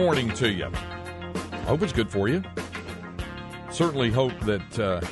Morning 0.00 0.32
to 0.32 0.50
you. 0.50 0.64
I 1.52 1.56
hope 1.66 1.82
it's 1.82 1.92
good 1.92 2.08
for 2.08 2.26
you. 2.26 2.42
Certainly 3.70 4.10
hope 4.10 4.32
that 4.40 4.78
uh, 4.78 5.02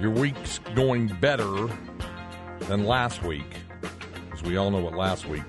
your 0.00 0.10
week's 0.10 0.60
going 0.74 1.08
better 1.20 1.68
than 2.60 2.84
last 2.86 3.22
week. 3.22 3.44
Because 4.24 4.42
we 4.44 4.56
all 4.56 4.70
know 4.70 4.80
what 4.80 4.94
last 4.94 5.28
week 5.28 5.44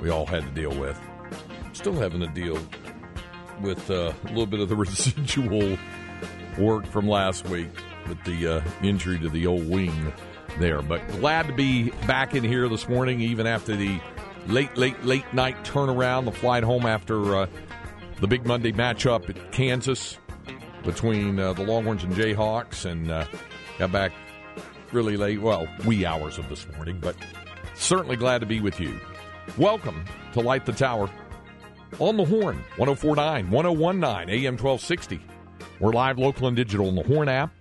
we 0.00 0.08
all 0.08 0.24
had 0.24 0.44
to 0.44 0.50
deal 0.50 0.72
with. 0.78 0.96
Still 1.72 1.94
having 1.94 2.20
to 2.20 2.28
deal 2.28 2.64
with 3.60 3.90
uh, 3.90 4.12
a 4.22 4.28
little 4.28 4.46
bit 4.46 4.60
of 4.60 4.68
the 4.68 4.76
residual 4.86 5.76
work 6.56 6.86
from 6.86 7.08
last 7.08 7.44
week 7.48 7.70
with 8.08 8.22
the 8.22 8.58
uh, 8.58 8.64
injury 8.84 9.18
to 9.18 9.28
the 9.28 9.48
old 9.48 9.68
wing 9.68 10.12
there. 10.60 10.80
But 10.80 11.08
glad 11.08 11.48
to 11.48 11.52
be 11.52 11.90
back 12.06 12.36
in 12.36 12.44
here 12.44 12.68
this 12.68 12.88
morning, 12.88 13.20
even 13.20 13.48
after 13.48 13.74
the 13.74 13.98
late, 14.46 14.76
late, 14.76 15.02
late 15.04 15.32
night 15.32 15.56
turnaround, 15.64 16.24
the 16.24 16.32
flight 16.32 16.62
home 16.62 16.86
after 16.86 17.36
uh, 17.36 17.46
the 18.20 18.26
big 18.26 18.46
Monday 18.46 18.72
matchup 18.72 19.28
at 19.28 19.52
Kansas 19.52 20.18
between 20.82 21.38
uh, 21.38 21.52
the 21.54 21.62
Longhorns 21.62 22.04
and 22.04 22.14
Jayhawks, 22.14 22.84
and 22.84 23.10
uh, 23.10 23.24
got 23.78 23.90
back 23.92 24.12
really 24.92 25.16
late, 25.16 25.40
well, 25.40 25.66
wee 25.86 26.04
hours 26.04 26.38
of 26.38 26.48
this 26.48 26.66
morning, 26.76 26.98
but 27.00 27.16
certainly 27.74 28.16
glad 28.16 28.38
to 28.38 28.46
be 28.46 28.60
with 28.60 28.78
you. 28.78 29.00
Welcome 29.56 30.04
to 30.32 30.40
Light 30.40 30.66
the 30.66 30.72
Tower 30.72 31.10
on 31.98 32.16
the 32.16 32.24
Horn, 32.24 32.56
1049, 32.76 33.50
1019, 33.50 34.28
AM 34.28 34.52
1260. 34.54 35.20
We're 35.80 35.92
live, 35.92 36.18
local, 36.18 36.46
and 36.48 36.56
digital 36.56 36.88
on 36.88 36.94
the 36.94 37.02
Horn 37.02 37.28
app 37.28 37.52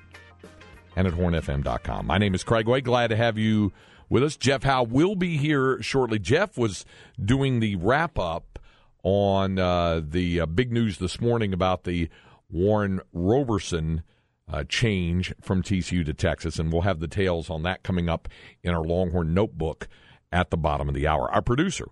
and 0.95 1.08
at 1.08 1.14
hornfm.com. 1.14 2.06
My 2.06 2.18
name 2.18 2.36
is 2.36 2.44
Craig 2.44 2.68
Way. 2.68 2.81
Glad 2.81 3.08
to 3.08 3.16
have 3.16 3.38
you 3.38 3.72
with 4.14 4.23
us. 4.23 4.38
Jeff 4.38 4.61
Howe 4.61 4.83
will 4.83 5.16
be 5.16 5.38
here 5.38 5.81
shortly. 5.81 6.19
Jeff 6.19 6.56
was 6.56 6.86
doing 7.19 7.59
the 7.59 7.75
wrap 7.78 8.19
up 8.19 8.59
on 9.02 9.58
uh, 9.58 10.02
the 10.08 10.42
uh, 10.42 10.45
big 10.45 10.72
news 10.72 11.00
this 11.00 11.19
morning 11.19 11.52
about 11.52 11.83
the 11.83 12.08
Warren 12.47 13.02
Roberson 13.11 14.03
uh, 14.47 14.66
change 14.66 15.34
from 15.41 15.64
TCU 15.64 16.06
to 16.06 16.14
Texas, 16.14 16.59
and 16.59 16.72
we'll 16.72 16.84
have 16.84 17.00
the 17.00 17.08
details 17.08 17.50
on 17.50 17.64
that 17.64 17.81
coming 17.81 18.08
up 18.08 18.30
in 18.61 18.72
our 18.72 18.84
Longhorn 18.84 19.34
notebook 19.34 19.88
at 20.31 20.52
the 20.52 20.58
bottom 20.58 20.88
of 20.88 20.94
the 20.94 21.08
hour. 21.08 21.30
Our 21.31 21.41
producer 21.41 21.88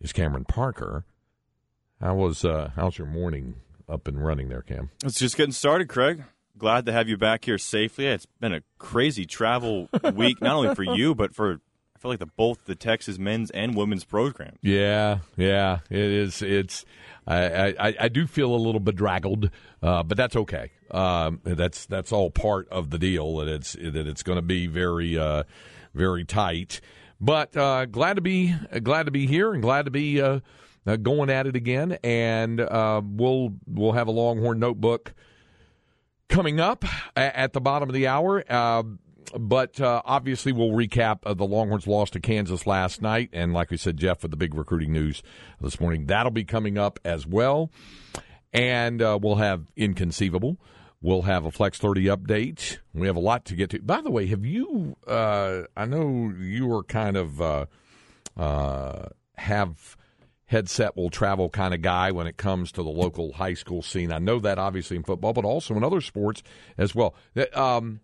is 0.00 0.12
Cameron 0.12 0.44
Parker. 0.44 1.04
How 2.00 2.16
was 2.16 2.44
uh, 2.44 2.70
how's 2.74 2.98
your 2.98 3.06
morning 3.06 3.54
up 3.88 4.08
and 4.08 4.24
running 4.24 4.48
there, 4.48 4.62
Cam? 4.62 4.90
It's 5.04 5.20
just 5.20 5.36
getting 5.36 5.52
started, 5.52 5.88
Craig. 5.88 6.24
Glad 6.58 6.86
to 6.86 6.92
have 6.92 7.08
you 7.08 7.16
back 7.16 7.44
here 7.44 7.58
safely. 7.58 8.06
It's 8.06 8.26
been 8.26 8.52
a 8.52 8.62
crazy 8.78 9.24
travel 9.24 9.88
week, 10.14 10.40
not 10.40 10.56
only 10.56 10.74
for 10.74 10.82
you, 10.82 11.14
but 11.14 11.34
for 11.34 11.60
I 11.94 11.98
feel 12.00 12.10
like 12.10 12.18
the 12.20 12.26
both 12.26 12.64
the 12.64 12.74
Texas 12.74 13.18
men's 13.18 13.50
and 13.50 13.74
women's 13.74 14.04
programs. 14.04 14.58
Yeah, 14.60 15.18
yeah, 15.36 15.78
it 15.90 15.98
is. 15.98 16.42
It's 16.42 16.84
I 17.26 17.74
I, 17.78 17.94
I 18.00 18.08
do 18.08 18.26
feel 18.26 18.54
a 18.54 18.56
little 18.56 18.80
bedraggled, 18.80 19.50
uh, 19.82 20.02
but 20.02 20.16
that's 20.16 20.36
okay. 20.36 20.72
Um, 20.90 21.40
that's 21.44 21.86
that's 21.86 22.12
all 22.12 22.30
part 22.30 22.68
of 22.70 22.90
the 22.90 22.98
deal. 22.98 23.36
That 23.36 23.48
it's 23.48 23.72
that 23.72 24.06
it's 24.06 24.22
going 24.22 24.36
to 24.36 24.42
be 24.42 24.66
very 24.66 25.16
uh, 25.16 25.44
very 25.94 26.24
tight. 26.24 26.80
But 27.20 27.56
uh, 27.56 27.86
glad 27.86 28.14
to 28.14 28.22
be 28.22 28.54
glad 28.82 29.06
to 29.06 29.12
be 29.12 29.26
here 29.26 29.52
and 29.52 29.62
glad 29.62 29.84
to 29.84 29.90
be 29.90 30.20
uh, 30.20 30.40
uh, 30.86 30.96
going 30.96 31.30
at 31.30 31.46
it 31.46 31.56
again. 31.56 31.98
And 32.02 32.60
uh, 32.60 33.02
we'll 33.04 33.54
we'll 33.66 33.92
have 33.92 34.08
a 34.08 34.12
Longhorn 34.12 34.58
notebook 34.58 35.14
coming 36.28 36.60
up 36.60 36.84
at 37.16 37.52
the 37.52 37.60
bottom 37.60 37.88
of 37.88 37.94
the 37.94 38.06
hour. 38.06 38.44
Uh, 38.48 38.82
but 39.38 39.80
uh, 39.80 40.02
obviously, 40.04 40.52
we'll 40.52 40.70
recap 40.70 41.18
uh, 41.24 41.34
the 41.34 41.44
Longhorns 41.44 41.86
loss 41.86 42.10
to 42.10 42.20
Kansas 42.20 42.66
last 42.66 43.02
night. 43.02 43.30
And 43.32 43.52
like 43.52 43.70
we 43.70 43.76
said, 43.76 43.96
Jeff, 43.96 44.22
with 44.22 44.30
the 44.30 44.36
big 44.36 44.54
recruiting 44.54 44.92
news 44.92 45.22
this 45.60 45.80
morning, 45.80 46.06
that'll 46.06 46.32
be 46.32 46.44
coming 46.44 46.78
up 46.78 46.98
as 47.04 47.26
well. 47.26 47.70
And 48.52 49.02
uh, 49.02 49.18
we'll 49.20 49.36
have 49.36 49.70
Inconceivable. 49.76 50.56
We'll 51.00 51.22
have 51.22 51.44
a 51.44 51.50
Flex 51.50 51.78
30 51.78 52.06
update. 52.06 52.78
We 52.92 53.06
have 53.06 53.16
a 53.16 53.20
lot 53.20 53.44
to 53.46 53.54
get 53.54 53.70
to. 53.70 53.80
By 53.80 54.00
the 54.00 54.10
way, 54.10 54.26
have 54.26 54.44
you, 54.44 54.96
uh, 55.06 55.62
I 55.76 55.84
know 55.84 56.32
you 56.38 56.66
were 56.66 56.82
kind 56.82 57.16
of 57.16 57.40
uh, 57.40 59.08
have 59.36 59.96
headset 60.48 60.96
will 60.96 61.10
travel 61.10 61.48
kind 61.48 61.72
of 61.72 61.82
guy 61.82 62.10
when 62.10 62.26
it 62.26 62.36
comes 62.36 62.72
to 62.72 62.82
the 62.82 62.90
local 62.90 63.34
high 63.34 63.54
school 63.54 63.82
scene. 63.82 64.10
I 64.10 64.18
know 64.18 64.40
that 64.40 64.58
obviously 64.58 64.96
in 64.96 65.04
football, 65.04 65.32
but 65.32 65.44
also 65.44 65.74
in 65.74 65.84
other 65.84 66.00
sports 66.00 66.42
as 66.76 66.94
well. 66.94 67.14
Um, 67.54 68.00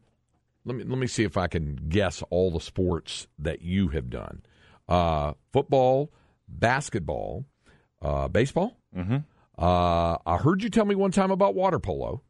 let 0.64 0.76
me 0.76 0.84
let 0.84 0.98
me 0.98 1.06
see 1.06 1.24
if 1.24 1.36
I 1.36 1.48
can 1.48 1.76
guess 1.88 2.22
all 2.30 2.50
the 2.50 2.60
sports 2.60 3.26
that 3.38 3.62
you 3.62 3.88
have 3.88 4.08
done: 4.08 4.42
uh, 4.88 5.32
football, 5.52 6.12
basketball, 6.48 7.46
uh, 8.00 8.28
baseball. 8.28 8.76
Mm-hmm. 8.96 9.18
Uh, 9.58 10.16
I 10.26 10.36
heard 10.36 10.62
you 10.62 10.68
tell 10.70 10.84
me 10.84 10.94
one 10.94 11.10
time 11.10 11.30
about 11.30 11.54
water 11.54 11.78
polo. 11.78 12.22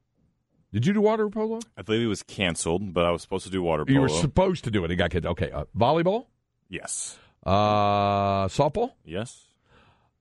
Did 0.73 0.87
you 0.87 0.93
do 0.93 1.01
water 1.01 1.29
polo? 1.29 1.61
I 1.77 1.83
believe 1.83 2.03
it 2.03 2.09
was 2.09 2.23
canceled, 2.23 2.93
but 2.93 3.05
I 3.05 3.11
was 3.11 3.23
supposed 3.23 3.45
to 3.45 3.51
do 3.51 3.63
water 3.63 3.85
polo. 3.85 3.95
You 3.95 4.01
were 4.01 4.09
supposed 4.09 4.65
to 4.65 4.71
do 4.71 4.85
it. 4.85 4.91
It 4.91 4.97
got 4.97 5.11
kicked. 5.11 5.27
Okay, 5.27 5.51
uh, 5.51 5.65
volleyball. 5.77 6.27
Yes. 6.69 7.17
Uh, 7.45 8.49
softball. 8.49 8.93
Yes. 9.05 9.54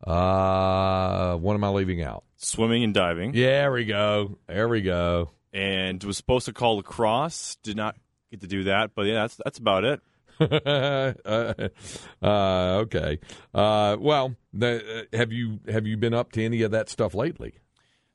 Uh, 0.05 1.37
what 1.37 1.53
am 1.53 1.63
I 1.63 1.69
leaving 1.69 2.01
out? 2.01 2.23
Swimming 2.37 2.83
and 2.83 2.93
diving. 2.93 3.33
Yeah, 3.33 3.61
there 3.61 3.71
we 3.71 3.85
go. 3.85 4.37
There 4.47 4.67
we 4.67 4.81
go. 4.81 5.31
And 5.53 6.03
was 6.03 6.17
supposed 6.17 6.45
to 6.45 6.53
call 6.53 6.77
lacrosse. 6.77 7.57
Did 7.63 7.77
not 7.77 7.95
get 8.31 8.41
to 8.41 8.47
do 8.47 8.65
that, 8.65 8.91
but 8.95 9.03
yeah, 9.03 9.21
that's 9.21 9.39
that's 9.43 9.59
about 9.59 9.83
it. 9.83 10.01
uh, 10.39 11.13
uh, 12.25 12.81
okay. 12.81 13.19
Uh, 13.53 13.95
well, 13.99 14.35
the, 14.51 15.07
have 15.13 15.31
you 15.31 15.59
have 15.69 15.85
you 15.87 15.95
been 15.95 16.13
up 16.13 16.31
to 16.33 16.43
any 16.43 16.63
of 16.63 16.71
that 16.71 16.89
stuff 16.89 17.13
lately? 17.13 17.53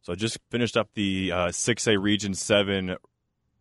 So 0.03 0.13
I 0.13 0.17
just 0.17 0.39
finished 0.51 0.77
up 0.77 0.91
the 0.95 1.33
uh, 1.33 1.53
six 1.53 1.87
A 1.87 1.99
Region 1.99 2.35
Seven 2.35 2.97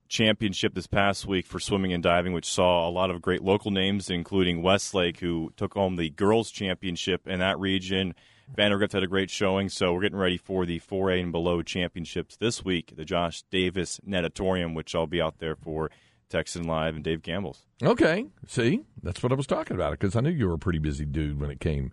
championship 0.07 0.73
this 0.73 0.87
past 0.87 1.25
week 1.25 1.45
for 1.45 1.59
swimming 1.59 1.93
and 1.93 2.03
diving, 2.03 2.33
which 2.33 2.51
saw 2.51 2.87
a 2.87 2.91
lot 2.91 3.09
of 3.11 3.21
great 3.21 3.41
local 3.43 3.71
names, 3.71 4.09
including 4.09 4.61
Westlake, 4.61 5.19
who 5.19 5.51
took 5.55 5.73
home 5.73 5.95
the 5.95 6.09
girls' 6.09 6.51
championship 6.51 7.27
in 7.27 7.39
that 7.39 7.59
region. 7.59 8.15
Vandegrift 8.55 8.93
had 8.93 9.03
a 9.03 9.07
great 9.07 9.29
showing, 9.29 9.67
so 9.67 9.93
we're 9.93 10.01
getting 10.01 10.17
ready 10.17 10.37
for 10.37 10.65
the 10.65 10.79
4A 10.79 11.21
and 11.21 11.31
below 11.31 11.61
championships 11.61 12.37
this 12.37 12.63
week, 12.63 12.93
the 12.95 13.03
Josh 13.03 13.43
Davis 13.51 13.99
Natatorium, 14.05 14.73
which 14.73 14.95
I'll 14.95 15.07
be 15.07 15.21
out 15.21 15.39
there 15.39 15.55
for 15.55 15.91
Texan 16.29 16.63
Live 16.63 16.95
and 16.95 17.03
Dave 17.03 17.21
Campbell's. 17.23 17.65
Okay, 17.83 18.25
see, 18.47 18.81
that's 19.03 19.21
what 19.21 19.31
I 19.31 19.35
was 19.35 19.47
talking 19.47 19.75
about 19.75 19.91
because 19.91 20.15
I 20.15 20.21
knew 20.21 20.29
you 20.29 20.47
were 20.47 20.53
a 20.53 20.59
pretty 20.59 20.79
busy 20.79 21.05
dude 21.05 21.39
when 21.39 21.51
it 21.51 21.59
came 21.59 21.91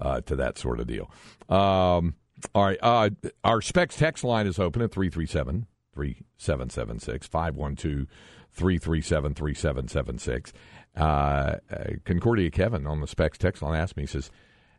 uh, 0.00 0.20
to 0.22 0.36
that 0.36 0.58
sort 0.58 0.78
of 0.78 0.86
deal. 0.86 1.10
Um, 1.48 2.14
all 2.54 2.66
right, 2.66 2.78
uh, 2.82 3.10
our 3.42 3.62
Specs 3.62 3.96
text 3.96 4.24
line 4.24 4.46
is 4.46 4.58
open 4.58 4.82
at 4.82 4.92
337 4.92 5.66
3776 5.94 7.26
512 7.26 8.06
337 8.50 9.34
3776. 9.34 10.52
Uh, 10.96 11.56
Concordia 12.04 12.50
Kevin 12.50 12.86
on 12.86 13.00
the 13.00 13.06
Specs 13.06 13.38
text 13.38 13.62
line 13.62 13.78
asked 13.78 13.96
me, 13.96 14.04
he 14.04 14.06
says, 14.06 14.30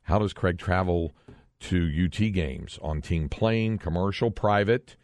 How 0.03 0.19
does 0.19 0.33
Craig 0.33 0.57
travel 0.57 1.13
to 1.61 2.05
UT 2.05 2.31
games? 2.33 2.79
On 2.81 3.01
team 3.01 3.27
plane, 3.29 3.77
commercial, 3.77 4.31
private? 4.31 4.95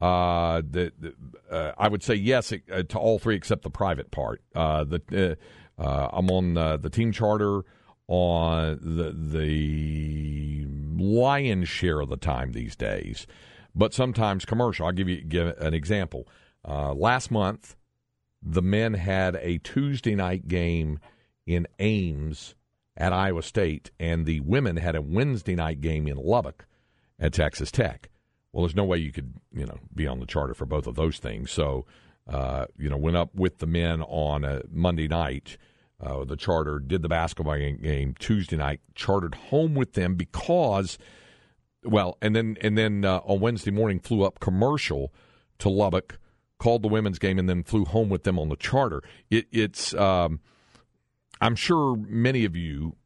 Uh, 0.00 0.60
the, 0.68 0.92
the 0.98 1.14
uh, 1.50 1.72
I 1.78 1.88
would 1.88 2.02
say 2.02 2.14
yes 2.14 2.52
uh, 2.52 2.82
to 2.82 2.98
all 2.98 3.18
three 3.18 3.34
except 3.34 3.62
the 3.62 3.70
private 3.70 4.10
part. 4.10 4.42
Uh, 4.54 4.84
the 4.84 5.38
uh, 5.78 6.08
I'm 6.12 6.30
on 6.30 6.54
the 6.54 6.90
team 6.90 7.12
charter 7.12 7.62
on 8.08 8.78
the 8.82 9.12
the 9.12 10.66
lion's 11.02 11.68
share 11.68 12.00
of 12.00 12.10
the 12.10 12.16
time 12.16 12.52
these 12.52 12.76
days, 12.76 13.26
but 13.76 13.94
sometimes 13.94 14.44
commercial. 14.44 14.86
I'll 14.86 14.92
give 14.92 15.08
you 15.08 15.22
give 15.22 15.48
an 15.58 15.74
example. 15.74 16.26
Uh, 16.66 16.94
last 16.94 17.30
month, 17.30 17.76
the 18.42 18.62
men 18.62 18.94
had 18.94 19.36
a 19.36 19.58
Tuesday 19.58 20.14
night 20.14 20.48
game 20.48 20.98
in 21.46 21.66
Ames 21.78 22.54
at 22.96 23.12
Iowa 23.12 23.42
State, 23.42 23.90
and 24.00 24.24
the 24.24 24.40
women 24.40 24.78
had 24.78 24.96
a 24.96 25.02
Wednesday 25.02 25.54
night 25.54 25.80
game 25.80 26.08
in 26.08 26.16
Lubbock 26.16 26.66
at 27.20 27.34
Texas 27.34 27.70
Tech. 27.70 28.08
Well, 28.52 28.64
there's 28.64 28.74
no 28.74 28.84
way 28.84 28.96
you 28.98 29.12
could, 29.12 29.34
you 29.52 29.66
know, 29.66 29.78
be 29.94 30.06
on 30.06 30.18
the 30.18 30.26
charter 30.26 30.54
for 30.54 30.64
both 30.64 30.86
of 30.86 30.94
those 30.94 31.18
things. 31.18 31.50
So, 31.50 31.84
uh, 32.26 32.66
you 32.78 32.88
know, 32.88 32.96
went 32.96 33.16
up 33.16 33.34
with 33.34 33.58
the 33.58 33.66
men 33.66 34.00
on 34.02 34.44
a 34.44 34.62
Monday 34.70 35.08
night. 35.08 35.58
Uh, 36.00 36.24
the 36.24 36.36
charter 36.36 36.78
did 36.78 37.02
the 37.02 37.08
basketball 37.08 37.56
game 37.56 38.14
Tuesday 38.18 38.56
night. 38.56 38.80
Chartered 38.94 39.34
home 39.34 39.74
with 39.74 39.92
them 39.92 40.14
because, 40.14 40.96
well, 41.86 42.18
and 42.20 42.34
then 42.34 42.56
and 42.60 42.76
then 42.76 43.04
uh, 43.04 43.18
on 43.24 43.40
Wednesday 43.40 43.70
morning 43.70 44.00
flew 44.00 44.22
up 44.22 44.40
commercial 44.40 45.12
to 45.58 45.68
Lubbock, 45.68 46.18
called 46.58 46.82
the 46.82 46.88
women's 46.88 47.18
game, 47.18 47.38
and 47.38 47.48
then 47.48 47.62
flew 47.62 47.84
home 47.84 48.08
with 48.08 48.24
them 48.24 48.38
on 48.38 48.48
the 48.48 48.56
charter. 48.56 49.02
It, 49.30 49.46
it's, 49.52 49.94
um, 49.94 50.40
I'm 51.40 51.56
sure 51.56 51.96
many 51.96 52.44
of 52.44 52.56
you 52.56 52.96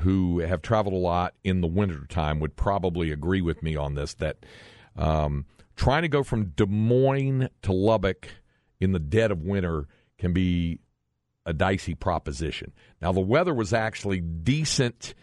who 0.00 0.40
have 0.40 0.62
traveled 0.62 0.94
a 0.94 0.98
lot 0.98 1.34
in 1.44 1.60
the 1.60 1.66
wintertime 1.66 2.40
would 2.40 2.56
probably 2.56 3.10
agree 3.10 3.42
with 3.42 3.62
me 3.62 3.76
on 3.76 3.94
this 3.94 4.14
that 4.14 4.38
um, 4.96 5.44
trying 5.76 6.02
to 6.02 6.08
go 6.08 6.22
from 6.22 6.46
Des 6.56 6.66
Moines 6.66 7.48
to 7.62 7.72
Lubbock 7.72 8.28
in 8.80 8.92
the 8.92 8.98
dead 8.98 9.30
of 9.30 9.42
winter 9.42 9.86
can 10.18 10.32
be 10.32 10.80
a 11.44 11.52
dicey 11.52 11.94
proposition. 11.94 12.72
Now, 13.02 13.12
the 13.12 13.20
weather 13.20 13.54
was 13.54 13.72
actually 13.72 14.20
decent 14.20 15.14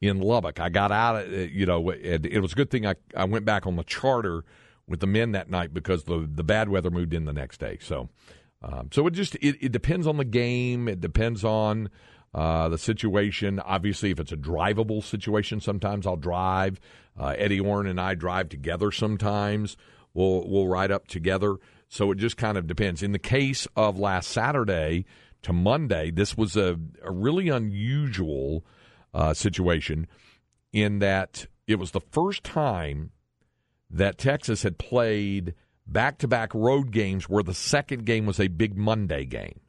in 0.00 0.20
Lubbock. 0.20 0.60
I 0.60 0.68
got 0.68 0.92
out, 0.92 1.16
of, 1.16 1.32
you 1.32 1.66
know, 1.66 1.90
it, 1.90 2.40
was 2.40 2.52
a 2.52 2.54
good 2.54 2.70
thing 2.70 2.86
I, 2.86 2.94
I 3.14 3.24
went 3.24 3.44
back 3.44 3.66
on 3.66 3.76
the 3.76 3.84
charter 3.84 4.44
with 4.86 5.00
the 5.00 5.06
men 5.06 5.32
that 5.32 5.48
night 5.48 5.72
because 5.72 6.04
the 6.04 6.28
the 6.30 6.42
bad 6.42 6.68
weather 6.68 6.90
moved 6.90 7.14
in 7.14 7.24
the 7.24 7.32
next 7.32 7.60
day. 7.60 7.78
So, 7.80 8.08
um, 8.62 8.88
so 8.92 9.06
it 9.06 9.12
just 9.12 9.36
it, 9.36 9.56
it 9.60 9.72
depends 9.72 10.06
on 10.06 10.16
the 10.16 10.24
game. 10.24 10.88
It 10.88 11.00
depends 11.00 11.44
on 11.44 11.90
uh, 12.34 12.68
the 12.68 12.78
situation. 12.78 13.60
Obviously, 13.60 14.10
if 14.10 14.18
it's 14.18 14.32
a 14.32 14.36
drivable 14.36 15.02
situation, 15.02 15.60
sometimes 15.60 16.06
I'll 16.06 16.16
drive. 16.16 16.80
Uh, 17.18 17.34
Eddie 17.36 17.60
Oran 17.60 17.86
and 17.86 18.00
I 18.00 18.14
drive 18.14 18.48
together 18.48 18.90
sometimes. 18.90 19.76
We'll 20.12 20.48
we'll 20.48 20.68
ride 20.68 20.90
up 20.90 21.06
together. 21.06 21.56
So 21.88 22.10
it 22.12 22.18
just 22.18 22.36
kind 22.36 22.56
of 22.56 22.66
depends. 22.66 23.02
In 23.02 23.12
the 23.12 23.18
case 23.18 23.66
of 23.76 23.98
last 23.98 24.30
Saturday 24.30 25.04
to 25.42 25.52
Monday, 25.52 26.10
this 26.10 26.36
was 26.36 26.56
a, 26.56 26.78
a 27.02 27.10
really 27.10 27.48
unusual 27.48 28.64
uh, 29.14 29.34
situation 29.34 30.06
in 30.72 30.98
that 31.00 31.46
it 31.66 31.76
was 31.76 31.90
the 31.90 32.00
first 32.00 32.44
time 32.44 33.10
that 33.90 34.18
Texas 34.18 34.62
had 34.62 34.78
played 34.78 35.54
back 35.86 36.18
to 36.18 36.28
back 36.28 36.54
road 36.54 36.92
games 36.92 37.28
where 37.28 37.42
the 37.42 37.54
second 37.54 38.06
game 38.06 38.26
was 38.26 38.38
a 38.38 38.48
big 38.48 38.76
Monday 38.76 39.24
game. 39.24 39.60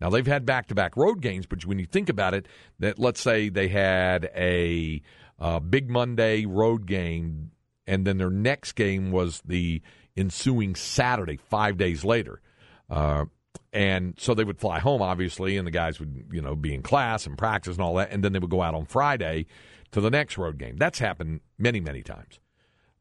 Now 0.00 0.10
they've 0.10 0.26
had 0.26 0.46
back 0.46 0.68
to 0.68 0.74
back 0.74 0.96
road 0.96 1.20
games, 1.20 1.46
but 1.46 1.64
when 1.66 1.78
you 1.78 1.86
think 1.86 2.08
about 2.08 2.34
it, 2.34 2.46
that 2.78 2.98
let's 2.98 3.20
say 3.20 3.48
they 3.48 3.68
had 3.68 4.30
a 4.36 5.02
uh, 5.38 5.60
big 5.60 5.90
Monday 5.90 6.44
road 6.44 6.86
game, 6.86 7.50
and 7.86 8.06
then 8.06 8.18
their 8.18 8.30
next 8.30 8.72
game 8.72 9.10
was 9.10 9.42
the 9.44 9.82
ensuing 10.16 10.74
Saturday, 10.74 11.36
five 11.36 11.76
days 11.76 12.04
later. 12.04 12.40
Uh, 12.88 13.24
and 13.72 14.14
so 14.18 14.34
they 14.34 14.44
would 14.44 14.60
fly 14.60 14.78
home, 14.78 15.02
obviously, 15.02 15.56
and 15.56 15.66
the 15.66 15.72
guys 15.72 15.98
would, 15.98 16.26
you 16.32 16.40
know, 16.40 16.54
be 16.54 16.72
in 16.72 16.82
class 16.82 17.26
and 17.26 17.36
practice 17.36 17.76
and 17.76 17.84
all 17.84 17.94
that, 17.94 18.10
and 18.10 18.22
then 18.22 18.32
they 18.32 18.38
would 18.38 18.50
go 18.50 18.62
out 18.62 18.74
on 18.74 18.86
Friday 18.86 19.46
to 19.90 20.00
the 20.00 20.10
next 20.10 20.38
road 20.38 20.58
game. 20.58 20.76
That's 20.76 20.98
happened 20.98 21.40
many, 21.58 21.80
many 21.80 22.02
times. 22.02 22.38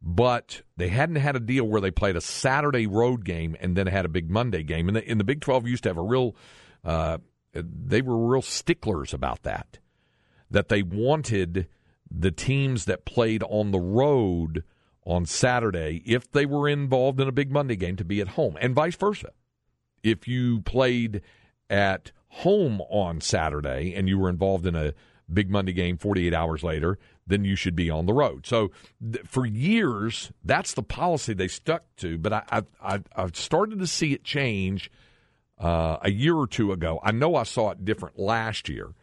But 0.01 0.63
they 0.75 0.89
hadn't 0.89 1.15
had 1.15 1.35
a 1.35 1.39
deal 1.39 1.65
where 1.65 1.79
they 1.79 1.91
played 1.91 2.17
a 2.17 2.21
Saturday 2.21 2.87
road 2.87 3.23
game 3.23 3.55
and 3.61 3.75
then 3.75 3.87
had 3.87 4.03
a 4.03 4.09
big 4.09 4.29
Monday 4.29 4.63
game. 4.63 4.89
And 4.89 4.97
the, 4.97 5.09
in 5.09 5.17
the 5.17 5.23
Big 5.23 5.41
12 5.41 5.67
used 5.67 5.83
to 5.83 5.89
have 5.89 5.97
a 5.97 6.01
real, 6.01 6.35
uh, 6.83 7.19
they 7.53 8.01
were 8.01 8.17
real 8.17 8.41
sticklers 8.41 9.13
about 9.13 9.43
that, 9.43 9.79
that 10.51 10.67
they 10.67 10.83
wanted 10.83 11.67
the 12.11 12.31
teams 12.31 12.85
that 12.85 13.05
played 13.05 13.43
on 13.43 13.71
the 13.71 13.79
road 13.79 14.63
on 15.05 15.25
Saturday, 15.25 16.01
if 16.05 16.31
they 16.31 16.45
were 16.45 16.67
involved 16.67 17.19
in 17.19 17.27
a 17.27 17.31
big 17.31 17.51
Monday 17.51 17.75
game, 17.75 17.95
to 17.95 18.05
be 18.05 18.21
at 18.21 18.29
home, 18.29 18.57
and 18.59 18.75
vice 18.75 18.95
versa. 18.95 19.31
If 20.03 20.27
you 20.27 20.61
played 20.61 21.21
at 21.69 22.11
home 22.27 22.81
on 22.89 23.21
Saturday 23.21 23.93
and 23.95 24.07
you 24.09 24.19
were 24.19 24.29
involved 24.29 24.65
in 24.65 24.75
a 24.75 24.93
big 25.31 25.49
Monday 25.49 25.73
game 25.73 25.97
48 25.97 26.33
hours 26.33 26.63
later, 26.63 26.97
then 27.25 27.45
you 27.45 27.55
should 27.55 27.75
be 27.75 27.89
on 27.89 28.05
the 28.05 28.13
road. 28.13 28.45
So 28.45 28.71
th- 29.01 29.25
for 29.25 29.45
years, 29.45 30.31
that's 30.43 30.73
the 30.73 30.83
policy 30.83 31.33
they 31.33 31.47
stuck 31.47 31.83
to. 31.97 32.17
But 32.17 32.33
I, 32.33 32.63
I, 32.81 32.99
I've 33.15 33.35
started 33.35 33.79
to 33.79 33.87
see 33.87 34.13
it 34.13 34.23
change 34.23 34.91
uh, 35.57 35.97
a 36.01 36.11
year 36.11 36.35
or 36.35 36.47
two 36.47 36.71
ago. 36.71 36.99
I 37.03 37.11
know 37.11 37.35
I 37.35 37.43
saw 37.43 37.71
it 37.71 37.85
different 37.85 38.19
last 38.19 38.67
year. 38.67 38.93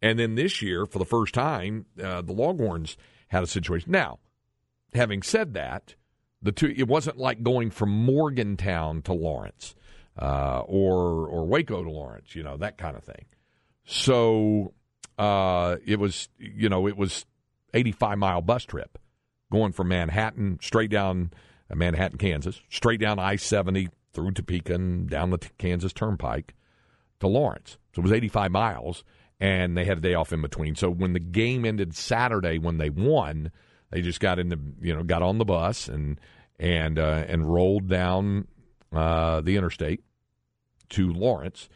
And 0.00 0.18
then 0.18 0.34
this 0.34 0.62
year, 0.62 0.86
for 0.86 0.98
the 0.98 1.04
first 1.04 1.34
time, 1.34 1.86
uh, 2.02 2.22
the 2.22 2.32
Longhorns 2.32 2.96
had 3.28 3.42
a 3.42 3.46
situation. 3.46 3.90
Now, 3.90 4.18
having 4.94 5.22
said 5.22 5.54
that, 5.54 5.94
the 6.42 6.52
two 6.52 6.72
it 6.76 6.86
wasn't 6.86 7.16
like 7.16 7.42
going 7.42 7.70
from 7.70 7.90
Morgantown 7.90 9.02
to 9.02 9.12
Lawrence 9.12 9.74
uh, 10.18 10.62
or 10.66 11.26
or 11.28 11.46
Waco 11.46 11.82
to 11.82 11.90
Lawrence, 11.90 12.34
you 12.34 12.42
know 12.42 12.56
that 12.56 12.78
kind 12.78 12.96
of 12.96 13.04
thing. 13.04 13.26
So 13.84 14.72
uh, 15.18 15.76
it 15.84 15.98
was 15.98 16.28
you 16.38 16.68
know 16.68 16.86
it 16.86 16.96
was 16.96 17.26
85 17.74 18.18
mile 18.18 18.40
bus 18.42 18.64
trip 18.64 18.98
going 19.50 19.72
from 19.72 19.88
Manhattan 19.88 20.58
straight 20.60 20.90
down 20.90 21.32
uh, 21.70 21.74
Manhattan, 21.74 22.18
Kansas, 22.18 22.60
straight 22.68 23.00
down 23.00 23.18
I 23.18 23.36
70 23.36 23.88
through 24.12 24.32
Topeka 24.32 24.74
and 24.74 25.08
down 25.08 25.30
the 25.30 25.38
Kansas 25.58 25.92
Turnpike 25.92 26.54
to 27.20 27.26
Lawrence. 27.26 27.78
So 27.94 28.00
it 28.00 28.04
was 28.04 28.12
85 28.12 28.50
miles, 28.50 29.04
and 29.40 29.76
they 29.76 29.84
had 29.84 29.98
a 29.98 30.00
day 30.00 30.14
off 30.14 30.32
in 30.32 30.42
between. 30.42 30.74
So 30.74 30.90
when 30.90 31.12
the 31.12 31.20
game 31.20 31.64
ended 31.64 31.94
Saturday, 31.94 32.58
when 32.58 32.78
they 32.78 32.90
won, 32.90 33.50
they 33.90 34.02
just 34.02 34.20
got 34.20 34.38
in 34.38 34.48
the 34.48 34.58
you 34.80 34.94
know 34.94 35.02
got 35.02 35.22
on 35.22 35.38
the 35.38 35.44
bus 35.44 35.88
and 35.88 36.20
and 36.58 36.98
uh, 36.98 37.24
and 37.28 37.52
rolled 37.52 37.88
down 37.88 38.46
uh, 38.92 39.40
the 39.40 39.56
interstate 39.56 40.02
to 40.90 41.12
Lawrence 41.12 41.68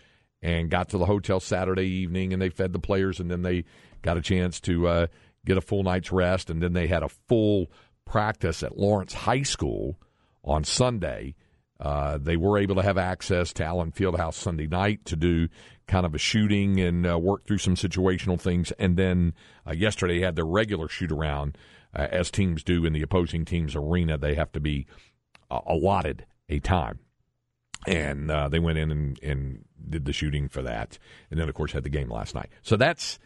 and 0.43 0.71
got 0.71 0.89
to 0.91 0.99
the 0.99 1.07
hotel 1.07 1.41
Saturday 1.41 1.87
evening 1.87 2.33
and 2.33 2.41
they 2.41 2.49
fed 2.49 2.73
the 2.73 2.79
players 2.79 3.21
and 3.21 3.31
then 3.31 3.43
they 3.43 3.65
got 4.03 4.17
a 4.17 4.23
chance 4.23 4.61
to 4.61 4.89
uh, 4.89 5.07
get 5.45 5.59
a 5.59 5.61
full 5.61 5.83
night's 5.83 6.13
rest 6.13 6.51
and 6.51 6.63
then 6.63 6.73
they 6.73 6.87
had 6.87 7.03
a 7.03 7.09
full 7.09 7.71
practice 8.05 8.63
at 8.63 8.79
Lawrence 8.79 9.13
High 9.13 9.43
School 9.43 9.99
on 10.45 10.65
Sunday. 10.65 11.35
Uh, 11.79 12.19
they 12.19 12.37
were 12.37 12.59
able 12.59 12.75
to 12.75 12.83
have 12.83 12.99
access 12.99 13.53
to 13.55 13.65
Allen 13.65 13.93
Fieldhouse 13.93 14.35
Sunday 14.35 14.67
night 14.67 15.05
to 15.07 15.17
do 15.17 15.49
kind 15.87 16.05
of 16.05 16.15
a 16.15 16.19
shooting 16.19 16.79
and 16.81 17.07
uh, 17.07 17.19
work 17.19 17.47
through 17.47 17.59
some 17.59 17.75
situational 17.75 18.39
things. 18.39 18.71
And 18.73 18.97
then 18.97 19.35
uh, 19.67 19.73
yesterday 19.73 20.21
had 20.21 20.37
their 20.37 20.45
regular 20.45 20.89
shoot 20.89 21.11
around 21.11 21.57
uh, 21.95 22.07
as 22.11 22.31
teams 22.31 22.63
do 22.63 22.85
in 22.85 22.93
the 22.93 23.03
opposing 23.03 23.45
team's 23.45 23.75
arena. 23.75 24.19
They 24.19 24.35
have 24.35 24.53
to 24.53 24.61
be 24.61 24.87
uh, 25.51 25.61
allotted 25.67 26.27
a 26.49 26.61
time. 26.61 26.99
And 27.87 28.31
uh, 28.31 28.49
they 28.49 28.59
went 28.59 28.79
in 28.79 28.91
and, 28.91 29.19
and 29.23 29.65
did 29.89 30.05
the 30.05 30.13
shooting 30.13 30.49
for 30.49 30.63
that. 30.63 30.99
And 31.31 31.41
then, 31.41 31.49
of 31.49 31.55
course, 31.55 31.73
had 31.73 31.83
the 31.83 31.91
game 31.91 32.11
last 32.11 32.35
night. 32.35 32.51
So 32.63 32.77
that's, 32.77 33.19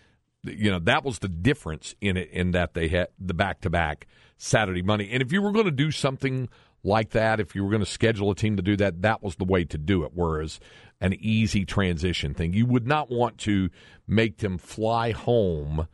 you 0.44 0.70
know, 0.70 0.78
that 0.80 1.04
was 1.04 1.18
the 1.18 1.28
difference 1.28 1.94
in 2.00 2.16
it, 2.16 2.30
in 2.30 2.52
that 2.52 2.74
they 2.74 2.88
had 2.88 3.08
the 3.18 3.34
back 3.34 3.60
to 3.62 3.70
back 3.70 4.06
Saturday, 4.36 4.82
Monday. 4.82 5.10
And 5.10 5.22
if 5.22 5.32
you 5.32 5.42
were 5.42 5.52
going 5.52 5.64
to 5.64 5.70
do 5.70 5.90
something 5.90 6.48
like 6.84 7.10
that, 7.10 7.40
if 7.40 7.54
you 7.54 7.64
were 7.64 7.70
going 7.70 7.84
to 7.84 7.90
schedule 7.90 8.30
a 8.30 8.34
team 8.34 8.56
to 8.56 8.62
do 8.62 8.76
that, 8.76 9.02
that 9.02 9.22
was 9.22 9.36
the 9.36 9.44
way 9.44 9.64
to 9.64 9.78
do 9.78 10.04
it. 10.04 10.12
Whereas 10.14 10.60
an 11.00 11.14
easy 11.14 11.64
transition 11.64 12.34
thing, 12.34 12.52
you 12.52 12.66
would 12.66 12.86
not 12.86 13.10
want 13.10 13.38
to 13.38 13.70
make 14.06 14.38
them 14.38 14.58
fly 14.58 15.10
home 15.10 15.88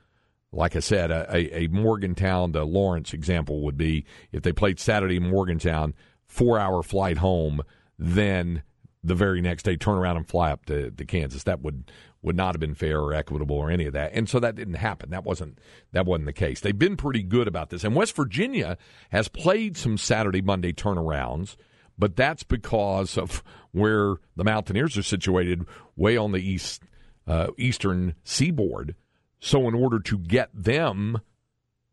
like 0.53 0.75
I 0.75 0.81
said, 0.81 1.11
a, 1.11 1.63
a, 1.63 1.69
Morgantown 1.69 2.53
to 2.55 2.65
Lawrence 2.65 3.13
example 3.13 3.63
would 3.63 3.77
be 3.77 4.05
if 4.33 4.43
they 4.43 4.53
played 4.53 4.81
Saturday 4.81 5.17
in 5.17 5.31
Morgantown, 5.31 5.95
four 6.27 6.59
hour 6.59 6.83
flight 6.83 7.19
home, 7.19 7.63
then 8.01 8.63
the 9.05 9.15
very 9.15 9.41
next 9.41 9.63
day 9.63 9.77
turn 9.77 9.97
around 9.97 10.17
and 10.17 10.29
fly 10.29 10.51
up 10.51 10.65
to, 10.67 10.91
to 10.91 11.05
Kansas. 11.05 11.45
That 11.45 11.61
would 11.63 11.91
would 12.23 12.37
not 12.37 12.55
have 12.55 12.61
been 12.61 12.75
fair 12.75 13.01
or 13.01 13.15
equitable 13.15 13.57
or 13.57 13.71
any 13.71 13.87
of 13.87 13.95
that. 13.95 14.13
And 14.13 14.29
so 14.29 14.41
that 14.41 14.55
didn't 14.55 14.75
happen. 14.75 15.11
That 15.11 15.25
wasn't 15.25 15.59
that 15.93 16.07
wasn't 16.07 16.27
the 16.27 16.33
case. 16.33 16.61
They've 16.61 16.77
been 16.79 16.97
pretty 16.97 17.23
good 17.23 17.47
about 17.47 17.71
this. 17.71 17.85
And 17.85 17.95
West 17.95 18.17
Virginia 18.17 18.77
has 19.11 19.29
played 19.29 19.77
some 19.77 19.97
Saturday 19.97 20.43
Monday 20.43 20.73
turnarounds, 20.73 21.57
but 21.99 22.17
that's 22.17 22.43
because 22.43 23.17
of 23.17 23.43
where 23.73 24.17
the 24.37 24.45
Mountaineers 24.45 24.99
are 24.99 25.03
situated, 25.03 25.65
way 25.97 26.17
on 26.17 26.33
the 26.33 26.41
east 26.41 26.83
uh, 27.27 27.49
eastern 27.57 28.15
seaboard. 28.25 28.95
So, 29.43 29.67
in 29.69 29.75
order 29.75 30.01
to 30.01 30.19
get 30.19 30.51
them 30.53 31.21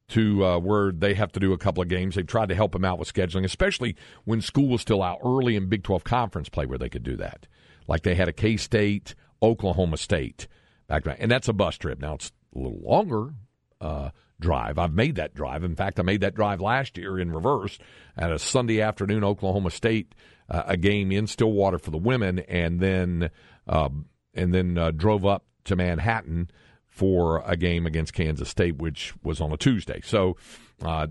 to 0.10 0.46
uh, 0.46 0.60
where 0.60 0.92
they 0.92 1.14
have 1.14 1.32
to 1.34 1.40
do 1.40 1.54
a 1.54 1.58
couple 1.58 1.84
of 1.84 1.90
games, 1.90 2.16
they've 2.16 2.26
tried 2.26 2.50
to 2.50 2.56
help 2.56 2.72
them 2.72 2.86
out 2.86 3.00
with 3.00 3.12
scheduling, 3.14 3.44
especially 3.44 3.96
when 4.26 4.42
school 4.42 4.70
was 4.70 4.82
still 4.82 5.04
out 5.04 5.20
early 5.24 5.56
in 5.56 5.68
Big 5.68 5.84
12 5.84 6.04
conference 6.04 6.50
play 6.50 6.66
where 6.66 6.78
they 6.78 6.90
could 6.90 7.04
do 7.04 7.16
that. 7.18 7.48
Like 7.88 8.04
they 8.04 8.16
had 8.16 8.28
a 8.28 8.34
K 8.34 8.58
State, 8.58 9.16
Oklahoma 9.42 9.98
State 9.98 10.48
back 10.88 11.04
then. 11.04 11.18
And 11.20 11.32
that's 11.32 11.48
a 11.48 11.54
bus 11.54 11.78
trip. 11.78 12.00
Now, 12.00 12.16
it's 12.16 12.32
a 12.56 12.60
little 12.60 12.82
longer. 12.82 13.34
Uh, 13.80 14.10
drive. 14.40 14.78
I've 14.78 14.94
made 14.94 15.16
that 15.16 15.34
drive. 15.34 15.64
In 15.64 15.76
fact, 15.76 16.00
I 16.00 16.04
made 16.04 16.22
that 16.22 16.36
drive 16.36 16.62
last 16.62 16.98
year 16.98 17.20
in 17.20 17.32
reverse 17.32 17.80
at 18.16 18.32
a 18.32 18.40
Sunday 18.40 18.82
afternoon 18.82 19.24
Oklahoma 19.24 19.72
State 19.72 20.14
uh, 20.50 20.64
a 20.68 20.78
game 20.78 21.12
in 21.12 21.28
Stillwater 21.28 21.80
for 21.80 21.92
the 21.92 21.98
women, 21.98 22.40
and 22.40 22.80
then 22.80 23.30
uh, 23.68 23.90
and 24.34 24.54
then 24.54 24.78
uh, 24.78 24.92
drove 24.92 25.26
up 25.26 25.46
to 25.66 25.76
Manhattan 25.76 26.50
for 26.98 27.44
a 27.46 27.56
game 27.56 27.86
against 27.86 28.12
Kansas 28.12 28.50
State, 28.50 28.78
which 28.78 29.14
was 29.24 29.40
on 29.40 29.54
a 29.54 29.58
Tuesday. 29.58 30.02
So 30.04 30.36
uh, 30.84 31.06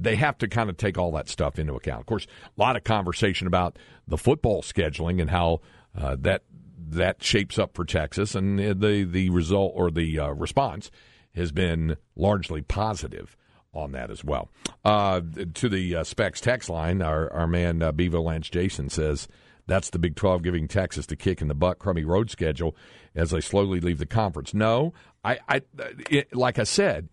they 0.00 0.14
have 0.14 0.38
to 0.38 0.46
kind 0.46 0.70
of 0.70 0.76
take 0.76 0.96
all 0.96 1.10
that 1.12 1.28
stuff 1.28 1.58
into 1.58 1.74
account. 1.74 2.00
Of 2.00 2.06
course, 2.06 2.26
a 2.56 2.60
lot 2.60 2.76
of 2.76 2.84
conversation 2.84 3.48
about 3.48 3.80
the 4.06 4.16
football 4.16 4.62
scheduling 4.62 5.20
and 5.20 5.28
how 5.28 5.60
uh, 5.96 6.16
that 6.20 6.44
that 6.90 7.22
shapes 7.22 7.58
up 7.58 7.74
for 7.74 7.84
Texas, 7.84 8.36
and 8.36 8.60
the 8.60 9.04
the 9.04 9.28
result 9.30 9.72
or 9.74 9.90
the 9.90 10.20
uh, 10.20 10.28
response 10.30 10.88
has 11.34 11.50
been 11.50 11.96
largely 12.14 12.62
positive 12.62 13.36
on 13.74 13.90
that 13.92 14.10
as 14.10 14.22
well. 14.22 14.48
Uh, 14.84 15.20
to 15.54 15.68
the 15.68 15.96
uh, 15.96 16.04
Specs 16.04 16.40
text 16.40 16.70
line, 16.70 17.02
our, 17.02 17.32
our 17.32 17.46
man 17.46 17.82
uh, 17.82 17.92
Bevo 17.92 18.22
Lance 18.22 18.48
Jason 18.48 18.88
says 18.88 19.28
that's 19.68 19.90
the 19.90 19.98
Big 19.98 20.16
12 20.16 20.42
giving 20.42 20.66
Texas 20.66 21.06
the 21.06 21.14
kick 21.14 21.42
in 21.42 21.48
the 21.48 21.54
butt, 21.54 21.78
crummy 21.78 22.04
road 22.04 22.30
schedule 22.30 22.74
as 23.14 23.30
they 23.30 23.40
slowly 23.40 23.80
leave 23.80 23.98
the 23.98 24.06
conference. 24.06 24.54
No, 24.54 24.94
I, 25.24 25.38
I 25.48 25.62
it, 26.10 26.34
like 26.34 26.58
I 26.58 26.64
said, 26.64 27.08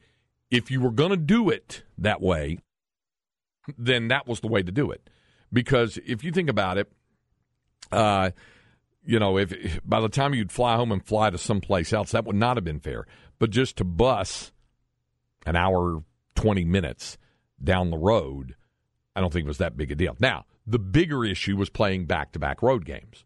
if 0.52 0.72
you 0.72 0.80
were 0.80 0.92
going 0.92 1.12
to 1.12 1.18
do 1.18 1.50
it 1.50 1.84
that 1.98 2.22
way, 2.22 2.60
then 3.78 4.10
that 4.10 4.28
was 4.28 4.40
the 4.40 4.48
way 4.48 4.62
to 4.62 4.72
do 4.72 4.92
it. 4.92 5.10
Because 5.52 5.98
if 6.06 6.24
you 6.24 6.32
think 6.32 6.50
about 6.50 6.78
it, 6.78 6.92
uh, 7.92 8.32
you 9.06 9.20
know, 9.20 9.38
if 9.38 9.80
by 9.86 10.00
the 10.00 10.10
time 10.10 10.34
you'd 10.34 10.52
fly 10.52 10.76
home 10.76 10.92
and 10.92 11.06
fly 11.06 11.30
to 11.30 11.38
someplace 11.38 11.94
else, 11.94 12.12
that 12.12 12.26
would 12.26 12.36
not 12.36 12.58
have 12.58 12.64
been 12.64 12.80
fair. 12.80 13.06
But 13.40 13.52
just 13.52 13.78
to 13.78 13.84
bus 13.84 14.52
an 15.46 15.56
hour, 15.56 16.04
20 16.36 16.66
minutes 16.66 17.18
down 17.64 17.90
the 17.90 17.98
road, 17.98 18.56
I 19.16 19.22
don't 19.22 19.32
think 19.32 19.46
it 19.46 19.48
was 19.48 19.60
that 19.60 19.78
big 19.78 19.92
a 19.92 19.96
deal. 19.96 20.16
Now, 20.20 20.46
the 20.66 20.80
bigger 20.80 21.24
issue 21.24 21.56
was 21.56 21.70
playing 21.70 22.06
back 22.06 22.32
to 22.34 22.40
back 22.40 22.62
road 22.62 22.86
games. 22.86 23.26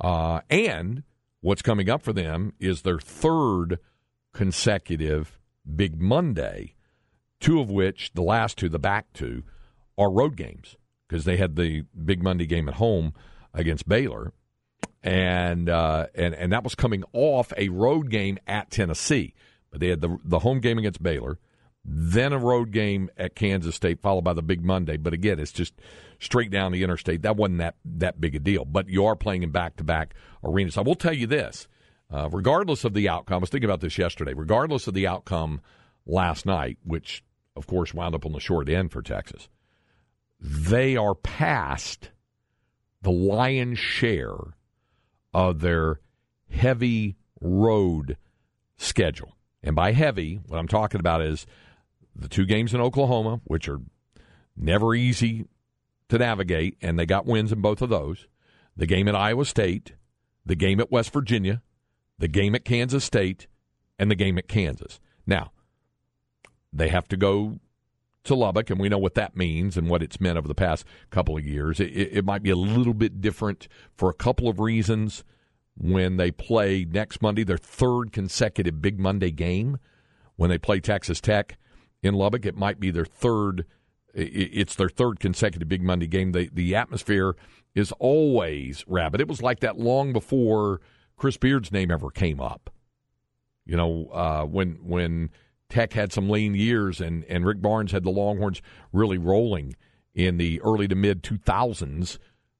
Uh, 0.00 0.40
and 0.50 1.02
what's 1.40 1.62
coming 1.62 1.88
up 1.88 2.02
for 2.02 2.12
them 2.12 2.52
is 2.60 2.82
their 2.82 2.98
third 2.98 3.78
consecutive 4.36 5.38
Big 5.74 5.98
Monday, 5.98 6.74
two 7.40 7.58
of 7.58 7.70
which, 7.70 8.12
the 8.12 8.22
last 8.22 8.58
two, 8.58 8.68
the 8.68 8.78
back 8.78 9.06
two, 9.14 9.42
are 9.96 10.10
road 10.10 10.36
games 10.36 10.76
because 11.08 11.24
they 11.24 11.38
had 11.38 11.56
the 11.56 11.84
Big 12.04 12.22
Monday 12.22 12.44
game 12.44 12.68
at 12.68 12.74
home 12.74 13.14
against 13.54 13.88
Baylor. 13.88 14.34
And, 15.02 15.70
uh, 15.70 16.08
and 16.14 16.34
and 16.34 16.52
that 16.52 16.64
was 16.64 16.74
coming 16.74 17.02
off 17.12 17.52
a 17.56 17.70
road 17.70 18.10
game 18.10 18.38
at 18.46 18.70
Tennessee, 18.70 19.34
but 19.70 19.80
they 19.80 19.88
had 19.88 20.00
the 20.00 20.18
the 20.22 20.40
home 20.40 20.60
game 20.60 20.78
against 20.78 21.02
Baylor, 21.02 21.38
then 21.84 22.32
a 22.32 22.38
road 22.38 22.72
game 22.72 23.08
at 23.16 23.36
Kansas 23.36 23.76
State, 23.76 24.02
followed 24.02 24.24
by 24.24 24.32
the 24.32 24.42
big 24.42 24.64
Monday. 24.64 24.96
But 24.96 25.12
again, 25.12 25.38
it's 25.38 25.52
just 25.52 25.74
straight 26.18 26.50
down 26.50 26.72
the 26.72 26.82
interstate. 26.82 27.22
That 27.22 27.36
wasn't 27.36 27.58
that 27.58 27.76
that 27.84 28.20
big 28.20 28.34
a 28.34 28.40
deal. 28.40 28.64
But 28.64 28.88
you 28.88 29.06
are 29.06 29.16
playing 29.16 29.44
in 29.44 29.50
back 29.50 29.76
to 29.76 29.84
back 29.84 30.14
arenas. 30.44 30.76
I 30.76 30.82
will 30.82 30.96
tell 30.96 31.14
you 31.14 31.28
this: 31.28 31.68
uh, 32.12 32.28
regardless 32.30 32.84
of 32.84 32.94
the 32.94 33.08
outcome, 33.08 33.36
I 33.36 33.38
was 33.38 33.50
thinking 33.50 33.68
about 33.68 33.80
this 33.80 33.98
yesterday. 33.98 34.32
Regardless 34.34 34.86
of 34.86 34.94
the 34.94 35.06
outcome 35.06 35.60
last 36.06 36.46
night, 36.46 36.78
which 36.84 37.24
of 37.56 37.66
course 37.66 37.94
wound 37.94 38.14
up 38.14 38.26
on 38.26 38.32
the 38.32 38.40
short 38.40 38.68
end 38.68 38.92
for 38.92 39.02
Texas, 39.02 39.48
they 40.40 40.96
are 40.96 41.14
past 41.14 42.10
the 43.02 43.10
lion's 43.10 43.78
share 43.78 44.36
of 45.32 45.60
their 45.60 46.00
heavy 46.50 47.16
road 47.40 48.16
schedule. 48.76 49.36
And 49.62 49.74
by 49.74 49.92
heavy, 49.92 50.40
what 50.46 50.58
I'm 50.58 50.68
talking 50.68 51.00
about 51.00 51.22
is 51.22 51.46
the 52.14 52.28
two 52.28 52.46
games 52.46 52.72
in 52.72 52.80
Oklahoma, 52.80 53.40
which 53.44 53.68
are 53.68 53.80
never 54.56 54.94
easy 54.94 55.46
to 56.08 56.18
navigate, 56.18 56.76
and 56.80 56.98
they 56.98 57.06
got 57.06 57.26
wins 57.26 57.52
in 57.52 57.60
both 57.60 57.82
of 57.82 57.90
those. 57.90 58.26
The 58.76 58.86
game 58.86 59.08
at 59.08 59.16
Iowa 59.16 59.44
State, 59.44 59.94
the 60.44 60.54
game 60.54 60.80
at 60.80 60.92
West 60.92 61.12
Virginia, 61.12 61.62
the 62.18 62.28
game 62.28 62.54
at 62.54 62.64
Kansas 62.64 63.04
State, 63.04 63.46
and 63.98 64.10
the 64.10 64.14
game 64.14 64.38
at 64.38 64.48
Kansas. 64.48 65.00
Now, 65.26 65.52
they 66.72 66.88
have 66.88 67.08
to 67.08 67.16
go 67.16 67.58
to 68.24 68.34
Lubbock, 68.34 68.70
and 68.70 68.78
we 68.78 68.88
know 68.88 68.98
what 68.98 69.14
that 69.14 69.36
means 69.36 69.76
and 69.76 69.88
what 69.88 70.02
it's 70.02 70.20
meant 70.20 70.36
over 70.36 70.48
the 70.48 70.54
past 70.54 70.84
couple 71.10 71.36
of 71.36 71.46
years. 71.46 71.80
It, 71.80 71.86
it, 71.86 72.24
might 72.24 72.42
be 72.42 72.50
a 72.50 72.56
little 72.56 72.94
bit 72.94 73.20
different 73.20 73.68
for 73.94 74.10
a 74.10 74.14
couple 74.14 74.48
of 74.48 74.60
reasons 74.60 75.24
when 75.78 76.16
they 76.16 76.30
play 76.30 76.84
next 76.84 77.22
Monday, 77.22 77.44
their 77.44 77.56
third 77.56 78.12
consecutive 78.12 78.82
Big 78.82 78.98
Monday 78.98 79.30
game, 79.30 79.78
when 80.36 80.50
they 80.50 80.58
play 80.58 80.80
Texas 80.80 81.20
Tech 81.20 81.56
in 82.02 82.14
Lubbock. 82.14 82.44
It 82.44 82.56
might 82.56 82.80
be 82.80 82.90
their 82.90 83.04
third. 83.04 83.64
It's 84.12 84.74
their 84.74 84.88
third 84.88 85.20
consecutive 85.20 85.68
Big 85.68 85.82
Monday 85.82 86.06
game. 86.06 86.32
The 86.32 86.50
the 86.52 86.74
atmosphere 86.74 87.36
is 87.74 87.92
always 87.98 88.84
rabid. 88.88 89.20
It 89.20 89.28
was 89.28 89.42
like 89.42 89.60
that 89.60 89.78
long 89.78 90.12
before 90.12 90.80
Chris 91.16 91.36
Beard's 91.36 91.72
name 91.72 91.90
ever 91.90 92.10
came 92.10 92.40
up. 92.40 92.70
You 93.64 93.76
know, 93.76 94.08
uh, 94.12 94.44
when 94.44 94.78
when 94.86 95.30
Tech 95.68 95.92
had 95.92 96.12
some 96.12 96.28
lean 96.28 96.54
years 96.54 97.00
and 97.00 97.24
and 97.24 97.44
Rick 97.44 97.60
Barnes 97.60 97.92
had 97.92 98.04
the 98.04 98.10
Longhorns 98.10 98.62
really 98.92 99.18
rolling 99.18 99.76
in 100.14 100.36
the 100.36 100.60
early 100.62 100.88
to 100.88 100.94
mid 100.94 101.22
two 101.22 101.38
thousands, 101.38 102.18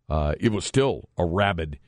uh, 0.09 0.35
it 0.41 0.53
was 0.53 0.65
still 0.65 1.09
a 1.17 1.25
rabid 1.25 1.79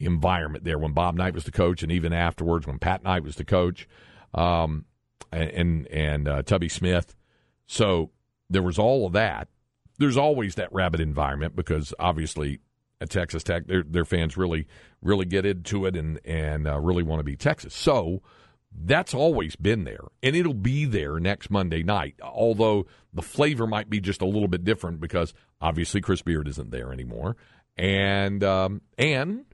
environment 0.00 0.64
there 0.64 0.78
when 0.78 0.92
Bob 0.92 1.14
Knight 1.14 1.34
was 1.34 1.44
the 1.44 1.52
coach, 1.52 1.82
and 1.82 1.92
even 1.92 2.12
afterwards 2.12 2.66
when 2.66 2.78
Pat 2.78 3.02
Knight 3.02 3.22
was 3.22 3.36
the 3.36 3.44
coach. 3.44 3.88
Um, 4.34 4.86
and 5.32 5.86
and 5.88 6.28
uh, 6.28 6.42
Tubby 6.42 6.68
Smith. 6.68 7.14
So 7.66 8.10
there 8.50 8.62
was 8.62 8.78
all 8.78 9.06
of 9.06 9.12
that. 9.12 9.48
There's 9.98 10.16
always 10.16 10.54
that 10.56 10.72
rabid 10.72 11.00
environment 11.00 11.56
because 11.56 11.94
obviously 11.98 12.60
at 13.02 13.10
Texas 13.10 13.42
Tech, 13.42 13.66
their 13.66 13.82
their 13.82 14.04
fans 14.04 14.36
really 14.36 14.66
really 15.02 15.26
get 15.26 15.44
into 15.44 15.84
it 15.86 15.96
and 15.96 16.20
and 16.24 16.66
uh, 16.66 16.78
really 16.78 17.02
want 17.02 17.20
to 17.20 17.24
be 17.24 17.36
Texas. 17.36 17.74
So 17.74 18.22
that's 18.74 19.12
always 19.12 19.56
been 19.56 19.84
there, 19.84 20.04
and 20.22 20.34
it'll 20.36 20.54
be 20.54 20.86
there 20.86 21.18
next 21.18 21.50
Monday 21.50 21.82
night. 21.82 22.14
Although 22.22 22.86
the 23.12 23.22
flavor 23.22 23.66
might 23.66 23.90
be 23.90 24.00
just 24.00 24.22
a 24.22 24.26
little 24.26 24.48
bit 24.48 24.64
different 24.64 25.00
because 25.00 25.34
obviously 25.60 26.00
Chris 26.00 26.22
Beard 26.22 26.48
isn't 26.48 26.70
there 26.70 26.92
anymore, 26.92 27.36
and 27.76 28.42
um, 28.44 28.80
and 28.96 29.44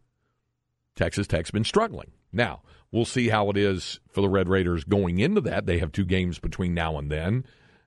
Texas 0.95 1.27
Tech's 1.27 1.51
been 1.51 1.65
struggling 1.65 2.13
now. 2.33 2.63
We'll 2.93 3.05
see 3.05 3.29
how 3.29 3.51
it 3.51 3.57
is 3.57 4.01
for 4.09 4.21
the 4.21 4.31
Red 4.31 4.49
Raiders 4.49 4.85
going 4.85 5.19
into 5.19 5.43
that. 5.43 5.67
They 5.67 5.79
have 5.79 5.93
two 5.93 6.07
games 6.07 6.39
between 6.39 6.75
now 6.75 6.99
and 6.99 7.11
then, 7.11 7.45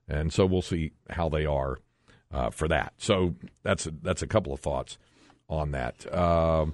and 0.08 0.32
so 0.32 0.44
we'll 0.44 0.62
see 0.62 0.92
how 1.08 1.28
they 1.28 1.46
are 1.46 1.78
uh, 2.32 2.50
for 2.50 2.68
that. 2.68 2.94
So 2.98 3.34
that's 3.62 3.86
a, 3.86 3.92
that's 4.02 4.22
a 4.22 4.26
couple 4.26 4.52
of 4.52 4.60
thoughts 4.60 4.98
on 5.48 5.72
that. 5.72 6.06
Uh, 6.12 6.66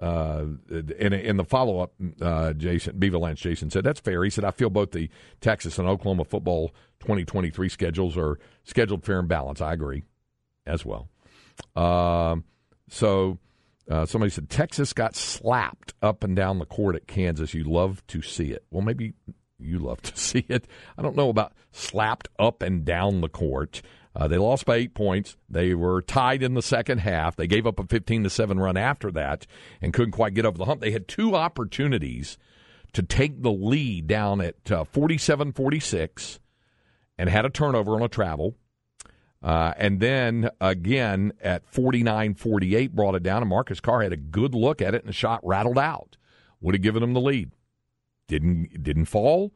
uh, 0.00 0.44
in, 0.70 1.12
in 1.12 1.36
the 1.36 1.44
follow 1.44 1.80
up, 1.80 1.92
uh, 2.20 2.52
Jason 2.52 2.98
Beaver 2.98 3.18
Lance 3.18 3.40
Jason 3.40 3.68
said 3.70 3.82
that's 3.82 3.98
fair. 4.00 4.22
He 4.22 4.30
said 4.30 4.44
I 4.44 4.52
feel 4.52 4.70
both 4.70 4.92
the 4.92 5.10
Texas 5.40 5.78
and 5.78 5.88
Oklahoma 5.88 6.24
football 6.24 6.72
2023 7.00 7.68
schedules 7.68 8.16
are 8.16 8.38
scheduled 8.64 9.04
fair 9.04 9.18
and 9.18 9.28
balanced. 9.28 9.60
I 9.60 9.72
agree 9.72 10.04
as 10.66 10.84
well. 10.84 11.08
Um, 11.74 12.44
so 12.88 13.38
uh, 13.90 14.06
somebody 14.06 14.30
said 14.30 14.48
Texas 14.48 14.92
got 14.92 15.16
slapped 15.16 15.94
up 16.02 16.22
and 16.22 16.36
down 16.36 16.58
the 16.58 16.66
court 16.66 16.94
at 16.94 17.06
Kansas. 17.06 17.54
You 17.54 17.64
love 17.64 18.06
to 18.08 18.22
see 18.22 18.52
it. 18.52 18.64
Well, 18.70 18.82
maybe 18.82 19.14
you 19.58 19.78
love 19.78 20.00
to 20.02 20.16
see 20.18 20.44
it. 20.48 20.66
I 20.96 21.02
don't 21.02 21.16
know 21.16 21.28
about 21.28 21.54
slapped 21.72 22.28
up 22.38 22.62
and 22.62 22.84
down 22.84 23.20
the 23.20 23.28
court. 23.28 23.82
Uh, 24.18 24.26
they 24.26 24.36
lost 24.36 24.66
by 24.66 24.74
eight 24.74 24.94
points. 24.94 25.36
They 25.48 25.74
were 25.74 26.02
tied 26.02 26.42
in 26.42 26.54
the 26.54 26.62
second 26.62 26.98
half. 26.98 27.36
They 27.36 27.46
gave 27.46 27.68
up 27.68 27.78
a 27.78 27.84
15 27.84 28.24
to 28.24 28.30
7 28.30 28.58
run 28.58 28.76
after 28.76 29.12
that 29.12 29.46
and 29.80 29.92
couldn't 29.92 30.10
quite 30.10 30.34
get 30.34 30.44
over 30.44 30.58
the 30.58 30.64
hump. 30.64 30.80
They 30.80 30.90
had 30.90 31.06
two 31.06 31.36
opportunities 31.36 32.36
to 32.94 33.02
take 33.04 33.42
the 33.42 33.52
lead 33.52 34.08
down 34.08 34.40
at 34.40 34.72
uh, 34.72 34.82
47 34.84 35.52
46 35.52 36.40
and 37.16 37.30
had 37.30 37.44
a 37.44 37.50
turnover 37.50 37.94
on 37.94 38.02
a 38.02 38.08
travel. 38.08 38.56
Uh, 39.40 39.72
and 39.76 40.00
then 40.00 40.50
again 40.60 41.32
at 41.40 41.64
49 41.72 42.34
48, 42.34 42.96
brought 42.96 43.14
it 43.14 43.22
down, 43.22 43.42
and 43.42 43.48
Marcus 43.48 43.78
Carr 43.78 44.02
had 44.02 44.12
a 44.12 44.16
good 44.16 44.52
look 44.52 44.82
at 44.82 44.96
it, 44.96 45.02
and 45.02 45.08
the 45.08 45.12
shot 45.12 45.40
rattled 45.44 45.78
out. 45.78 46.16
Would 46.60 46.74
have 46.74 46.82
given 46.82 47.02
them 47.02 47.12
the 47.12 47.20
lead. 47.20 47.52
Didn't, 48.26 48.82
didn't 48.82 49.04
fall. 49.04 49.52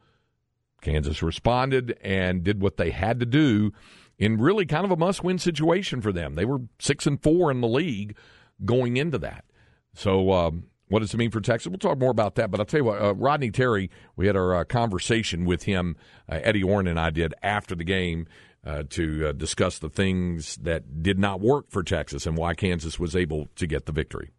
Kansas 0.79 1.21
responded 1.21 1.97
and 2.01 2.45
did 2.45 2.61
what 2.61 2.77
they 2.77 2.91
had 2.91 3.19
to 3.19 3.25
do 3.25 3.73
in 4.17 4.37
really 4.37 4.65
kind 4.65 4.85
of 4.85 4.91
a 4.91 4.97
must 4.97 5.23
win 5.23 5.37
situation 5.37 6.01
for 6.01 6.11
them. 6.11 6.35
They 6.35 6.45
were 6.45 6.61
6 6.79 7.07
and 7.07 7.21
4 7.21 7.51
in 7.51 7.61
the 7.61 7.67
league 7.67 8.15
going 8.63 8.97
into 8.97 9.17
that. 9.19 9.45
So, 9.93 10.31
um, 10.31 10.65
what 10.87 10.99
does 10.99 11.13
it 11.13 11.17
mean 11.17 11.31
for 11.31 11.41
Texas? 11.41 11.69
We'll 11.69 11.79
talk 11.79 11.97
more 11.97 12.11
about 12.11 12.35
that. 12.35 12.51
But 12.51 12.59
I'll 12.59 12.65
tell 12.65 12.81
you 12.81 12.85
what, 12.85 13.01
uh, 13.01 13.15
Rodney 13.15 13.49
Terry, 13.49 13.89
we 14.15 14.27
had 14.27 14.35
our 14.35 14.55
uh, 14.55 14.63
conversation 14.63 15.45
with 15.45 15.63
him, 15.63 15.95
uh, 16.29 16.39
Eddie 16.43 16.63
Oran 16.63 16.87
and 16.87 16.99
I 16.99 17.09
did 17.09 17.33
after 17.41 17.73
the 17.73 17.83
game 17.83 18.27
uh, 18.65 18.83
to 18.91 19.29
uh, 19.29 19.31
discuss 19.31 19.79
the 19.79 19.89
things 19.89 20.57
that 20.57 21.01
did 21.01 21.19
not 21.19 21.41
work 21.41 21.69
for 21.69 21.83
Texas 21.83 22.25
and 22.25 22.37
why 22.37 22.53
Kansas 22.53 22.99
was 22.99 23.15
able 23.15 23.47
to 23.55 23.67
get 23.67 23.85
the 23.85 23.91
victory. 23.91 24.31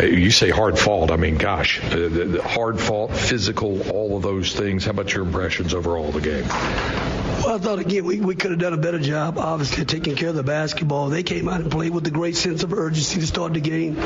You 0.00 0.30
say 0.30 0.50
hard 0.50 0.78
fought. 0.78 1.10
I 1.10 1.16
mean, 1.16 1.36
gosh, 1.36 1.80
the, 1.90 2.08
the 2.08 2.42
hard 2.42 2.80
fought, 2.80 3.14
physical, 3.14 3.90
all 3.90 4.16
of 4.16 4.22
those 4.22 4.54
things. 4.54 4.86
How 4.86 4.92
about 4.92 5.12
your 5.12 5.24
impressions 5.24 5.74
overall 5.74 6.08
of 6.08 6.14
the 6.14 6.20
game? 6.20 7.11
Well, 7.42 7.56
I 7.56 7.58
thought 7.58 7.80
again 7.80 8.04
we, 8.04 8.20
we 8.20 8.36
could 8.36 8.52
have 8.52 8.60
done 8.60 8.72
a 8.72 8.76
better 8.76 9.00
job, 9.00 9.36
obviously, 9.36 9.84
taking 9.84 10.14
care 10.14 10.28
of 10.28 10.36
the 10.36 10.44
basketball. 10.44 11.08
They 11.08 11.24
came 11.24 11.48
out 11.48 11.60
and 11.60 11.72
played 11.72 11.90
with 11.90 12.06
a 12.06 12.10
great 12.12 12.36
sense 12.36 12.62
of 12.62 12.72
urgency 12.72 13.18
to 13.18 13.26
start 13.26 13.52
the 13.52 13.60
game. 13.60 13.98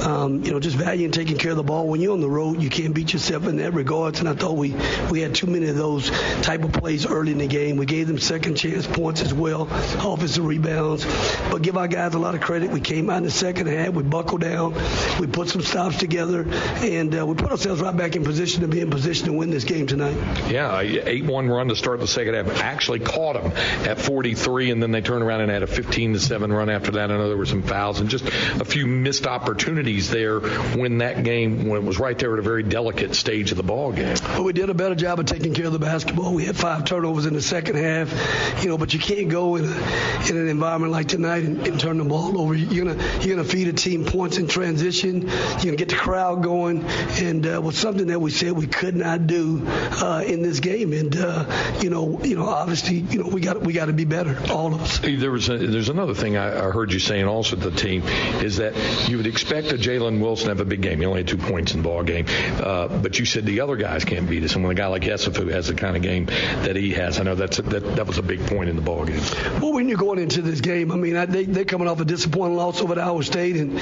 Um, 0.00 0.42
you 0.42 0.50
know, 0.50 0.58
just 0.58 0.74
valuing 0.74 1.12
taking 1.12 1.38
care 1.38 1.52
of 1.52 1.56
the 1.56 1.62
ball. 1.62 1.86
When 1.86 2.00
you're 2.00 2.14
on 2.14 2.20
the 2.20 2.28
road, 2.28 2.60
you 2.60 2.68
can't 2.68 2.92
beat 2.92 3.12
yourself 3.12 3.46
in 3.46 3.58
that 3.58 3.74
regards. 3.74 4.18
And 4.18 4.28
I 4.28 4.34
thought 4.34 4.56
we 4.56 4.74
we 5.08 5.20
had 5.20 5.36
too 5.36 5.46
many 5.46 5.68
of 5.68 5.76
those 5.76 6.10
type 6.42 6.64
of 6.64 6.72
plays 6.72 7.06
early 7.06 7.30
in 7.30 7.38
the 7.38 7.46
game. 7.46 7.76
We 7.76 7.86
gave 7.86 8.08
them 8.08 8.18
second 8.18 8.56
chance 8.56 8.88
points 8.88 9.22
as 9.22 9.32
well, 9.32 9.68
offensive 9.70 10.44
rebounds. 10.44 11.06
But 11.48 11.62
give 11.62 11.76
our 11.76 11.86
guys 11.86 12.14
a 12.14 12.18
lot 12.18 12.34
of 12.34 12.40
credit. 12.40 12.72
We 12.72 12.80
came 12.80 13.08
out 13.08 13.18
in 13.18 13.22
the 13.22 13.30
second 13.30 13.68
half. 13.68 13.94
We 13.94 14.02
buckled 14.02 14.40
down. 14.40 14.74
We 15.20 15.28
put 15.28 15.48
some 15.48 15.62
stops 15.62 15.98
together, 15.98 16.44
and 16.48 17.16
uh, 17.16 17.24
we 17.24 17.36
put 17.36 17.52
ourselves 17.52 17.80
right 17.82 17.96
back 17.96 18.16
in 18.16 18.24
position 18.24 18.62
to 18.62 18.68
be 18.68 18.80
in 18.80 18.90
position 18.90 19.26
to 19.26 19.32
win 19.32 19.50
this 19.50 19.62
game 19.62 19.86
tonight. 19.86 20.16
Yeah, 20.50 20.80
eight 20.80 21.24
one 21.24 21.48
run 21.48 21.68
to 21.68 21.76
start 21.76 22.00
the 22.00 22.08
second 22.08 22.34
half. 22.34 22.48
Actually 22.60 22.79
caught 22.88 23.34
them 23.34 23.52
at 23.86 23.98
43, 24.00 24.70
and 24.70 24.82
then 24.82 24.90
they 24.90 25.00
turned 25.00 25.22
around 25.22 25.42
and 25.42 25.50
had 25.50 25.62
a 25.62 25.66
15 25.66 26.14
to 26.14 26.20
seven 26.20 26.52
run 26.52 26.70
after 26.70 26.92
that. 26.92 27.10
I 27.10 27.16
know 27.16 27.28
there 27.28 27.36
were 27.36 27.46
some 27.46 27.62
fouls 27.62 28.00
and 28.00 28.08
just 28.08 28.24
a 28.24 28.64
few 28.64 28.86
missed 28.86 29.26
opportunities 29.26 30.10
there 30.10 30.40
when 30.40 30.98
that 30.98 31.24
game 31.24 31.68
when 31.68 31.82
it 31.82 31.84
was 31.84 31.98
right 31.98 32.18
there 32.18 32.32
at 32.32 32.38
a 32.38 32.42
very 32.42 32.62
delicate 32.62 33.14
stage 33.14 33.50
of 33.50 33.56
the 33.56 33.62
ball 33.62 33.92
game. 33.92 34.16
But 34.22 34.44
we 34.44 34.52
did 34.52 34.70
a 34.70 34.74
better 34.74 34.94
job 34.94 35.20
of 35.20 35.26
taking 35.26 35.54
care 35.54 35.66
of 35.66 35.72
the 35.72 35.78
basketball. 35.78 36.34
We 36.34 36.44
had 36.44 36.56
five 36.56 36.84
turnovers 36.84 37.26
in 37.26 37.34
the 37.34 37.42
second 37.42 37.76
half, 37.76 38.62
you 38.62 38.68
know. 38.68 38.78
But 38.78 38.94
you 38.94 39.00
can't 39.00 39.28
go 39.28 39.56
in, 39.56 39.64
a, 39.64 40.30
in 40.30 40.36
an 40.36 40.48
environment 40.48 40.92
like 40.92 41.08
tonight 41.08 41.44
and, 41.44 41.66
and 41.66 41.80
turn 41.80 41.98
the 41.98 42.04
ball 42.04 42.40
over. 42.40 42.54
You're 42.54 42.86
gonna 42.86 43.02
you're 43.20 43.36
gonna 43.36 43.48
feed 43.48 43.68
a 43.68 43.72
team 43.72 44.04
points 44.04 44.38
in 44.38 44.48
transition. 44.48 45.22
You're 45.22 45.64
gonna 45.64 45.76
get 45.76 45.88
the 45.88 45.96
crowd 45.96 46.42
going, 46.42 46.84
and 47.18 47.46
uh, 47.46 47.60
was 47.62 47.76
something 47.76 48.08
that 48.08 48.20
we 48.20 48.30
said 48.30 48.52
we 48.52 48.66
could 48.66 48.96
not 48.96 49.26
do 49.26 49.62
uh, 49.66 50.24
in 50.26 50.42
this 50.42 50.60
game. 50.60 50.92
And 50.92 51.16
uh, 51.16 51.78
you 51.80 51.90
know, 51.90 52.20
you 52.22 52.36
know, 52.36 52.48
obviously, 52.70 52.98
you 52.98 53.18
know, 53.18 53.28
we 53.28 53.40
got 53.40 53.60
we 53.60 53.72
got 53.72 53.86
to 53.86 53.92
be 53.92 54.04
better, 54.04 54.38
all 54.48 54.72
of 54.72 54.80
us. 54.80 55.00
There 55.00 55.32
was 55.32 55.48
a, 55.48 55.58
there's 55.58 55.88
another 55.88 56.14
thing 56.14 56.36
I, 56.36 56.68
I 56.68 56.70
heard 56.70 56.92
you 56.92 57.00
saying 57.00 57.24
also 57.24 57.56
to 57.56 57.70
the 57.70 57.76
team 57.76 58.02
is 58.42 58.58
that 58.58 59.08
you 59.08 59.16
would 59.16 59.26
expect 59.26 59.72
a 59.72 59.74
Jalen 59.74 60.20
Wilson 60.20 60.44
to 60.44 60.50
have 60.50 60.60
a 60.60 60.64
big 60.64 60.80
game. 60.80 61.00
He 61.00 61.06
only 61.06 61.20
had 61.20 61.28
two 61.28 61.36
points 61.36 61.72
in 61.74 61.82
the 61.82 61.88
ball 61.88 62.04
game, 62.04 62.26
uh, 62.28 62.86
but 62.86 63.18
you 63.18 63.24
said 63.24 63.44
the 63.44 63.60
other 63.60 63.74
guys 63.74 64.04
can't 64.04 64.28
beat 64.28 64.44
us. 64.44 64.54
And 64.54 64.62
when 64.62 64.70
a 64.70 64.76
guy 64.76 64.86
like 64.86 65.02
Yesufu 65.02 65.50
has 65.50 65.66
the 65.66 65.74
kind 65.74 65.96
of 65.96 66.02
game 66.02 66.26
that 66.26 66.76
he 66.76 66.92
has, 66.92 67.18
I 67.18 67.24
know 67.24 67.34
that's 67.34 67.58
a, 67.58 67.62
that 67.62 67.96
that 67.96 68.06
was 68.06 68.18
a 68.18 68.22
big 68.22 68.46
point 68.46 68.68
in 68.68 68.76
the 68.76 68.82
ball 68.82 69.04
game. 69.04 69.20
Well, 69.60 69.72
when 69.72 69.88
you're 69.88 69.98
going 69.98 70.20
into 70.20 70.40
this 70.40 70.60
game, 70.60 70.92
I 70.92 70.96
mean, 70.96 71.16
I, 71.16 71.26
they 71.26 71.46
they're 71.46 71.64
coming 71.64 71.88
off 71.88 71.98
a 71.98 72.04
disappointing 72.04 72.56
loss 72.56 72.80
over 72.80 72.92
at 72.92 73.00
Iowa 73.00 73.24
State, 73.24 73.56
and 73.56 73.72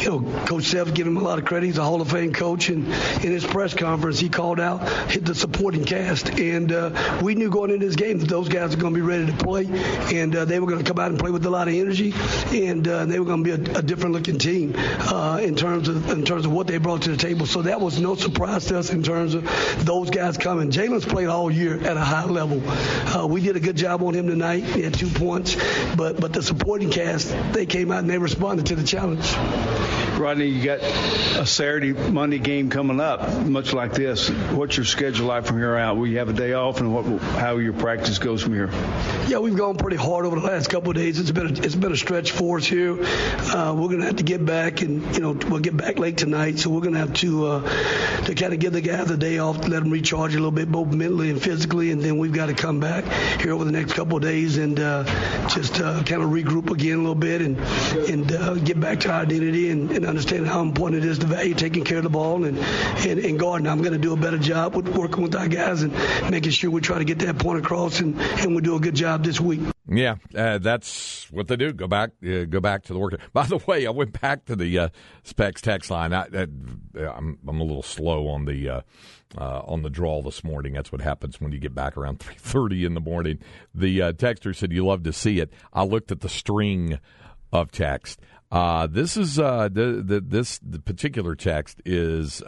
you 0.00 0.10
know, 0.10 0.44
Coach 0.46 0.64
Self 0.64 0.94
giving 0.94 1.16
him 1.16 1.18
a 1.18 1.24
lot 1.24 1.40
of 1.40 1.44
credit. 1.44 1.66
He's 1.66 1.78
a 1.78 1.84
Hall 1.84 2.00
of 2.00 2.12
Fame 2.12 2.32
coach, 2.32 2.68
and 2.68 2.86
in 2.86 3.32
his 3.32 3.44
press 3.44 3.74
conference, 3.74 4.20
he 4.20 4.28
called 4.28 4.60
out 4.60 4.88
hit 5.10 5.24
the 5.24 5.34
supporting 5.34 5.84
cast, 5.84 6.28
and 6.38 6.70
uh, 6.70 7.20
we 7.22 7.34
knew 7.34 7.50
going 7.50 7.70
into 7.70 7.86
this 7.86 7.96
game 7.96 8.18
that 8.18 8.28
those 8.36 8.50
guys 8.50 8.74
are 8.74 8.76
going 8.76 8.92
to 8.92 9.00
be 9.00 9.06
ready 9.06 9.24
to 9.24 9.32
play, 9.32 9.64
and 10.14 10.36
uh, 10.36 10.44
they 10.44 10.60
were 10.60 10.66
going 10.66 10.84
to 10.84 10.84
come 10.84 10.98
out 10.98 11.10
and 11.10 11.18
play 11.18 11.30
with 11.30 11.46
a 11.46 11.48
lot 11.48 11.68
of 11.68 11.74
energy, 11.74 12.12
and 12.52 12.86
uh, 12.86 13.06
they 13.06 13.18
were 13.18 13.24
going 13.24 13.42
to 13.42 13.56
be 13.56 13.72
a, 13.72 13.78
a 13.78 13.80
different 13.80 14.12
looking 14.12 14.36
team 14.36 14.74
uh, 14.76 15.40
in 15.42 15.56
terms 15.56 15.88
of 15.88 16.10
in 16.10 16.22
terms 16.22 16.44
of 16.44 16.52
what 16.52 16.66
they 16.66 16.76
brought 16.76 17.00
to 17.00 17.10
the 17.10 17.16
table. 17.16 17.46
So 17.46 17.62
that 17.62 17.80
was 17.80 17.98
no 17.98 18.14
surprise 18.14 18.66
to 18.66 18.78
us 18.78 18.90
in 18.90 19.02
terms 19.02 19.32
of 19.32 19.44
those 19.86 20.10
guys 20.10 20.36
coming. 20.36 20.70
Jalen's 20.70 21.06
played 21.06 21.28
all 21.28 21.50
year 21.50 21.82
at 21.82 21.96
a 21.96 22.04
high 22.04 22.26
level. 22.26 22.60
Uh, 22.68 23.26
we 23.26 23.40
did 23.40 23.56
a 23.56 23.60
good 23.60 23.76
job 23.76 24.02
on 24.02 24.12
him 24.12 24.26
tonight. 24.26 24.64
He 24.64 24.82
had 24.82 24.92
two 24.92 25.08
points, 25.08 25.56
but 25.96 26.20
but 26.20 26.34
the 26.34 26.42
supporting 26.42 26.90
cast 26.90 27.34
they 27.54 27.64
came 27.64 27.90
out 27.90 28.00
and 28.00 28.10
they 28.10 28.18
responded 28.18 28.66
to 28.66 28.76
the 28.76 28.84
challenge. 28.84 29.34
Rodney, 30.18 30.46
you 30.46 30.64
got 30.64 30.80
a 30.80 31.44
Saturday, 31.44 31.92
Monday 31.92 32.38
game 32.38 32.70
coming 32.70 33.00
up, 33.00 33.46
much 33.46 33.74
like 33.74 33.92
this. 33.92 34.30
What's 34.30 34.76
your 34.76 34.86
schedule 34.86 35.26
like 35.26 35.44
from 35.44 35.58
here 35.58 35.76
out? 35.76 35.96
Will 35.96 36.06
you 36.06 36.18
have 36.18 36.30
a 36.30 36.32
day 36.32 36.54
off, 36.54 36.80
and 36.80 36.94
what, 36.94 37.04
how 37.20 37.58
your 37.58 37.74
practice 37.74 38.18
goes 38.26 38.42
from 38.42 38.54
here? 38.54 38.68
Yeah, 39.28 39.38
we've 39.38 39.56
gone 39.56 39.76
pretty 39.76 39.96
hard 39.96 40.26
over 40.26 40.40
the 40.40 40.44
last 40.44 40.68
couple 40.68 40.90
of 40.90 40.96
days. 40.96 41.20
It's 41.20 41.30
been 41.30 41.46
a, 41.46 41.60
it's 41.60 41.76
been 41.76 41.92
a 41.92 41.96
stretch 41.96 42.32
for 42.32 42.58
us 42.58 42.66
here. 42.66 42.98
Uh, 43.00 43.72
we're 43.72 43.86
going 43.86 44.00
to 44.00 44.06
have 44.06 44.16
to 44.16 44.24
get 44.24 44.44
back, 44.44 44.82
and 44.82 45.14
you 45.14 45.20
know 45.20 45.32
we'll 45.48 45.60
get 45.60 45.76
back 45.76 46.00
late 46.00 46.18
tonight, 46.18 46.58
so 46.58 46.70
we're 46.70 46.80
going 46.80 46.94
to 46.94 46.98
have 46.98 47.14
to 47.14 47.46
uh, 47.46 48.24
to 48.24 48.34
kind 48.34 48.52
of 48.52 48.58
give 48.58 48.72
the 48.72 48.80
guys 48.80 49.08
a 49.12 49.16
day 49.16 49.38
off, 49.38 49.58
let 49.68 49.84
them 49.84 49.90
recharge 49.90 50.34
a 50.34 50.38
little 50.38 50.50
bit, 50.50 50.72
both 50.72 50.88
mentally 50.88 51.30
and 51.30 51.40
physically, 51.40 51.92
and 51.92 52.02
then 52.02 52.18
we've 52.18 52.32
got 52.32 52.46
to 52.46 52.54
come 52.54 52.80
back 52.80 53.04
here 53.40 53.52
over 53.52 53.64
the 53.64 53.70
next 53.70 53.92
couple 53.92 54.16
of 54.16 54.24
days 54.24 54.58
and 54.58 54.80
uh, 54.80 55.04
just 55.48 55.80
uh, 55.80 56.02
kind 56.02 56.20
of 56.20 56.30
regroup 56.30 56.72
again 56.72 56.94
a 56.94 57.02
little 57.02 57.14
bit 57.14 57.42
and 57.42 57.56
and 58.10 58.32
uh, 58.32 58.54
get 58.54 58.80
back 58.80 58.98
to 58.98 59.12
our 59.12 59.22
identity 59.22 59.70
and, 59.70 59.92
and 59.92 60.04
understand 60.04 60.48
how 60.48 60.62
important 60.62 61.04
it 61.04 61.08
is 61.08 61.20
to 61.20 61.26
value 61.26 61.54
taking 61.54 61.84
care 61.84 61.98
of 61.98 62.04
the 62.04 62.10
ball 62.10 62.42
and 62.42 62.58
and, 62.58 63.20
and 63.20 63.38
guarding. 63.38 63.68
I'm 63.68 63.82
going 63.82 63.92
to 63.92 63.98
do 63.98 64.12
a 64.14 64.16
better 64.16 64.38
job 64.38 64.74
with 64.74 64.88
working 64.88 65.22
with 65.22 65.36
our 65.36 65.46
guys 65.46 65.82
and 65.82 65.92
making 66.28 66.50
sure 66.50 66.72
we 66.72 66.80
try 66.80 66.98
to 66.98 67.04
get 67.04 67.20
that 67.20 67.38
point 67.38 67.60
across 67.60 68.00
and 68.00 68.15
and 68.18 68.54
we 68.54 68.62
do 68.62 68.76
a 68.76 68.80
good 68.80 68.94
job 68.94 69.24
this 69.24 69.40
week. 69.40 69.60
Yeah, 69.88 70.16
uh, 70.34 70.58
that's 70.58 71.30
what 71.30 71.46
they 71.46 71.56
do. 71.56 71.72
Go 71.72 71.86
back, 71.86 72.10
uh, 72.26 72.44
go 72.44 72.60
back 72.60 72.84
to 72.84 72.92
the 72.92 72.98
work. 72.98 73.20
By 73.32 73.46
the 73.46 73.58
way, 73.66 73.86
I 73.86 73.90
went 73.90 74.20
back 74.20 74.44
to 74.46 74.56
the 74.56 74.78
uh, 74.78 74.88
Specs 75.22 75.60
text 75.60 75.90
line. 75.90 76.12
I, 76.12 76.26
am 76.26 76.80
I'm 76.96 77.60
a 77.60 77.64
little 77.64 77.82
slow 77.82 78.28
on 78.28 78.46
the 78.46 78.68
uh, 78.68 78.80
uh, 79.38 79.60
on 79.64 79.82
the 79.82 79.90
draw 79.90 80.22
this 80.22 80.42
morning. 80.42 80.72
That's 80.72 80.90
what 80.90 81.00
happens 81.00 81.40
when 81.40 81.52
you 81.52 81.58
get 81.58 81.74
back 81.74 81.96
around 81.96 82.18
three 82.20 82.36
thirty 82.36 82.84
in 82.84 82.94
the 82.94 83.00
morning. 83.00 83.38
The 83.74 84.02
uh, 84.02 84.12
texter 84.12 84.54
said 84.54 84.72
you 84.72 84.84
love 84.84 85.04
to 85.04 85.12
see 85.12 85.38
it. 85.38 85.52
I 85.72 85.84
looked 85.84 86.10
at 86.10 86.20
the 86.20 86.28
string 86.28 86.98
of 87.52 87.70
text. 87.70 88.20
this 88.50 89.16
is 89.16 89.36
the, 89.36 89.70
the 90.04 90.20
this 90.20 90.58
the 90.58 90.80
particular 90.80 91.36
text 91.36 91.80
is 91.84 92.42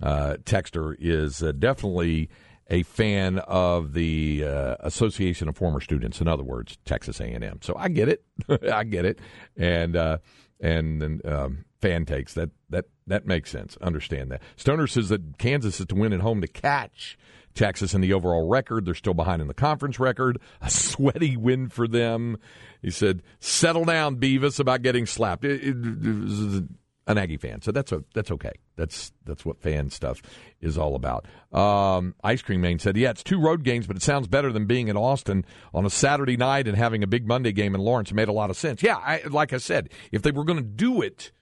texter 0.00 0.96
is 0.98 1.40
definitely 1.58 2.30
a 2.68 2.82
fan 2.82 3.38
of 3.40 3.92
the 3.94 4.44
uh, 4.44 4.76
Association 4.80 5.48
of 5.48 5.56
Former 5.56 5.80
Students. 5.80 6.20
In 6.20 6.28
other 6.28 6.42
words, 6.44 6.78
Texas 6.84 7.20
A&M. 7.20 7.60
So 7.62 7.74
I 7.76 7.88
get 7.88 8.08
it, 8.08 8.24
I 8.72 8.84
get 8.84 9.04
it, 9.04 9.18
and 9.56 9.96
uh, 9.96 10.18
and 10.60 11.24
um, 11.26 11.64
fan 11.80 12.04
takes 12.04 12.34
that 12.34 12.50
that 12.70 12.86
that 13.06 13.26
makes 13.26 13.50
sense. 13.50 13.76
Understand 13.80 14.30
that. 14.30 14.42
Stoner 14.56 14.86
says 14.86 15.08
that 15.08 15.38
Kansas 15.38 15.80
is 15.80 15.86
to 15.86 15.94
win 15.94 16.12
at 16.12 16.20
home 16.20 16.40
to 16.40 16.48
catch 16.48 17.18
Texas 17.54 17.94
in 17.94 18.00
the 18.00 18.12
overall 18.12 18.48
record. 18.48 18.84
They're 18.84 18.94
still 18.94 19.14
behind 19.14 19.40
in 19.40 19.48
the 19.48 19.54
conference 19.54 19.98
record. 19.98 20.38
A 20.60 20.70
sweaty 20.70 21.36
win 21.36 21.68
for 21.68 21.88
them. 21.88 22.38
He 22.82 22.90
said, 22.90 23.22
"Settle 23.40 23.84
down, 23.84 24.16
Beavis, 24.16 24.60
about 24.60 24.82
getting 24.82 25.06
slapped." 25.06 25.44
It, 25.44 25.62
it, 25.62 25.76
it 25.76 26.64
an 27.08 27.16
Aggie 27.16 27.38
fan, 27.38 27.62
so 27.62 27.72
that's 27.72 27.90
a, 27.90 28.04
that's 28.12 28.30
okay. 28.30 28.52
That's 28.76 29.12
that's 29.24 29.44
what 29.44 29.60
fan 29.60 29.88
stuff 29.88 30.20
is 30.60 30.76
all 30.76 30.94
about. 30.94 31.26
Um, 31.52 32.14
Ice 32.22 32.42
Cream 32.42 32.60
Man 32.60 32.78
said, 32.78 32.96
"Yeah, 32.98 33.10
it's 33.10 33.24
two 33.24 33.40
road 33.40 33.64
games, 33.64 33.86
but 33.86 33.96
it 33.96 34.02
sounds 34.02 34.28
better 34.28 34.52
than 34.52 34.66
being 34.66 34.88
in 34.88 34.96
Austin 34.96 35.46
on 35.72 35.86
a 35.86 35.90
Saturday 35.90 36.36
night 36.36 36.68
and 36.68 36.76
having 36.76 37.02
a 37.02 37.06
big 37.06 37.26
Monday 37.26 37.52
game 37.52 37.74
in 37.74 37.80
Lawrence. 37.80 38.10
It 38.10 38.14
made 38.14 38.28
a 38.28 38.32
lot 38.32 38.50
of 38.50 38.56
sense. 38.56 38.82
Yeah, 38.82 38.96
I, 38.96 39.22
like 39.28 39.54
I 39.54 39.56
said, 39.56 39.88
if 40.12 40.20
they 40.20 40.30
were 40.30 40.44
going 40.44 40.58
to 40.58 40.64
do 40.64 41.00
it 41.00 41.32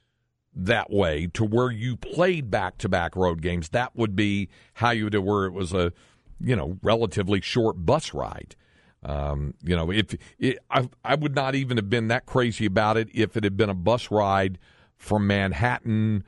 that 0.54 0.90
way 0.90 1.26
to 1.34 1.44
where 1.44 1.70
you 1.70 1.96
played 1.96 2.48
back 2.48 2.78
to 2.78 2.88
back 2.88 3.16
road 3.16 3.42
games, 3.42 3.70
that 3.70 3.94
would 3.96 4.14
be 4.14 4.48
how 4.74 4.90
you 4.90 5.04
would 5.04 5.16
where 5.16 5.46
it 5.46 5.52
was 5.52 5.72
a 5.72 5.92
you 6.40 6.54
know 6.54 6.78
relatively 6.80 7.40
short 7.40 7.84
bus 7.84 8.14
ride." 8.14 8.54
Um, 9.02 9.54
you 9.62 9.74
know, 9.74 9.90
if 9.90 10.14
it, 10.38 10.58
I, 10.70 10.88
I 11.04 11.16
would 11.16 11.34
not 11.34 11.56
even 11.56 11.76
have 11.76 11.90
been 11.90 12.08
that 12.08 12.24
crazy 12.24 12.66
about 12.66 12.96
it 12.96 13.08
if 13.12 13.36
it 13.36 13.42
had 13.42 13.56
been 13.56 13.70
a 13.70 13.74
bus 13.74 14.12
ride 14.12 14.58
from 14.96 15.26
Manhattan 15.26 16.24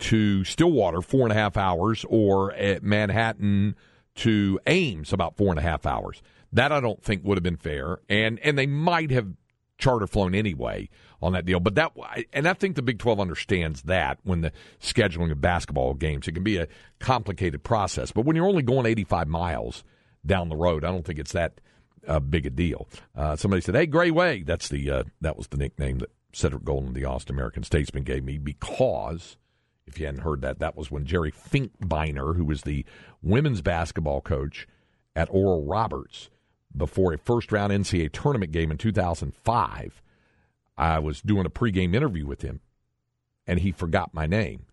to 0.00 0.44
Stillwater, 0.44 1.00
four 1.00 1.22
and 1.22 1.32
a 1.32 1.34
half 1.34 1.56
hours, 1.56 2.04
or 2.08 2.52
at 2.54 2.82
Manhattan 2.82 3.76
to 4.16 4.58
Ames, 4.66 5.12
about 5.12 5.36
four 5.36 5.50
and 5.50 5.58
a 5.58 5.62
half 5.62 5.86
hours. 5.86 6.22
That 6.52 6.72
I 6.72 6.80
don't 6.80 7.02
think 7.02 7.24
would 7.24 7.38
have 7.38 7.42
been 7.42 7.56
fair, 7.56 8.00
and 8.08 8.38
and 8.40 8.58
they 8.58 8.66
might 8.66 9.10
have 9.10 9.28
charter 9.78 10.06
flown 10.06 10.34
anyway 10.34 10.88
on 11.20 11.32
that 11.32 11.46
deal. 11.46 11.60
But 11.60 11.76
that 11.76 11.92
and 12.32 12.46
I 12.46 12.52
think 12.54 12.76
the 12.76 12.82
Big 12.82 12.98
Twelve 12.98 13.20
understands 13.20 13.82
that 13.82 14.18
when 14.22 14.42
the 14.42 14.52
scheduling 14.80 15.30
of 15.30 15.40
basketball 15.40 15.94
games, 15.94 16.28
it 16.28 16.32
can 16.32 16.44
be 16.44 16.58
a 16.58 16.68
complicated 16.98 17.62
process. 17.62 18.12
But 18.12 18.24
when 18.24 18.36
you're 18.36 18.46
only 18.46 18.62
going 18.62 18.86
85 18.86 19.28
miles 19.28 19.84
down 20.26 20.48
the 20.48 20.56
road, 20.56 20.84
I 20.84 20.88
don't 20.88 21.04
think 21.04 21.18
it's 21.18 21.32
that 21.32 21.60
uh, 22.06 22.20
big 22.20 22.46
a 22.46 22.50
deal. 22.50 22.88
Uh, 23.16 23.36
somebody 23.36 23.62
said, 23.62 23.74
"Hey, 23.74 23.86
Gray 23.86 24.10
Way," 24.10 24.42
that's 24.42 24.68
the 24.68 24.90
uh, 24.90 25.02
that 25.20 25.36
was 25.36 25.48
the 25.48 25.56
nickname 25.56 25.98
that 25.98 26.10
Cedric 26.32 26.64
Golden, 26.64 26.94
the 26.94 27.04
Austin 27.04 27.36
American 27.36 27.62
Statesman, 27.62 28.04
gave 28.04 28.24
me 28.24 28.38
because, 28.38 29.36
if 29.86 29.98
you 29.98 30.06
hadn't 30.06 30.22
heard 30.22 30.40
that, 30.42 30.58
that 30.58 30.76
was 30.76 30.90
when 30.90 31.04
Jerry 31.04 31.32
Finkbeiner, 31.32 32.36
who 32.36 32.44
was 32.44 32.62
the 32.62 32.84
women's 33.22 33.60
basketball 33.60 34.20
coach 34.20 34.66
at 35.14 35.28
Oral 35.30 35.64
Roberts 35.64 36.30
before 36.74 37.12
a 37.12 37.18
first 37.18 37.52
round 37.52 37.72
NCAA 37.72 38.12
tournament 38.12 38.52
game 38.52 38.70
in 38.70 38.78
2005, 38.78 40.02
I 40.76 40.98
was 40.98 41.20
doing 41.20 41.46
a 41.46 41.50
pregame 41.50 41.94
interview 41.94 42.26
with 42.26 42.42
him, 42.42 42.60
and 43.46 43.60
he 43.60 43.72
forgot 43.72 44.14
my 44.14 44.26
name 44.26 44.66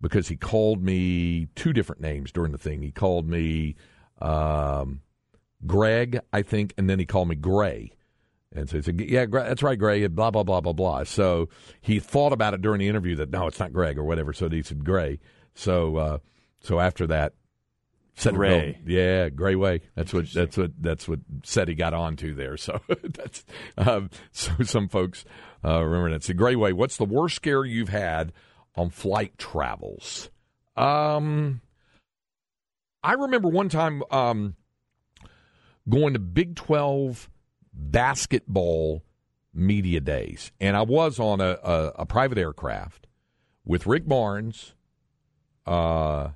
because 0.00 0.28
he 0.28 0.36
called 0.36 0.82
me 0.82 1.48
two 1.54 1.72
different 1.72 2.00
names 2.00 2.32
during 2.32 2.52
the 2.52 2.58
thing. 2.58 2.82
He 2.82 2.92
called 2.92 3.28
me 3.28 3.74
um, 4.20 5.00
Greg, 5.66 6.20
I 6.32 6.42
think, 6.42 6.72
and 6.78 6.88
then 6.88 6.98
he 6.98 7.04
called 7.04 7.28
me 7.28 7.36
Gray. 7.36 7.92
And 8.52 8.68
so 8.68 8.78
he 8.78 8.82
said, 8.82 9.00
"Yeah, 9.00 9.26
that's 9.26 9.62
right, 9.62 9.78
Greg." 9.78 10.14
Blah 10.14 10.32
blah 10.32 10.42
blah 10.42 10.60
blah 10.60 10.72
blah. 10.72 11.04
So 11.04 11.48
he 11.80 12.00
thought 12.00 12.32
about 12.32 12.52
it 12.52 12.62
during 12.62 12.80
the 12.80 12.88
interview 12.88 13.14
that 13.16 13.30
no, 13.30 13.46
it's 13.46 13.60
not 13.60 13.72
Greg 13.72 13.96
or 13.96 14.04
whatever. 14.04 14.32
So 14.32 14.48
he 14.48 14.62
said 14.62 14.84
Gray. 14.84 15.20
So 15.54 15.96
uh, 15.96 16.18
so 16.60 16.80
after 16.80 17.06
that, 17.06 17.34
Cedric 18.20 18.36
Gray. 18.36 18.78
Yeah, 18.84 19.28
Gray 19.28 19.54
Way. 19.54 19.80
That's 19.94 20.12
what 20.12 20.32
that's 20.32 20.56
what 20.56 20.72
that's 20.78 21.08
what 21.08 21.20
said 21.42 21.68
he 21.68 21.74
got 21.74 21.94
onto 21.94 22.34
there. 22.34 22.56
So 22.56 22.80
that's 23.02 23.44
um, 23.78 24.10
so 24.32 24.52
some 24.62 24.88
folks 24.88 25.24
uh, 25.64 25.82
remember 25.82 26.10
that. 26.10 26.24
So 26.24 26.34
Gray 26.34 26.56
Way. 26.56 26.72
What's 26.72 26.96
the 26.96 27.04
worst 27.04 27.36
scare 27.36 27.64
you've 27.64 27.88
had 27.88 28.32
on 28.76 28.90
flight 28.90 29.38
travels? 29.38 30.28
Um, 30.76 31.60
I 33.02 33.14
remember 33.14 33.48
one 33.48 33.68
time 33.68 34.02
um, 34.10 34.56
going 35.88 36.12
to 36.12 36.18
Big 36.18 36.56
Twelve 36.56 37.29
basketball 37.80 39.02
media 39.52 40.00
days, 40.00 40.52
and 40.60 40.76
I 40.76 40.82
was 40.82 41.18
on 41.18 41.40
a, 41.40 41.58
a, 41.62 41.92
a 42.00 42.06
private 42.06 42.38
aircraft 42.38 43.06
with 43.64 43.86
Rick 43.86 44.06
Barnes, 44.06 44.74
uh, 45.66 46.28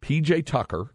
PJ 0.00 0.46
Tucker, 0.46 0.94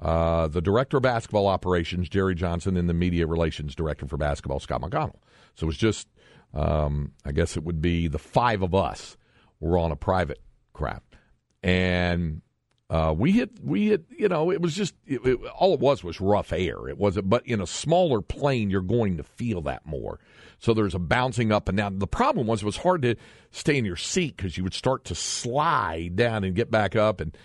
uh, 0.00 0.48
the 0.48 0.60
director 0.60 0.98
of 0.98 1.02
basketball 1.02 1.46
operations, 1.46 2.08
Jerry 2.08 2.34
Johnson, 2.34 2.76
and 2.76 2.88
the 2.88 2.94
media 2.94 3.26
relations 3.26 3.74
director 3.74 4.06
for 4.06 4.16
basketball, 4.16 4.60
Scott 4.60 4.80
McConnell. 4.80 5.18
So 5.54 5.64
it 5.64 5.66
was 5.66 5.76
just, 5.76 6.06
um, 6.54 7.12
I 7.24 7.32
guess 7.32 7.56
it 7.56 7.64
would 7.64 7.82
be 7.82 8.08
the 8.08 8.18
five 8.18 8.62
of 8.62 8.74
us 8.74 9.16
were 9.60 9.76
on 9.76 9.90
a 9.90 9.96
private 9.96 10.40
craft, 10.72 11.16
and 11.62 12.42
uh, 12.90 13.14
we 13.16 13.32
hit, 13.32 13.50
we 13.62 13.88
hit, 13.88 14.04
you 14.10 14.28
know, 14.28 14.50
it 14.50 14.62
was 14.62 14.74
just, 14.74 14.94
it, 15.06 15.24
it, 15.24 15.38
all 15.54 15.74
it 15.74 15.80
was 15.80 16.02
was 16.02 16.20
rough 16.20 16.52
air. 16.52 16.88
It 16.88 16.96
wasn't, 16.96 17.28
but 17.28 17.46
in 17.46 17.60
a 17.60 17.66
smaller 17.66 18.22
plane, 18.22 18.70
you're 18.70 18.80
going 18.80 19.18
to 19.18 19.22
feel 19.22 19.60
that 19.62 19.84
more. 19.84 20.20
So 20.58 20.74
there's 20.74 20.94
a 20.94 20.98
bouncing 20.98 21.52
up 21.52 21.68
and 21.68 21.76
down. 21.76 21.98
The 21.98 22.06
problem 22.06 22.46
was 22.46 22.62
it 22.62 22.66
was 22.66 22.78
hard 22.78 23.02
to 23.02 23.16
stay 23.50 23.76
in 23.76 23.84
your 23.84 23.96
seat 23.96 24.36
because 24.36 24.56
you 24.56 24.64
would 24.64 24.74
start 24.74 25.04
to 25.04 25.14
slide 25.14 26.16
down 26.16 26.44
and 26.44 26.54
get 26.54 26.70
back 26.70 26.96
up. 26.96 27.20
And 27.20 27.36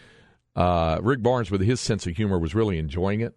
uh, 0.56 0.99
Rick 1.01 1.21
Barnes, 1.21 1.51
with 1.51 1.62
his 1.62 1.79
sense 1.79 2.08
of 2.08 2.15
humor, 2.15 2.39
was 2.39 2.56
really 2.56 2.77
enjoying 2.77 3.21
it. 3.21 3.36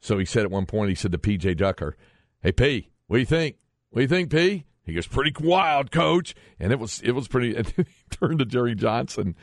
So 0.00 0.18
he 0.18 0.24
said 0.24 0.44
at 0.44 0.50
one 0.50 0.66
point, 0.66 0.90
he 0.90 0.94
said 0.94 1.12
to 1.12 1.18
PJ 1.18 1.58
Tucker, 1.58 1.96
"Hey 2.42 2.52
P, 2.52 2.90
what 3.06 3.16
do 3.16 3.20
you 3.20 3.26
think? 3.26 3.56
What 3.90 4.00
do 4.00 4.02
you 4.02 4.08
think, 4.08 4.30
P?" 4.30 4.64
He 4.84 4.94
goes, 4.94 5.06
"Pretty 5.06 5.32
wild, 5.40 5.90
Coach." 5.90 6.34
And 6.60 6.70
it 6.70 6.78
was, 6.78 7.00
it 7.02 7.12
was 7.12 7.26
pretty. 7.26 7.56
And 7.56 7.66
he 7.76 7.84
turned 8.10 8.38
to 8.38 8.44
Jerry 8.44 8.74
Johnson. 8.74 9.34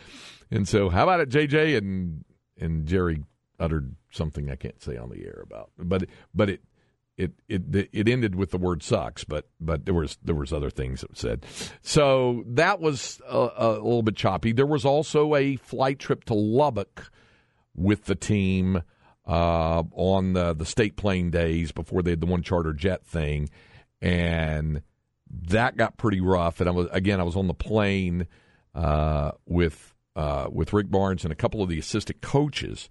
And 0.54 0.68
so, 0.68 0.90
how 0.90 1.04
about 1.04 1.20
it, 1.20 1.30
JJ? 1.30 1.78
And 1.78 2.24
and 2.60 2.86
Jerry 2.86 3.24
uttered 3.60 3.96
something 4.12 4.52
I 4.52 4.56
can't 4.56 4.82
say 4.82 4.98
on 4.98 5.10
the 5.10 5.26
air 5.26 5.42
about, 5.44 5.72
but 5.78 6.06
but 6.34 6.50
it 6.50 6.62
it 7.18 7.32
it 7.48 7.90
it 7.92 8.08
ended 8.08 8.36
with 8.36 8.52
the 8.52 8.60
word 8.60 8.84
sucks, 8.84 9.24
but 9.24 9.48
but 9.60 9.86
there 9.86 9.96
was 9.96 10.18
there 10.24 10.36
was 10.36 10.54
other 10.54 10.70
things 10.70 11.02
that 11.02 11.18
said. 11.18 11.46
So 11.82 12.44
that 12.48 12.80
was 12.80 13.20
a, 13.28 13.50
a 13.56 13.70
little 13.74 14.04
bit 14.04 14.16
choppy. 14.16 14.52
There 14.52 14.66
was 14.66 14.86
also 14.86 15.36
a 15.36 15.56
flight 15.56 15.98
trip 15.98 16.24
to 16.26 16.36
Lubbock 16.36 17.12
with 17.76 18.06
the 18.06 18.16
team 18.16 18.84
uh, 19.28 19.84
on 19.92 20.34
the 20.34 20.54
the 20.54 20.66
state 20.66 20.98
plane 20.98 21.32
days 21.32 21.72
before 21.72 22.04
they 22.04 22.12
had 22.12 22.22
the 22.22 22.28
one 22.28 22.44
charter 22.44 22.74
jet 22.74 23.06
thing, 23.06 23.50
and 24.02 24.84
that 25.30 25.78
got 25.78 25.98
pretty 25.98 26.22
rough. 26.22 26.60
And 26.60 26.70
I 26.70 26.74
was 26.74 26.88
again 26.92 27.20
I 27.20 27.24
was 27.24 27.36
on 27.36 27.48
the 27.48 27.54
plane 27.56 28.28
uh, 28.76 29.32
with 29.48 29.93
uh, 30.16 30.48
with 30.52 30.74
Rick 30.74 30.90
Barnes 30.90 31.24
and 31.24 31.32
a 31.32 31.36
couple 31.36 31.62
of 31.62 31.70
the 31.70 31.80
assistant 31.80 32.22
coaches, 32.22 32.90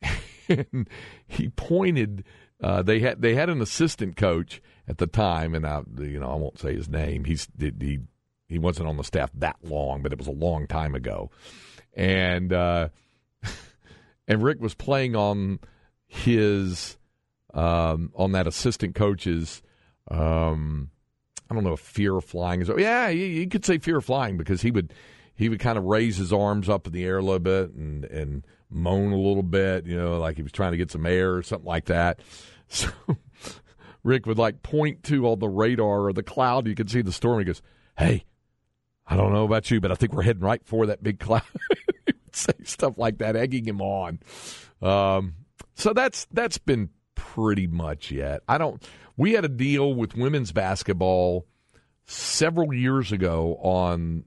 and 0.48 0.88
he 1.26 1.48
pointed. 1.50 2.24
Uh, 2.62 2.80
they 2.80 3.00
had 3.00 3.20
they 3.20 3.34
had 3.34 3.50
an 3.50 3.60
assistant 3.60 4.16
coach 4.16 4.62
at 4.88 4.98
the 4.98 5.06
time, 5.06 5.54
and 5.54 5.66
I 5.66 5.82
you 5.98 6.18
know 6.18 6.30
I 6.30 6.36
won't 6.36 6.58
say 6.58 6.74
his 6.74 6.88
name. 6.88 7.24
He's 7.24 7.48
he 7.58 8.00
he 8.48 8.58
wasn't 8.58 8.88
on 8.88 8.96
the 8.96 9.04
staff 9.04 9.30
that 9.34 9.56
long, 9.62 10.02
but 10.02 10.12
it 10.12 10.18
was 10.18 10.28
a 10.28 10.32
long 10.32 10.66
time 10.66 10.94
ago, 10.94 11.30
and 11.94 12.52
uh, 12.52 12.88
and 14.28 14.42
Rick 14.42 14.60
was 14.60 14.74
playing 14.74 15.16
on 15.16 15.58
his 16.06 16.96
um, 17.52 18.12
on 18.14 18.32
that 18.32 18.46
assistant 18.46 18.94
coach's. 18.94 19.62
Um, 20.08 20.90
I 21.50 21.54
don't 21.54 21.64
know 21.64 21.72
if 21.72 21.80
fear 21.80 22.16
of 22.16 22.24
flying 22.24 22.60
is. 22.60 22.70
Yeah, 22.76 23.08
you, 23.08 23.24
you 23.24 23.48
could 23.48 23.64
say 23.64 23.78
fear 23.78 23.98
of 23.98 24.04
flying 24.04 24.36
because 24.36 24.62
he 24.62 24.70
would 24.70 24.92
he 25.36 25.48
would 25.48 25.60
kind 25.60 25.78
of 25.78 25.84
raise 25.84 26.16
his 26.16 26.32
arms 26.32 26.68
up 26.68 26.86
in 26.86 26.92
the 26.92 27.04
air 27.04 27.18
a 27.18 27.22
little 27.22 27.38
bit 27.38 27.72
and 27.74 28.04
and 28.06 28.44
moan 28.68 29.12
a 29.12 29.16
little 29.16 29.42
bit, 29.42 29.86
you 29.86 29.96
know, 29.96 30.18
like 30.18 30.36
he 30.36 30.42
was 30.42 30.52
trying 30.52 30.72
to 30.72 30.78
get 30.78 30.90
some 30.90 31.06
air 31.06 31.34
or 31.34 31.42
something 31.42 31.68
like 31.68 31.86
that. 31.86 32.20
So 32.68 32.88
Rick 34.02 34.26
would 34.26 34.38
like 34.38 34.64
point 34.64 35.04
to 35.04 35.28
on 35.28 35.38
the 35.38 35.48
radar 35.48 36.06
or 36.06 36.12
the 36.12 36.24
cloud. 36.24 36.66
You 36.66 36.74
could 36.74 36.90
see 36.90 37.00
the 37.00 37.12
storm. 37.12 37.38
He 37.38 37.44
goes, 37.44 37.62
"Hey, 37.96 38.24
I 39.06 39.16
don't 39.16 39.32
know 39.32 39.44
about 39.44 39.70
you, 39.70 39.80
but 39.80 39.92
I 39.92 39.94
think 39.94 40.12
we're 40.12 40.22
heading 40.22 40.42
right 40.42 40.60
for 40.64 40.86
that 40.86 41.00
big 41.00 41.20
cloud." 41.20 41.44
he 42.06 42.12
would 42.24 42.34
say 42.34 42.54
stuff 42.64 42.94
like 42.98 43.18
that, 43.18 43.36
egging 43.36 43.66
him 43.66 43.80
on. 43.80 44.18
Um, 44.82 45.34
so 45.76 45.92
that's 45.92 46.26
that's 46.32 46.58
been 46.58 46.90
pretty 47.14 47.68
much 47.68 48.10
yet. 48.10 48.42
I 48.48 48.58
don't. 48.58 48.82
We 49.16 49.34
had 49.34 49.44
a 49.44 49.48
deal 49.48 49.94
with 49.94 50.16
women's 50.16 50.50
basketball 50.50 51.46
several 52.06 52.72
years 52.72 53.12
ago 53.12 53.56
on 53.60 54.24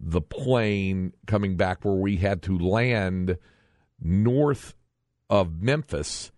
the 0.00 0.20
plane 0.20 1.12
coming 1.26 1.56
back 1.56 1.84
where 1.84 1.94
we 1.94 2.16
had 2.16 2.42
to 2.42 2.58
land 2.58 3.36
north 4.00 4.74
of 5.28 5.60
Memphis 5.60 6.30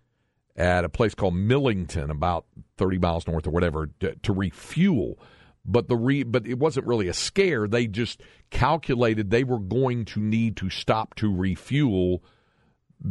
at 0.55 0.83
a 0.83 0.89
place 0.89 1.15
called 1.15 1.35
Millington, 1.35 2.09
about 2.09 2.45
30 2.77 2.97
miles 2.97 3.27
north 3.27 3.47
or 3.47 3.51
whatever, 3.51 3.89
to, 3.99 4.15
to 4.15 4.33
refuel. 4.33 5.19
But 5.63 5.87
the 5.87 5.95
re, 5.95 6.23
but 6.23 6.47
it 6.47 6.57
wasn't 6.57 6.87
really 6.87 7.07
a 7.07 7.13
scare. 7.13 7.67
They 7.67 7.87
just 7.87 8.21
calculated 8.49 9.29
they 9.29 9.43
were 9.43 9.59
going 9.59 10.05
to 10.05 10.19
need 10.19 10.57
to 10.57 10.69
stop 10.69 11.15
to 11.15 11.33
refuel 11.33 12.23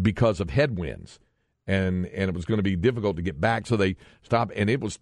because 0.03 0.41
of 0.41 0.51
headwinds, 0.51 1.21
and 1.69 2.07
and 2.07 2.29
it 2.29 2.35
was 2.35 2.45
going 2.45 2.59
to 2.59 2.65
be 2.65 2.75
difficult 2.75 3.15
to 3.17 3.23
get 3.23 3.41
back. 3.41 3.69
So 3.69 3.77
they 3.77 3.97
stopped, 4.23 4.53
and 4.57 4.69
it 4.69 4.81
was 4.81 4.99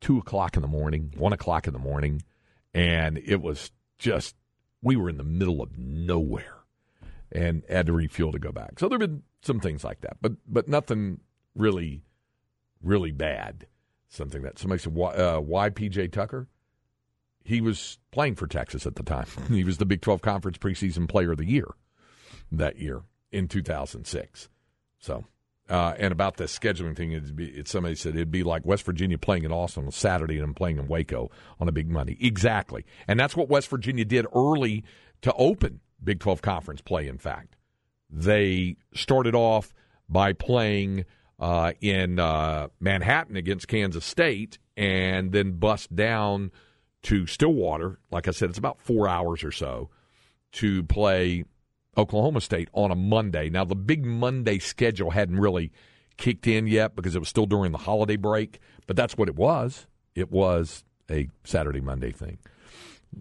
two 0.00 0.18
o'clock 0.18 0.56
in 0.56 0.62
the 0.62 0.68
morning, 0.68 1.14
one 1.16 1.32
o'clock 1.32 1.68
in 1.68 1.72
the 1.72 1.78
morning, 1.78 2.22
and 2.74 3.18
it 3.18 3.40
was 3.40 3.70
just 3.98 4.34
we 4.82 4.96
were 4.96 5.08
in 5.08 5.16
the 5.16 5.24
middle 5.24 5.62
of 5.62 5.78
nowhere 5.78 6.58
and 7.30 7.62
had 7.68 7.86
to 7.86 7.92
refuel 7.92 8.32
to 8.32 8.38
go 8.38 8.52
back. 8.52 8.78
So 8.78 8.88
there 8.88 8.98
have 8.98 9.08
been 9.08 9.22
some 9.42 9.60
things 9.60 9.84
like 9.84 10.00
that, 10.02 10.18
but 10.20 10.32
but 10.46 10.68
nothing 10.68 11.20
really, 11.54 12.02
really 12.82 13.12
bad. 13.12 13.66
Something 14.08 14.42
that 14.42 14.58
somebody 14.58 14.82
said, 14.82 14.94
why, 14.94 15.12
uh, 15.14 15.40
why 15.40 15.70
PJ 15.70 16.12
Tucker? 16.12 16.48
He 17.44 17.60
was 17.60 17.98
playing 18.12 18.36
for 18.36 18.46
Texas 18.46 18.86
at 18.86 18.96
the 18.96 19.02
time. 19.02 19.26
he 19.48 19.64
was 19.64 19.78
the 19.78 19.86
Big 19.86 20.00
12 20.00 20.20
Conference 20.22 20.58
preseason 20.58 21.08
player 21.08 21.32
of 21.32 21.38
the 21.38 21.48
year 21.48 21.66
that 22.52 22.78
year 22.78 23.02
in 23.32 23.48
2006. 23.48 24.48
So, 24.98 25.24
uh, 25.68 25.94
and 25.98 26.12
about 26.12 26.36
the 26.36 26.44
scheduling 26.44 26.96
thing, 26.96 27.12
it'd 27.12 27.36
be, 27.36 27.46
it, 27.48 27.68
somebody 27.68 27.94
said 27.94 28.14
it'd 28.14 28.30
be 28.30 28.42
like 28.42 28.66
West 28.66 28.84
Virginia 28.84 29.18
playing 29.18 29.44
in 29.44 29.52
Austin 29.52 29.86
on 29.86 29.92
Saturday 29.92 30.38
and 30.38 30.56
playing 30.56 30.78
in 30.78 30.88
Waco 30.88 31.30
on 31.60 31.68
a 31.68 31.72
big 31.72 31.88
Monday. 31.88 32.16
Exactly. 32.20 32.84
And 33.06 33.18
that's 33.18 33.36
what 33.36 33.48
West 33.48 33.68
Virginia 33.68 34.04
did 34.04 34.26
early 34.34 34.84
to 35.22 35.32
open 35.34 35.80
Big 36.02 36.20
12 36.20 36.42
Conference 36.42 36.80
play, 36.80 37.08
in 37.08 37.18
fact. 37.18 37.56
They 38.10 38.76
started 38.92 39.34
off 39.34 39.72
by 40.08 40.32
playing 40.32 41.04
uh, 41.38 41.72
in 41.80 42.18
uh, 42.18 42.68
Manhattan 42.78 43.36
against 43.36 43.68
Kansas 43.68 44.04
State 44.04 44.58
and 44.76 45.32
then 45.32 45.52
bust 45.52 45.94
down 45.94 46.50
to 47.04 47.26
Stillwater. 47.26 47.98
Like 48.10 48.28
I 48.28 48.32
said, 48.32 48.50
it's 48.50 48.58
about 48.58 48.80
four 48.80 49.08
hours 49.08 49.42
or 49.42 49.52
so 49.52 49.90
to 50.52 50.82
play 50.84 51.44
Oklahoma 51.96 52.40
State 52.40 52.68
on 52.72 52.90
a 52.90 52.94
Monday. 52.94 53.50
Now, 53.50 53.64
the 53.64 53.74
big 53.74 54.04
Monday 54.04 54.58
schedule 54.58 55.10
hadn't 55.10 55.38
really 55.38 55.72
kicked 56.16 56.46
in 56.46 56.66
yet 56.66 56.96
because 56.96 57.14
it 57.14 57.18
was 57.18 57.28
still 57.28 57.46
during 57.46 57.72
the 57.72 57.78
holiday 57.78 58.16
break, 58.16 58.60
but 58.86 58.96
that's 58.96 59.16
what 59.16 59.28
it 59.28 59.36
was. 59.36 59.86
It 60.14 60.30
was 60.30 60.84
a 61.10 61.28
Saturday 61.44 61.80
Monday 61.80 62.12
thing. 62.12 62.38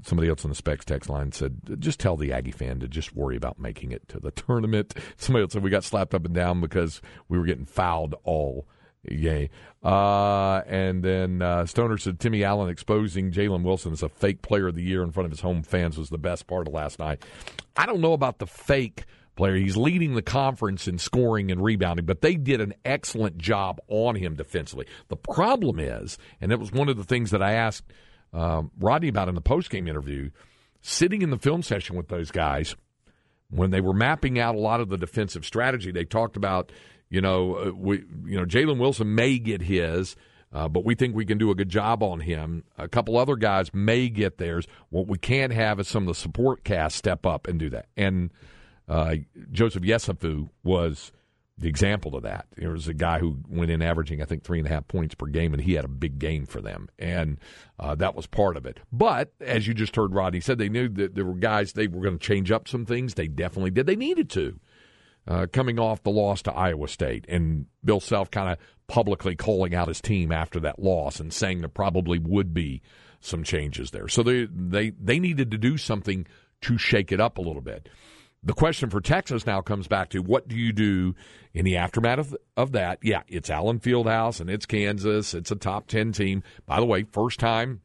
Somebody 0.03 0.29
else 0.29 0.45
on 0.45 0.49
the 0.49 0.55
Specs 0.55 0.85
text 0.85 1.09
line 1.09 1.33
said, 1.33 1.79
just 1.79 1.99
tell 1.99 2.15
the 2.15 2.31
Aggie 2.31 2.51
fan 2.51 2.79
to 2.79 2.87
just 2.87 3.13
worry 3.13 3.35
about 3.35 3.59
making 3.59 3.91
it 3.91 4.07
to 4.07 4.21
the 4.21 4.31
tournament. 4.31 4.93
Somebody 5.17 5.43
else 5.43 5.53
said 5.53 5.63
we 5.63 5.69
got 5.69 5.83
slapped 5.83 6.13
up 6.13 6.25
and 6.25 6.33
down 6.33 6.61
because 6.61 7.01
we 7.27 7.37
were 7.37 7.45
getting 7.45 7.65
fouled 7.65 8.15
all 8.23 8.67
game. 9.09 9.49
Uh, 9.83 10.61
and 10.67 11.03
then 11.03 11.41
uh, 11.41 11.65
Stoner 11.65 11.97
said 11.97 12.19
Timmy 12.19 12.43
Allen 12.43 12.69
exposing 12.69 13.31
Jalen 13.31 13.63
Wilson 13.63 13.93
as 13.93 14.03
a 14.03 14.09
fake 14.09 14.41
player 14.41 14.67
of 14.67 14.75
the 14.75 14.83
year 14.83 15.01
in 15.03 15.11
front 15.11 15.25
of 15.25 15.31
his 15.31 15.41
home 15.41 15.63
fans 15.63 15.97
was 15.97 16.09
the 16.09 16.17
best 16.17 16.47
part 16.47 16.67
of 16.67 16.73
last 16.73 16.99
night. 16.99 17.23
I 17.75 17.85
don't 17.85 18.01
know 18.01 18.13
about 18.13 18.39
the 18.39 18.47
fake 18.47 19.05
player. 19.35 19.55
He's 19.55 19.77
leading 19.77 20.13
the 20.13 20.21
conference 20.21 20.87
in 20.87 20.97
scoring 20.97 21.51
and 21.51 21.63
rebounding, 21.63 22.05
but 22.05 22.21
they 22.21 22.35
did 22.35 22.61
an 22.61 22.73
excellent 22.85 23.37
job 23.37 23.79
on 23.87 24.15
him 24.15 24.35
defensively. 24.35 24.85
The 25.07 25.15
problem 25.15 25.79
is, 25.79 26.17
and 26.39 26.51
it 26.51 26.59
was 26.59 26.71
one 26.71 26.89
of 26.89 26.97
the 26.97 27.03
things 27.03 27.31
that 27.31 27.41
I 27.41 27.53
asked 27.53 27.85
um, 28.33 28.71
Rodney 28.79 29.07
about 29.07 29.29
in 29.29 29.35
the 29.35 29.41
postgame 29.41 29.89
interview, 29.89 30.29
sitting 30.81 31.21
in 31.21 31.31
the 31.31 31.37
film 31.37 31.63
session 31.63 31.95
with 31.95 32.07
those 32.07 32.31
guys 32.31 32.75
when 33.49 33.71
they 33.71 33.81
were 33.81 33.93
mapping 33.93 34.39
out 34.39 34.55
a 34.55 34.59
lot 34.59 34.79
of 34.79 34.89
the 34.89 34.97
defensive 34.97 35.45
strategy. 35.45 35.91
They 35.91 36.05
talked 36.05 36.37
about, 36.37 36.71
you 37.11 37.21
know, 37.21 37.55
uh, 37.55 37.71
we, 37.75 38.03
you 38.25 38.37
know, 38.39 38.45
Jalen 38.45 38.79
Wilson 38.79 39.13
may 39.13 39.37
get 39.37 39.61
his. 39.61 40.15
Uh, 40.53 40.67
but 40.67 40.83
we 40.83 40.95
think 40.95 41.15
we 41.15 41.25
can 41.25 41.37
do 41.37 41.49
a 41.49 41.55
good 41.55 41.69
job 41.69 42.03
on 42.03 42.19
him. 42.19 42.65
A 42.77 42.89
couple 42.89 43.17
other 43.17 43.37
guys 43.37 43.73
may 43.73 44.09
get 44.09 44.37
theirs. 44.37 44.67
What 44.89 45.07
we 45.07 45.17
can't 45.17 45.53
have 45.53 45.79
is 45.79 45.87
some 45.87 46.03
of 46.03 46.07
the 46.07 46.13
support 46.13 46.65
cast 46.65 46.97
step 46.97 47.25
up 47.25 47.47
and 47.47 47.57
do 47.57 47.69
that. 47.69 47.85
And 47.95 48.31
Uh, 48.87 49.15
Joseph 49.53 49.83
Yesufu 49.83 50.49
was 50.63 51.13
the 51.57 51.69
example 51.69 52.17
of 52.17 52.23
that. 52.23 52.47
There 52.57 52.71
was 52.71 52.89
a 52.89 52.93
guy 52.93 53.19
who 53.19 53.37
went 53.47 53.71
in 53.71 53.81
averaging, 53.81 54.21
I 54.21 54.25
think, 54.25 54.43
three 54.43 54.59
and 54.59 54.67
a 54.67 54.71
half 54.71 54.89
points 54.89 55.15
per 55.15 55.27
game, 55.27 55.53
and 55.53 55.63
he 55.63 55.73
had 55.75 55.85
a 55.85 55.89
big 55.89 56.19
game 56.19 56.45
for 56.45 56.59
them, 56.59 56.89
and 56.99 57.37
uh, 57.79 57.95
that 57.95 58.15
was 58.15 58.27
part 58.27 58.57
of 58.57 58.65
it. 58.65 58.79
But 58.91 59.31
as 59.39 59.67
you 59.67 59.73
just 59.73 59.95
heard 59.95 60.13
Rodney 60.13 60.41
said, 60.41 60.57
they 60.57 60.67
knew 60.67 60.89
that 60.89 61.15
there 61.15 61.23
were 61.23 61.35
guys 61.35 61.71
they 61.71 61.87
were 61.87 62.01
going 62.01 62.17
to 62.17 62.27
change 62.27 62.51
up 62.51 62.67
some 62.67 62.85
things. 62.85 63.13
They 63.13 63.27
definitely 63.29 63.71
did. 63.71 63.85
They 63.85 63.95
needed 63.95 64.29
to. 64.31 64.59
Uh, 65.27 65.45
coming 65.53 65.79
off 65.79 66.01
the 66.01 66.09
loss 66.09 66.41
to 66.41 66.51
Iowa 66.51 66.87
State, 66.87 67.25
and 67.29 67.67
Bill 67.85 67.99
Self 67.99 68.31
kind 68.31 68.51
of 68.51 68.57
publicly 68.87 69.35
calling 69.35 69.75
out 69.75 69.87
his 69.87 70.01
team 70.01 70.31
after 70.31 70.59
that 70.61 70.79
loss 70.79 71.19
and 71.19 71.31
saying 71.31 71.59
there 71.59 71.69
probably 71.69 72.17
would 72.17 72.53
be 72.53 72.81
some 73.19 73.43
changes 73.43 73.91
there. 73.91 74.07
So 74.07 74.23
they 74.23 74.47
they 74.51 74.89
they 74.89 75.19
needed 75.19 75.51
to 75.51 75.57
do 75.57 75.77
something 75.77 76.25
to 76.61 76.77
shake 76.77 77.11
it 77.11 77.21
up 77.21 77.37
a 77.37 77.41
little 77.41 77.61
bit. 77.61 77.87
The 78.43 78.53
question 78.53 78.89
for 78.89 78.99
Texas 78.99 79.45
now 79.45 79.61
comes 79.61 79.87
back 79.87 80.09
to 80.09 80.19
what 80.19 80.47
do 80.47 80.55
you 80.55 80.73
do 80.73 81.13
in 81.53 81.63
the 81.63 81.77
aftermath 81.77 82.17
of, 82.19 82.37
of 82.57 82.71
that? 82.71 82.97
Yeah, 83.03 83.21
it's 83.27 83.51
Allen 83.51 83.79
Fieldhouse 83.79 84.41
and 84.41 84.49
it's 84.49 84.65
Kansas. 84.65 85.35
It's 85.35 85.51
a 85.51 85.55
top 85.55 85.87
10 85.87 86.11
team. 86.11 86.41
By 86.65 86.79
the 86.79 86.85
way, 86.87 87.03
first 87.03 87.39
time 87.39 87.81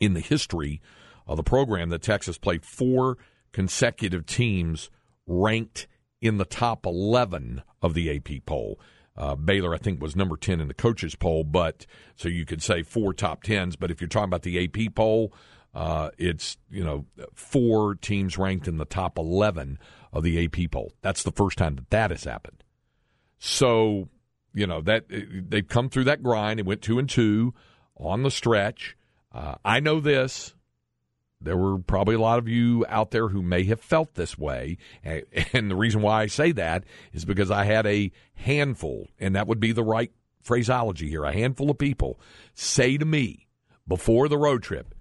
in 0.00 0.14
the 0.14 0.20
history 0.20 0.80
of 1.24 1.36
the 1.36 1.44
program 1.44 1.90
that 1.90 2.02
Texas 2.02 2.36
played 2.36 2.64
four 2.64 3.16
consecutive 3.52 4.26
teams 4.26 4.90
ranked 5.28 5.86
in 6.20 6.38
the 6.38 6.44
top 6.44 6.86
11 6.86 7.62
of 7.82 7.94
the 7.94 8.14
AP 8.16 8.46
poll. 8.46 8.78
Uh, 9.16 9.34
Baylor, 9.34 9.74
I 9.74 9.78
think, 9.78 10.00
was 10.00 10.16
number 10.16 10.36
10 10.36 10.60
in 10.60 10.68
the 10.68 10.74
coaches 10.74 11.14
poll, 11.14 11.44
but 11.44 11.84
so 12.16 12.28
you 12.28 12.46
could 12.46 12.62
say 12.62 12.82
four 12.82 13.12
top 13.12 13.42
10s. 13.42 13.76
But 13.78 13.90
if 13.90 14.00
you're 14.00 14.08
talking 14.08 14.24
about 14.24 14.42
the 14.42 14.64
AP 14.64 14.94
poll, 14.94 15.32
uh, 15.74 16.10
it's 16.18 16.56
you 16.70 16.82
know 16.82 17.06
four 17.34 17.94
teams 17.94 18.36
ranked 18.36 18.66
in 18.66 18.78
the 18.78 18.84
top 18.84 19.18
eleven 19.18 19.78
of 20.12 20.22
the 20.22 20.44
AP 20.44 20.70
poll. 20.70 20.92
That's 21.00 21.22
the 21.22 21.30
first 21.30 21.58
time 21.58 21.76
that 21.76 21.90
that 21.90 22.10
has 22.10 22.24
happened. 22.24 22.64
So 23.38 24.08
you 24.52 24.66
know 24.66 24.80
that 24.82 25.04
they've 25.08 25.66
come 25.66 25.88
through 25.88 26.04
that 26.04 26.22
grind. 26.22 26.58
It 26.58 26.66
went 26.66 26.82
two 26.82 26.98
and 26.98 27.08
two 27.08 27.54
on 27.96 28.22
the 28.22 28.30
stretch. 28.30 28.96
Uh, 29.32 29.56
I 29.64 29.78
know 29.78 30.00
this. 30.00 30.54
There 31.40 31.56
were 31.56 31.78
probably 31.78 32.14
a 32.14 32.20
lot 32.20 32.38
of 32.38 32.48
you 32.48 32.84
out 32.88 33.12
there 33.12 33.28
who 33.28 33.42
may 33.42 33.64
have 33.64 33.80
felt 33.80 34.14
this 34.14 34.36
way. 34.36 34.76
And 35.02 35.70
the 35.70 35.76
reason 35.76 36.02
why 36.02 36.22
I 36.22 36.26
say 36.26 36.52
that 36.52 36.84
is 37.12 37.24
because 37.24 37.50
I 37.50 37.64
had 37.64 37.86
a 37.86 38.12
handful, 38.34 39.08
and 39.18 39.34
that 39.34 39.46
would 39.46 39.60
be 39.60 39.72
the 39.72 39.82
right 39.82 40.12
phraseology 40.42 41.08
here, 41.08 41.24
a 41.24 41.32
handful 41.32 41.70
of 41.70 41.78
people 41.78 42.20
say 42.54 42.98
to 42.98 43.04
me 43.04 43.46
before 43.88 44.28
the 44.28 44.38
road 44.38 44.62
trip, 44.62 44.94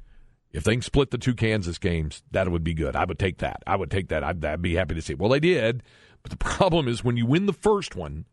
if 0.52 0.64
they 0.64 0.80
split 0.80 1.12
the 1.12 1.18
two 1.18 1.36
Kansas 1.36 1.78
games, 1.78 2.24
that 2.32 2.50
would 2.50 2.64
be 2.64 2.74
good. 2.74 2.96
I 2.96 3.06
would 3.06 3.20
take 3.20 3.38
that. 3.40 3.62
I 3.68 3.76
would 3.76 3.92
take 3.92 4.10
that. 4.10 4.24
I'd, 4.24 4.44
I'd 4.44 4.62
be 4.62 4.76
happy 4.76 4.96
to 4.96 5.02
see 5.02 5.14
it. 5.14 5.20
Well, 5.20 5.30
they 5.30 5.40
did, 5.40 5.84
but 6.24 6.32
the 6.32 6.38
problem 6.44 6.88
is 6.88 7.04
when 7.04 7.18
you 7.18 7.26
win 7.26 7.46
the 7.46 7.54
first 7.54 7.96
one, 7.96 8.26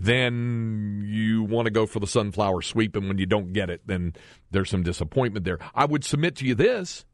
then 0.00 1.02
you 1.04 1.42
want 1.42 1.66
to 1.66 1.72
go 1.72 1.84
for 1.84 1.98
the 1.98 2.06
sunflower 2.06 2.62
sweep, 2.62 2.94
and 2.94 3.08
when 3.08 3.18
you 3.18 3.26
don't 3.26 3.52
get 3.52 3.68
it, 3.68 3.82
then 3.86 4.14
there's 4.50 4.70
some 4.70 4.84
disappointment 4.84 5.44
there. 5.44 5.58
I 5.74 5.86
would 5.86 6.04
submit 6.04 6.36
to 6.36 6.46
you 6.46 6.54
this 6.54 7.04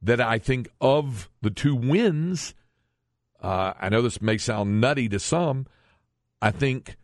that 0.00 0.20
I 0.20 0.38
think 0.38 0.68
of 0.80 1.28
the 1.42 1.50
two 1.50 1.74
wins, 1.74 2.54
uh, 3.42 3.72
I 3.80 3.88
know 3.88 4.00
this 4.00 4.22
may 4.22 4.38
sound 4.38 4.80
nutty 4.80 5.08
to 5.08 5.18
some. 5.18 5.66
I 6.40 6.52
think 6.52 6.96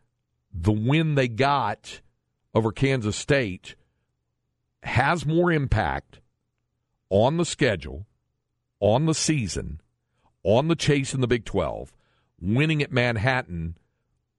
the 0.53 0.71
win 0.71 1.17
they 1.17 1.27
got 1.27 2.01
over 2.55 2.71
Kansas 2.71 3.17
State 3.17 3.75
has 4.85 5.27
more 5.27 5.51
impact 5.51 6.21
on 7.11 7.37
the 7.37 7.45
schedule, 7.45 8.07
on 8.79 9.07
the 9.07 9.15
season, 9.15 9.81
on 10.45 10.69
the 10.69 10.77
chase 10.77 11.15
in 11.15 11.21
the 11.21 11.27
Big 11.27 11.45
12, 11.45 11.93
winning 12.41 12.81
at 12.81 12.93
Manhattan 12.93 13.77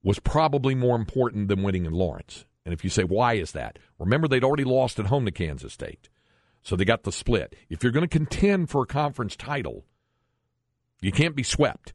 was 0.05 0.19
probably 0.19 0.75
more 0.75 0.95
important 0.95 1.47
than 1.47 1.63
winning 1.63 1.85
in 1.85 1.91
Lawrence. 1.91 2.45
And 2.63 2.73
if 2.73 2.83
you 2.83 2.91
say, 2.91 3.03
why 3.03 3.33
is 3.33 3.53
that? 3.53 3.79
Remember, 3.97 4.27
they'd 4.27 4.43
already 4.43 4.63
lost 4.63 4.99
at 4.99 5.07
home 5.07 5.25
to 5.25 5.31
Kansas 5.31 5.73
State. 5.73 6.09
So 6.61 6.75
they 6.75 6.85
got 6.85 7.03
the 7.03 7.11
split. 7.11 7.55
If 7.69 7.81
you're 7.81 7.91
going 7.91 8.07
to 8.07 8.17
contend 8.17 8.69
for 8.69 8.83
a 8.83 8.87
conference 8.87 9.35
title, 9.35 9.83
you 11.01 11.11
can't 11.11 11.35
be 11.35 11.41
swept. 11.41 11.93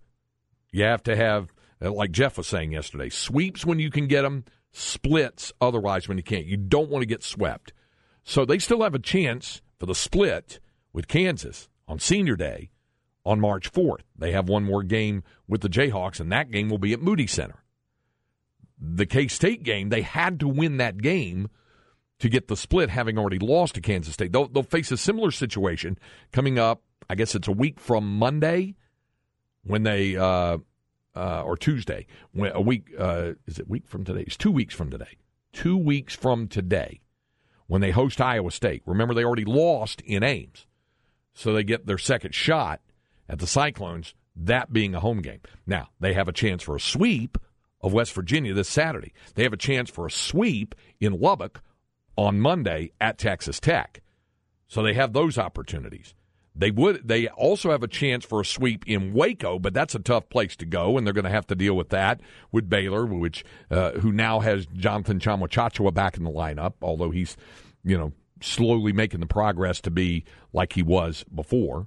You 0.72 0.84
have 0.84 1.04
to 1.04 1.14
have, 1.14 1.52
uh, 1.80 1.92
like 1.92 2.10
Jeff 2.10 2.36
was 2.36 2.48
saying 2.48 2.72
yesterday, 2.72 3.10
sweeps 3.10 3.64
when 3.64 3.78
you 3.78 3.90
can 3.90 4.08
get 4.08 4.22
them, 4.22 4.44
splits 4.72 5.52
otherwise 5.60 6.08
when 6.08 6.18
you 6.18 6.24
can't. 6.24 6.46
You 6.46 6.56
don't 6.56 6.90
want 6.90 7.02
to 7.02 7.08
get 7.08 7.22
swept. 7.22 7.72
So 8.24 8.44
they 8.44 8.58
still 8.58 8.82
have 8.82 8.94
a 8.94 9.00
chance 9.00 9.62
for 9.78 9.86
the 9.86 9.94
split 9.94 10.58
with 10.92 11.06
Kansas 11.06 11.68
on 11.86 12.00
senior 12.00 12.34
day 12.34 12.70
on 13.24 13.38
March 13.38 13.72
4th. 13.72 14.02
They 14.18 14.32
have 14.32 14.48
one 14.48 14.64
more 14.64 14.82
game 14.82 15.22
with 15.46 15.60
the 15.60 15.68
Jayhawks, 15.68 16.18
and 16.18 16.32
that 16.32 16.50
game 16.50 16.68
will 16.68 16.78
be 16.78 16.92
at 16.92 17.00
Moody 17.00 17.28
Center. 17.28 17.62
The 18.80 19.06
K 19.06 19.28
State 19.28 19.62
game, 19.62 19.90
they 19.90 20.02
had 20.02 20.40
to 20.40 20.48
win 20.48 20.78
that 20.78 20.98
game 20.98 21.48
to 22.18 22.28
get 22.28 22.48
the 22.48 22.56
split, 22.56 22.90
having 22.90 23.18
already 23.18 23.38
lost 23.38 23.74
to 23.74 23.80
Kansas 23.80 24.14
State. 24.14 24.32
They'll, 24.32 24.48
they'll 24.48 24.62
face 24.62 24.90
a 24.90 24.96
similar 24.96 25.30
situation 25.30 25.98
coming 26.32 26.58
up. 26.58 26.82
I 27.08 27.14
guess 27.14 27.34
it's 27.34 27.48
a 27.48 27.52
week 27.52 27.80
from 27.80 28.18
Monday 28.18 28.76
when 29.64 29.82
they, 29.82 30.16
uh, 30.16 30.58
uh, 31.14 31.42
or 31.42 31.56
Tuesday, 31.56 32.06
when 32.32 32.52
a 32.52 32.60
week, 32.60 32.88
uh, 32.98 33.32
is 33.46 33.58
it 33.58 33.68
week 33.68 33.88
from 33.88 34.04
today? 34.04 34.24
It's 34.26 34.36
two 34.36 34.50
weeks 34.50 34.74
from 34.74 34.90
today. 34.90 35.18
Two 35.52 35.76
weeks 35.76 36.14
from 36.14 36.46
today 36.46 37.00
when 37.66 37.80
they 37.80 37.90
host 37.90 38.20
Iowa 38.20 38.50
State. 38.50 38.82
Remember, 38.86 39.14
they 39.14 39.24
already 39.24 39.44
lost 39.44 40.00
in 40.02 40.22
Ames, 40.22 40.66
so 41.34 41.52
they 41.52 41.64
get 41.64 41.86
their 41.86 41.98
second 41.98 42.34
shot 42.34 42.80
at 43.28 43.38
the 43.38 43.46
Cyclones, 43.46 44.14
that 44.36 44.72
being 44.72 44.94
a 44.94 45.00
home 45.00 45.22
game. 45.22 45.40
Now, 45.66 45.88
they 46.00 46.14
have 46.14 46.28
a 46.28 46.32
chance 46.32 46.62
for 46.62 46.76
a 46.76 46.80
sweep 46.80 47.38
of 47.80 47.92
West 47.92 48.12
Virginia 48.12 48.54
this 48.54 48.68
Saturday. 48.68 49.12
They 49.34 49.42
have 49.42 49.52
a 49.52 49.58
chance 49.58 49.90
for 49.90 50.06
a 50.06 50.10
sweep 50.10 50.74
in 51.00 51.20
Lubbock 51.20 51.62
on 52.16 52.40
Monday 52.40 52.92
at 53.00 53.18
Texas 53.18 53.60
Tech. 53.60 54.02
So 54.68 54.82
they 54.82 54.94
have 54.94 55.12
those 55.12 55.38
opportunities. 55.38 56.14
They 56.54 56.70
would. 56.70 57.06
They 57.06 57.28
also 57.28 57.70
have 57.70 57.82
a 57.82 57.88
chance 57.88 58.24
for 58.24 58.40
a 58.40 58.44
sweep 58.44 58.84
in 58.86 59.14
Waco, 59.14 59.58
but 59.58 59.72
that's 59.72 59.94
a 59.94 60.00
tough 60.00 60.28
place 60.28 60.56
to 60.56 60.66
go, 60.66 60.98
and 60.98 61.06
they're 61.06 61.14
going 61.14 61.24
to 61.24 61.30
have 61.30 61.46
to 61.46 61.54
deal 61.54 61.74
with 61.74 61.90
that 61.90 62.20
with 62.52 62.68
Baylor, 62.68 63.06
which 63.06 63.44
uh, 63.70 63.92
who 63.92 64.12
now 64.12 64.40
has 64.40 64.66
Jonathan 64.66 65.20
Tchamwa 65.20 65.48
Tchatchoua 65.48 65.94
back 65.94 66.16
in 66.16 66.24
the 66.24 66.30
lineup, 66.30 66.74
although 66.82 67.10
he's 67.10 67.36
you 67.84 67.96
know 67.96 68.12
slowly 68.42 68.92
making 68.92 69.20
the 69.20 69.26
progress 69.26 69.80
to 69.82 69.90
be 69.90 70.24
like 70.52 70.72
he 70.72 70.82
was 70.82 71.24
before. 71.34 71.86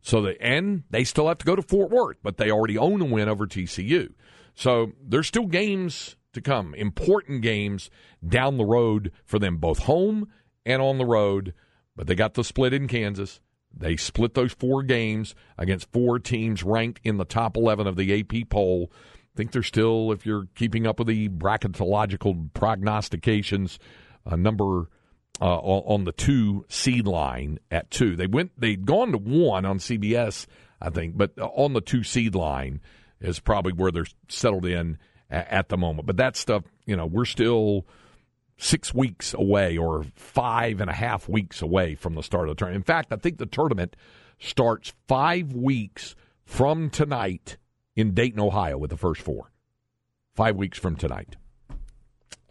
So 0.00 0.22
the 0.22 0.40
and 0.42 0.82
they 0.90 1.04
still 1.04 1.28
have 1.28 1.38
to 1.38 1.46
go 1.46 1.54
to 1.54 1.62
Fort 1.62 1.90
Worth, 1.90 2.16
but 2.22 2.38
they 2.38 2.50
already 2.50 2.78
own 2.78 3.00
a 3.02 3.04
win 3.04 3.28
over 3.28 3.46
TCU. 3.46 4.12
So 4.54 4.92
there's 5.02 5.26
still 5.26 5.46
games 5.46 6.16
to 6.32 6.40
come, 6.40 6.74
important 6.74 7.42
games 7.42 7.90
down 8.26 8.56
the 8.56 8.64
road 8.64 9.12
for 9.24 9.38
them, 9.38 9.58
both 9.58 9.80
home 9.80 10.28
and 10.64 10.80
on 10.80 10.98
the 10.98 11.04
road. 11.04 11.54
But 11.94 12.06
they 12.06 12.14
got 12.14 12.34
the 12.34 12.44
split 12.44 12.72
in 12.72 12.88
Kansas. 12.88 13.40
They 13.74 13.96
split 13.96 14.34
those 14.34 14.52
four 14.52 14.82
games 14.82 15.34
against 15.58 15.92
four 15.92 16.18
teams 16.18 16.62
ranked 16.62 17.00
in 17.04 17.16
the 17.16 17.24
top 17.24 17.56
11 17.56 17.86
of 17.86 17.96
the 17.96 18.20
AP 18.20 18.48
poll. 18.48 18.90
I 18.92 19.36
think 19.36 19.52
they're 19.52 19.62
still, 19.62 20.12
if 20.12 20.26
you're 20.26 20.46
keeping 20.54 20.86
up 20.86 20.98
with 20.98 21.08
the 21.08 21.28
bracketological 21.30 22.52
prognostications, 22.52 23.78
uh, 24.26 24.36
number 24.36 24.88
uh, 25.40 25.58
on 25.58 26.04
the 26.04 26.12
two 26.12 26.64
seed 26.68 27.06
line 27.06 27.58
at 27.70 27.90
two. 27.90 28.14
They 28.14 28.26
went, 28.26 28.52
they'd 28.58 28.84
gone 28.84 29.12
to 29.12 29.18
one 29.18 29.64
on 29.64 29.78
CBS, 29.78 30.46
I 30.80 30.90
think, 30.90 31.16
but 31.16 31.36
on 31.38 31.72
the 31.72 31.80
two 31.80 32.04
seed 32.04 32.34
line 32.34 32.80
is 33.22 33.40
probably 33.40 33.72
where 33.72 33.90
they're 33.90 34.06
settled 34.28 34.66
in 34.66 34.98
at 35.30 35.68
the 35.68 35.76
moment. 35.76 36.06
But 36.06 36.18
that 36.18 36.36
stuff, 36.36 36.64
you 36.86 36.96
know, 36.96 37.06
we're 37.06 37.24
still 37.24 37.86
six 38.58 38.94
weeks 38.94 39.34
away 39.34 39.76
or 39.76 40.04
five 40.14 40.80
and 40.80 40.90
a 40.90 40.94
half 40.94 41.28
weeks 41.28 41.62
away 41.62 41.94
from 41.94 42.14
the 42.14 42.22
start 42.22 42.48
of 42.48 42.56
the 42.56 42.58
tournament. 42.58 42.82
In 42.82 42.86
fact, 42.86 43.12
I 43.12 43.16
think 43.16 43.38
the 43.38 43.46
tournament 43.46 43.96
starts 44.38 44.92
five 45.08 45.52
weeks 45.52 46.14
from 46.44 46.90
tonight 46.90 47.56
in 47.96 48.14
Dayton, 48.14 48.40
Ohio, 48.40 48.78
with 48.78 48.90
the 48.90 48.96
first 48.96 49.22
four. 49.22 49.50
Five 50.34 50.56
weeks 50.56 50.78
from 50.78 50.96
tonight. 50.96 51.36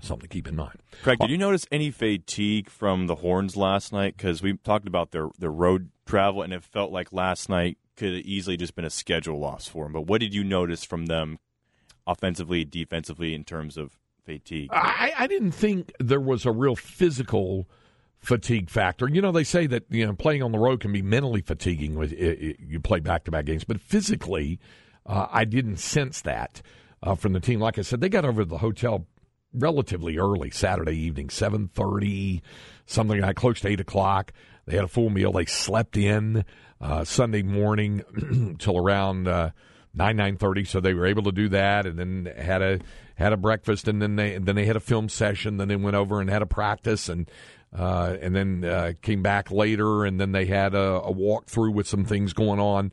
Something 0.01 0.27
to 0.27 0.33
keep 0.33 0.47
in 0.47 0.55
mind. 0.55 0.79
Craig, 1.03 1.19
did 1.19 1.29
uh, 1.29 1.31
you 1.31 1.37
notice 1.37 1.67
any 1.71 1.91
fatigue 1.91 2.69
from 2.69 3.05
the 3.05 3.15
Horns 3.15 3.55
last 3.55 3.93
night? 3.93 4.17
Because 4.17 4.41
we 4.41 4.57
talked 4.57 4.87
about 4.87 5.11
their, 5.11 5.29
their 5.37 5.51
road 5.51 5.91
travel, 6.07 6.41
and 6.41 6.53
it 6.53 6.63
felt 6.63 6.91
like 6.91 7.13
last 7.13 7.49
night 7.49 7.77
could 8.01 8.15
have 8.15 8.25
easily 8.25 8.57
just 8.57 8.75
been 8.75 8.83
a 8.83 8.89
schedule 8.89 9.37
loss 9.37 9.67
for 9.67 9.85
them. 9.85 9.93
But 9.93 10.07
what 10.07 10.21
did 10.21 10.33
you 10.33 10.43
notice 10.43 10.83
from 10.83 11.05
them 11.05 11.37
offensively, 12.07 12.65
defensively, 12.65 13.35
in 13.35 13.43
terms 13.43 13.77
of 13.77 13.99
fatigue? 14.25 14.69
I, 14.73 15.13
I 15.15 15.27
didn't 15.27 15.51
think 15.51 15.93
there 15.99 16.19
was 16.19 16.47
a 16.47 16.51
real 16.51 16.75
physical 16.75 17.69
fatigue 18.17 18.71
factor. 18.71 19.07
You 19.07 19.21
know, 19.21 19.31
they 19.31 19.43
say 19.43 19.67
that 19.67 19.83
you 19.91 20.03
know 20.03 20.13
playing 20.13 20.41
on 20.41 20.51
the 20.51 20.57
road 20.57 20.79
can 20.79 20.91
be 20.91 21.03
mentally 21.03 21.41
fatiguing 21.41 21.93
with 21.93 22.11
you 22.11 22.79
play 22.79 23.01
back 23.01 23.25
to 23.25 23.31
back 23.31 23.45
games, 23.45 23.65
but 23.65 23.79
physically, 23.79 24.59
uh, 25.05 25.27
I 25.31 25.45
didn't 25.45 25.77
sense 25.77 26.21
that 26.21 26.63
uh, 27.03 27.13
from 27.13 27.33
the 27.33 27.39
team. 27.39 27.59
Like 27.59 27.77
I 27.77 27.83
said, 27.83 28.01
they 28.01 28.09
got 28.09 28.25
over 28.25 28.41
to 28.41 28.49
the 28.49 28.57
hotel 28.57 29.05
relatively 29.53 30.17
early 30.17 30.49
Saturday 30.49 30.97
evening, 30.97 31.29
seven 31.29 31.67
thirty, 31.67 32.41
something 32.87 33.21
like 33.21 33.35
close 33.35 33.59
to 33.61 33.67
eight 33.67 33.79
o'clock. 33.79 34.33
They 34.65 34.75
had 34.75 34.85
a 34.85 34.87
full 34.87 35.11
meal. 35.11 35.31
They 35.31 35.45
slept 35.45 35.97
in 35.97 36.45
uh, 36.81 37.03
Sunday 37.03 37.43
morning 37.43 38.55
till 38.59 38.77
around 38.77 39.27
uh, 39.27 39.51
nine 39.93 40.15
nine 40.15 40.37
thirty, 40.37 40.63
so 40.63 40.79
they 40.79 40.93
were 40.93 41.05
able 41.05 41.23
to 41.23 41.31
do 41.31 41.49
that, 41.49 41.85
and 41.85 41.97
then 41.97 42.33
had 42.37 42.61
a 42.61 42.79
had 43.15 43.33
a 43.33 43.37
breakfast, 43.37 43.87
and 43.87 44.01
then 44.01 44.15
they 44.15 44.37
then 44.37 44.55
they 44.55 44.65
had 44.65 44.75
a 44.75 44.81
film 44.81 45.09
session. 45.09 45.57
Then 45.57 45.67
they 45.67 45.75
went 45.75 45.95
over 45.95 46.19
and 46.19 46.29
had 46.29 46.41
a 46.41 46.47
practice, 46.47 47.07
and 47.07 47.29
uh, 47.77 48.17
and 48.21 48.35
then 48.35 48.65
uh, 48.65 48.93
came 49.01 49.21
back 49.21 49.51
later, 49.51 50.05
and 50.05 50.19
then 50.19 50.31
they 50.31 50.45
had 50.45 50.73
a, 50.73 51.01
a 51.01 51.13
walkthrough 51.13 51.73
with 51.73 51.87
some 51.87 52.03
things 52.03 52.33
going 52.33 52.59
on 52.59 52.91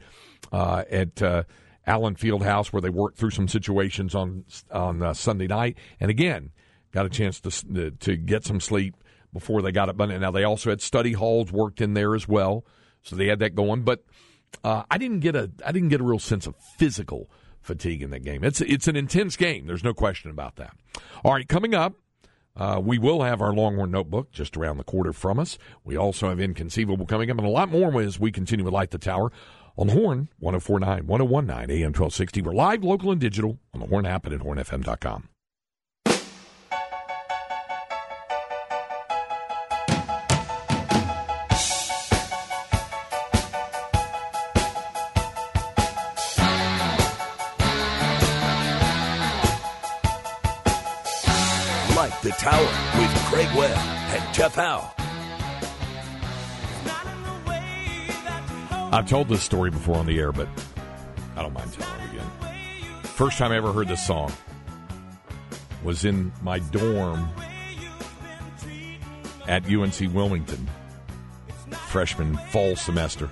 uh, 0.52 0.84
at 0.90 1.22
uh, 1.22 1.42
Allen 1.86 2.14
Fieldhouse 2.14 2.68
where 2.68 2.82
they 2.82 2.90
worked 2.90 3.16
through 3.16 3.30
some 3.30 3.48
situations 3.48 4.14
on 4.14 4.44
on 4.70 5.14
Sunday 5.14 5.46
night, 5.46 5.76
and 5.98 6.10
again 6.10 6.50
got 6.92 7.06
a 7.06 7.10
chance 7.10 7.40
to 7.40 7.90
to 7.90 8.16
get 8.16 8.44
some 8.44 8.60
sleep 8.60 8.94
before 9.32 9.62
they 9.62 9.72
got 9.72 9.88
up. 9.88 9.96
Now 9.96 10.30
they 10.30 10.44
also 10.44 10.70
had 10.70 10.80
study 10.80 11.12
halls 11.12 11.52
worked 11.52 11.80
in 11.80 11.94
there 11.94 12.14
as 12.14 12.26
well, 12.28 12.64
so 13.02 13.16
they 13.16 13.26
had 13.26 13.38
that 13.40 13.54
going. 13.54 13.82
But 13.82 14.04
uh, 14.64 14.84
I 14.90 14.98
didn't 14.98 15.20
get 15.20 15.36
a 15.36 15.50
I 15.64 15.72
didn't 15.72 15.88
get 15.88 16.00
a 16.00 16.04
real 16.04 16.18
sense 16.18 16.46
of 16.46 16.54
physical 16.76 17.30
fatigue 17.60 18.02
in 18.02 18.10
that 18.10 18.24
game. 18.24 18.44
It's 18.44 18.60
it's 18.60 18.88
an 18.88 18.96
intense 18.96 19.36
game. 19.36 19.66
There's 19.66 19.84
no 19.84 19.94
question 19.94 20.30
about 20.30 20.56
that. 20.56 20.74
All 21.24 21.32
right, 21.32 21.48
coming 21.48 21.74
up. 21.74 21.94
Uh, 22.56 22.80
we 22.82 22.98
will 22.98 23.22
have 23.22 23.40
our 23.40 23.52
Longhorn 23.52 23.92
Notebook 23.92 24.32
just 24.32 24.56
around 24.56 24.78
the 24.78 24.84
corner 24.84 25.12
from 25.12 25.38
us. 25.38 25.58
We 25.84 25.96
also 25.96 26.28
have 26.28 26.40
Inconceivable 26.40 27.06
coming 27.06 27.30
up, 27.30 27.38
and 27.38 27.46
a 27.46 27.50
lot 27.50 27.70
more 27.70 28.00
as 28.02 28.18
we 28.18 28.32
continue 28.32 28.64
to 28.64 28.70
light 28.70 28.90
the 28.90 28.98
tower 28.98 29.30
on 29.76 29.86
the 29.86 29.92
Horn, 29.92 30.28
1049, 30.40 31.06
1019, 31.06 31.70
AM 31.70 31.92
1260. 31.92 32.42
We're 32.42 32.52
live, 32.52 32.82
local, 32.82 33.12
and 33.12 33.20
digital 33.20 33.60
on 33.72 33.78
the 33.78 33.86
Horn 33.86 34.06
app 34.06 34.26
and 34.26 34.34
at 34.34 34.40
hornfm.com. 34.40 35.28
Howe. 54.38 54.94
I've 58.92 59.08
told 59.08 59.28
this 59.28 59.42
story 59.42 59.70
before 59.70 59.96
on 59.96 60.06
the 60.06 60.16
air, 60.16 60.30
but 60.30 60.48
I 61.36 61.42
don't 61.42 61.52
mind 61.52 61.72
telling 61.72 62.00
it 62.02 62.12
again. 62.12 62.30
First 63.02 63.36
time 63.38 63.50
I 63.50 63.56
ever 63.56 63.72
heard 63.72 63.88
this 63.88 64.06
song 64.06 64.32
was 65.82 66.04
in 66.04 66.32
my 66.40 66.60
dorm 66.60 67.28
at 69.48 69.66
UNC 69.66 70.14
Wilmington, 70.14 70.68
freshman 71.88 72.36
fall 72.50 72.76
semester, 72.76 73.28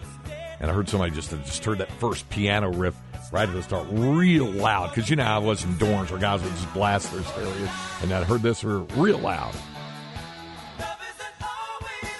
and 0.58 0.68
I 0.68 0.74
heard 0.74 0.88
somebody 0.88 1.12
just 1.12 1.30
just 1.30 1.64
heard 1.64 1.78
that 1.78 1.92
first 1.92 2.28
piano 2.30 2.72
riff 2.72 2.96
right 3.30 3.48
at 3.48 3.54
the 3.54 3.62
start, 3.62 3.86
real 3.92 4.46
loud. 4.46 4.92
Because 4.92 5.08
you 5.08 5.14
know 5.14 5.24
I 5.24 5.38
was 5.38 5.62
in 5.62 5.70
dorms 5.74 6.10
where 6.10 6.18
guys 6.18 6.42
would 6.42 6.52
just 6.52 6.74
blast 6.74 7.12
their 7.12 7.22
stereo, 7.22 7.70
and 8.02 8.12
I 8.12 8.24
heard 8.24 8.42
this 8.42 8.64
real 8.64 9.18
loud. 9.18 9.54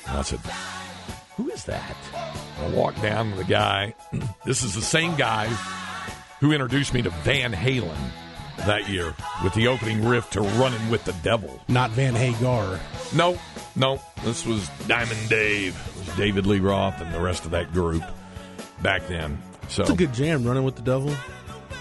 And 0.09 0.19
I 0.19 0.23
said, 0.23 0.41
"Who 1.37 1.51
is 1.51 1.65
that?" 1.65 1.97
I 2.61 2.69
walked 2.69 3.03
down 3.03 3.31
to 3.33 3.37
the 3.37 3.45
guy. 3.45 3.95
This 4.45 4.63
is 4.63 4.75
the 4.75 4.83
same 4.83 5.17
guy 5.17 5.47
who 6.41 6.53
introduced 6.53 6.95
me 6.95 7.03
to 7.03 7.11
Van 7.11 7.53
Halen 7.53 7.97
that 8.59 8.89
year 8.89 9.13
with 9.43 9.53
the 9.55 9.67
opening 9.69 10.05
riff 10.07 10.31
to 10.31 10.41
Running 10.41 10.89
with 10.89 11.05
the 11.05 11.13
Devil. 11.25 11.61
Not 11.69 11.91
Van 11.91 12.15
Hagar. 12.15 12.79
No, 13.15 13.39
no. 13.75 14.01
This 14.25 14.47
was 14.47 14.69
Diamond 14.87 15.29
Dave. 15.29 15.77
It 16.01 16.07
was 16.07 16.17
David 16.17 16.47
Lee 16.47 16.61
Roth 16.61 17.01
and 17.01 17.13
the 17.13 17.21
rest 17.21 17.45
of 17.45 17.51
that 17.51 17.73
group 17.73 18.03
back 18.83 19.07
then. 19.09 19.43
So 19.69 19.83
It's 19.83 19.91
a 19.91 19.97
good 19.97 20.15
jam, 20.15 20.45
Running 20.45 20.63
with 20.65 20.77
the 20.77 20.83
Devil. 20.83 21.13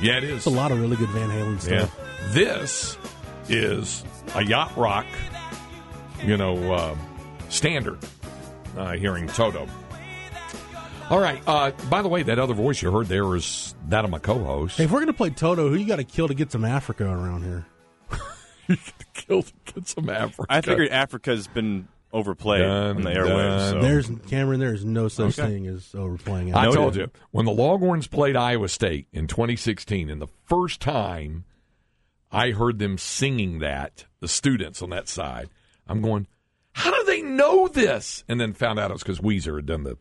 Yeah, 0.01 0.17
it 0.17 0.23
is. 0.23 0.37
It's 0.37 0.45
a 0.47 0.49
lot 0.49 0.71
of 0.71 0.81
really 0.81 0.95
good 0.97 1.09
Van 1.09 1.29
Halen 1.29 1.59
stuff. 1.61 1.71
Yeah. 1.71 1.85
stuff. 1.85 2.33
This 2.33 2.97
is 3.47 4.03
a 4.33 4.43
yacht 4.43 4.75
rock, 4.75 5.05
you 6.23 6.35
know, 6.35 6.73
uh, 6.73 6.95
standard. 7.49 7.99
Uh, 8.75 8.93
hearing 8.93 9.27
Toto. 9.27 9.67
All 11.09 11.19
right. 11.19 11.41
Uh, 11.47 11.71
by 11.89 12.01
the 12.01 12.07
way, 12.09 12.23
that 12.23 12.39
other 12.39 12.53
voice 12.53 12.81
you 12.81 12.91
heard 12.91 13.07
there 13.07 13.35
is 13.35 13.75
that 13.89 14.03
of 14.05 14.11
my 14.11 14.19
co-host. 14.19 14.77
Hey, 14.77 14.85
if 14.85 14.91
we're 14.91 14.99
going 14.99 15.07
to 15.07 15.13
play 15.13 15.29
Toto, 15.29 15.69
who 15.69 15.75
you 15.75 15.85
got 15.85 15.97
to 15.97 16.03
kill 16.03 16.27
to 16.27 16.33
get 16.33 16.51
some 16.51 16.65
Africa 16.65 17.05
around 17.05 17.43
here? 17.43 17.65
Kill 19.13 19.43
to 19.43 19.53
get 19.73 19.87
some 19.87 20.09
Africa. 20.09 20.47
I 20.49 20.61
figured 20.61 20.89
Africa's 20.89 21.45
been 21.47 21.87
overplayed 22.11 22.63
Done, 22.63 22.97
on 22.97 23.01
the 23.03 23.11
airwaves. 23.11 23.69
So. 23.69 23.79
There's 23.81 24.09
Cameron. 24.27 24.59
There 24.59 24.73
is 24.73 24.83
no 24.83 25.07
such 25.07 25.37
Okay. 25.37 25.47
thing 25.47 25.67
as 25.67 25.93
overplaying. 25.93 26.55
I 26.55 26.71
told 26.71 26.95
you 26.95 27.11
when 27.29 27.45
the 27.45 27.51
Longhorns 27.51 28.07
played 28.07 28.35
Iowa 28.35 28.67
State 28.67 29.07
in 29.13 29.27
2016, 29.27 30.09
and 30.09 30.19
the 30.19 30.27
first 30.45 30.79
time 30.79 31.43
I 32.31 32.51
heard 32.51 32.79
them 32.79 32.97
singing 32.97 33.59
that, 33.59 34.05
the 34.19 34.27
students 34.27 34.81
on 34.81 34.89
that 34.89 35.07
side, 35.07 35.49
I'm 35.87 36.01
going, 36.01 36.25
how 36.75 36.91
do 36.91 37.03
they 37.05 37.21
know 37.21 37.67
this? 37.69 38.23
And 38.27 38.39
then 38.39 38.51
found 38.53 38.79
out 38.79 38.91
it 38.91 38.93
was 38.93 39.01
because 39.01 39.19
Weezer 39.19 39.55
had 39.55 39.65
done 39.65 39.83
the 39.83 39.97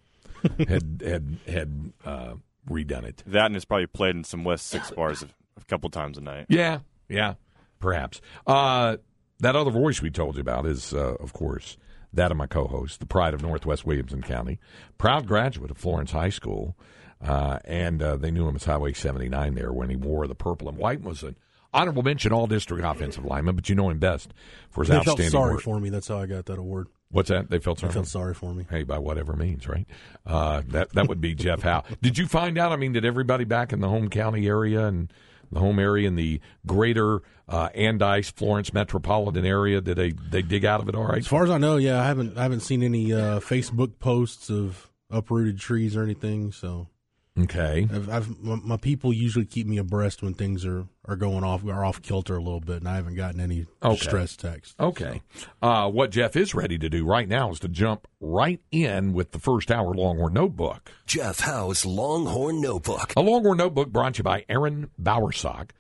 had 0.69 1.03
had 1.07 1.39
had 1.47 1.93
uh, 2.05 2.35
redone 2.69 3.05
it. 3.05 3.23
that 3.27 3.47
and 3.47 3.57
it's 3.57 3.65
probably 3.65 3.87
played 3.87 4.17
in 4.17 4.25
some 4.25 4.43
West 4.43 4.67
Six 4.67 4.91
bars 4.91 5.23
a, 5.23 5.27
a 5.61 5.65
couple 5.67 5.89
times 5.89 6.19
a 6.19 6.21
night. 6.21 6.47
Yeah, 6.49 6.81
yeah, 7.09 7.35
perhaps. 7.79 8.21
Uh, 8.47 8.97
that 9.39 9.55
other 9.57 9.71
voice 9.71 10.03
we 10.03 10.11
told 10.11 10.35
you 10.35 10.41
about 10.41 10.67
is, 10.67 10.93
uh, 10.93 11.15
of 11.21 11.33
course, 11.33 11.77
that 12.13 12.31
of 12.33 12.37
my 12.37 12.47
co-host, 12.47 12.99
the 13.01 13.07
pride 13.07 13.35
of 13.35 13.43
Northwest 13.43 13.85
Williamson 13.87 14.23
County, 14.23 14.59
proud 14.99 15.27
graduate 15.27 15.71
of 15.71 15.79
Florence 15.79 16.11
High 16.13 16.29
School, 16.31 16.77
uh, 17.23 17.59
and 17.65 18.03
uh, 18.03 18.17
they 18.17 18.31
knew 18.33 18.49
him 18.49 18.57
as 18.57 18.65
Highway 18.65 18.93
79 18.93 19.55
there 19.55 19.73
when 19.73 19.91
he 19.91 19.97
wore 19.97 20.27
the 20.27 20.35
purple 20.35 20.69
and 20.69 20.77
white. 20.77 20.99
and 20.99 21.07
Was 21.07 21.23
an 21.23 21.37
honorable 21.75 22.03
mention 22.03 22.33
All 22.33 22.47
District 22.47 22.83
offensive 22.85 23.25
lineman, 23.25 23.57
but 23.57 23.69
you 23.69 23.75
know 23.75 23.91
him 23.91 23.99
best 23.99 24.33
for 24.71 24.83
his 24.83 24.89
They 24.89 24.95
felt 24.95 25.09
outstanding 25.09 25.31
sorry 25.31 25.55
work. 25.55 25.63
for 25.63 25.81
me. 25.81 25.91
That's 25.91 26.09
how 26.09 26.21
I 26.21 26.27
got 26.27 26.47
that 26.47 26.59
award. 26.59 26.89
What's 27.11 27.29
that? 27.29 27.51
They 27.51 27.59
felt 27.59 27.79
sorry. 27.79 27.91
They 27.91 27.95
felt 27.95 28.07
for 28.07 28.11
sorry 28.11 28.35
for 28.35 28.55
me. 28.55 28.67
Hey, 28.69 28.83
by 28.83 28.99
whatever 28.99 29.35
means, 29.35 29.69
right? 29.69 29.87
Uh, 30.27 30.63
that 30.69 30.91
that 30.95 31.09
would 31.09 31.21
be 31.21 31.35
Jeff 31.35 31.63
Howe. 31.63 31.85
Did 32.01 32.17
you 32.19 32.27
find 32.27 32.57
out? 32.59 32.73
I 32.73 32.77
mean, 32.77 32.93
did 32.93 33.05
everybody 33.05 33.45
back 33.45 33.73
in 33.73 33.81
the 33.81 33.89
home 33.89 34.09
county 34.09 34.47
area 34.47 34.87
and 34.87 35.13
the 35.53 35.61
home 35.61 35.79
area 35.79 36.09
in 36.09 36.17
the 36.17 36.41
greater 36.67 37.21
uh, 37.49 37.69
Andice, 37.71 38.33
Florence 38.33 38.73
metropolitan 38.73 39.45
area, 39.47 39.81
did 39.81 39.97
they 39.97 40.11
they 40.13 40.43
dig 40.43 40.65
out 40.65 40.81
of 40.81 40.89
it 40.89 40.95
all 40.95 41.05
right? 41.07 41.19
As 41.19 41.27
far 41.27 41.45
as 41.45 41.51
I 41.51 41.59
know, 41.59 41.77
yeah, 41.77 42.01
I 42.03 42.07
haven't 42.07 42.37
I 42.37 42.43
haven't 42.43 42.61
seen 42.61 42.83
any 42.83 43.13
uh, 43.13 43.41
Facebook 43.41 43.99
posts 43.99 44.51
of 44.51 44.91
uprooted 45.11 45.59
trees 45.61 45.97
or 45.97 46.03
anything. 46.03 46.51
So 46.51 46.89
Okay. 47.37 47.89
I've, 47.93 48.09
I've 48.09 48.41
my, 48.41 48.55
my 48.57 48.77
people 48.77 49.13
usually 49.13 49.45
keep 49.45 49.67
me 49.67 49.79
abreast 49.79 50.23
when 50.23 50.35
things 50.35 50.65
are, 50.65 50.87
are 51.07 51.17
going 51.17 51.43
off 51.43 51.65
are 51.67 51.85
off 51.85 52.01
kilter 52.01 52.37
a 52.37 52.41
little 52.43 52.61
bit, 52.61 52.77
and 52.77 52.89
I 52.89 52.95
haven't 52.95 53.17
gotten 53.17 53.41
any 53.41 53.67
Okay. 53.83 53.97
distress 53.97 54.37
text. 54.37 54.77
Okay. 54.79 55.21
Uh, 55.61 55.91
what 55.91 56.11
Jeff 56.11 56.37
is 56.37 56.55
ready 56.55 56.79
to 56.79 56.89
do 56.89 57.05
right 57.05 57.29
now 57.29 57.51
is 57.51 57.59
to 57.61 57.69
jump 57.69 58.07
right 58.21 58.61
in 58.71 59.13
with 59.13 59.33
the 59.33 59.41
first 59.41 59.73
hour 59.73 59.93
Longhorn 59.95 60.33
Notebook. 60.33 60.93
Jeff 61.07 61.41
Howe's 61.41 61.85
Longhorn 61.85 62.61
Notebook. 62.61 63.13
A 63.17 63.21
Longhorn 63.21 63.59
Notebook 63.59 63.89
brought 63.91 64.15
to 64.15 64.19
you 64.19 64.25
by 64.25 64.45
Erin 64.49 64.91
Bowersock, 65.03 65.71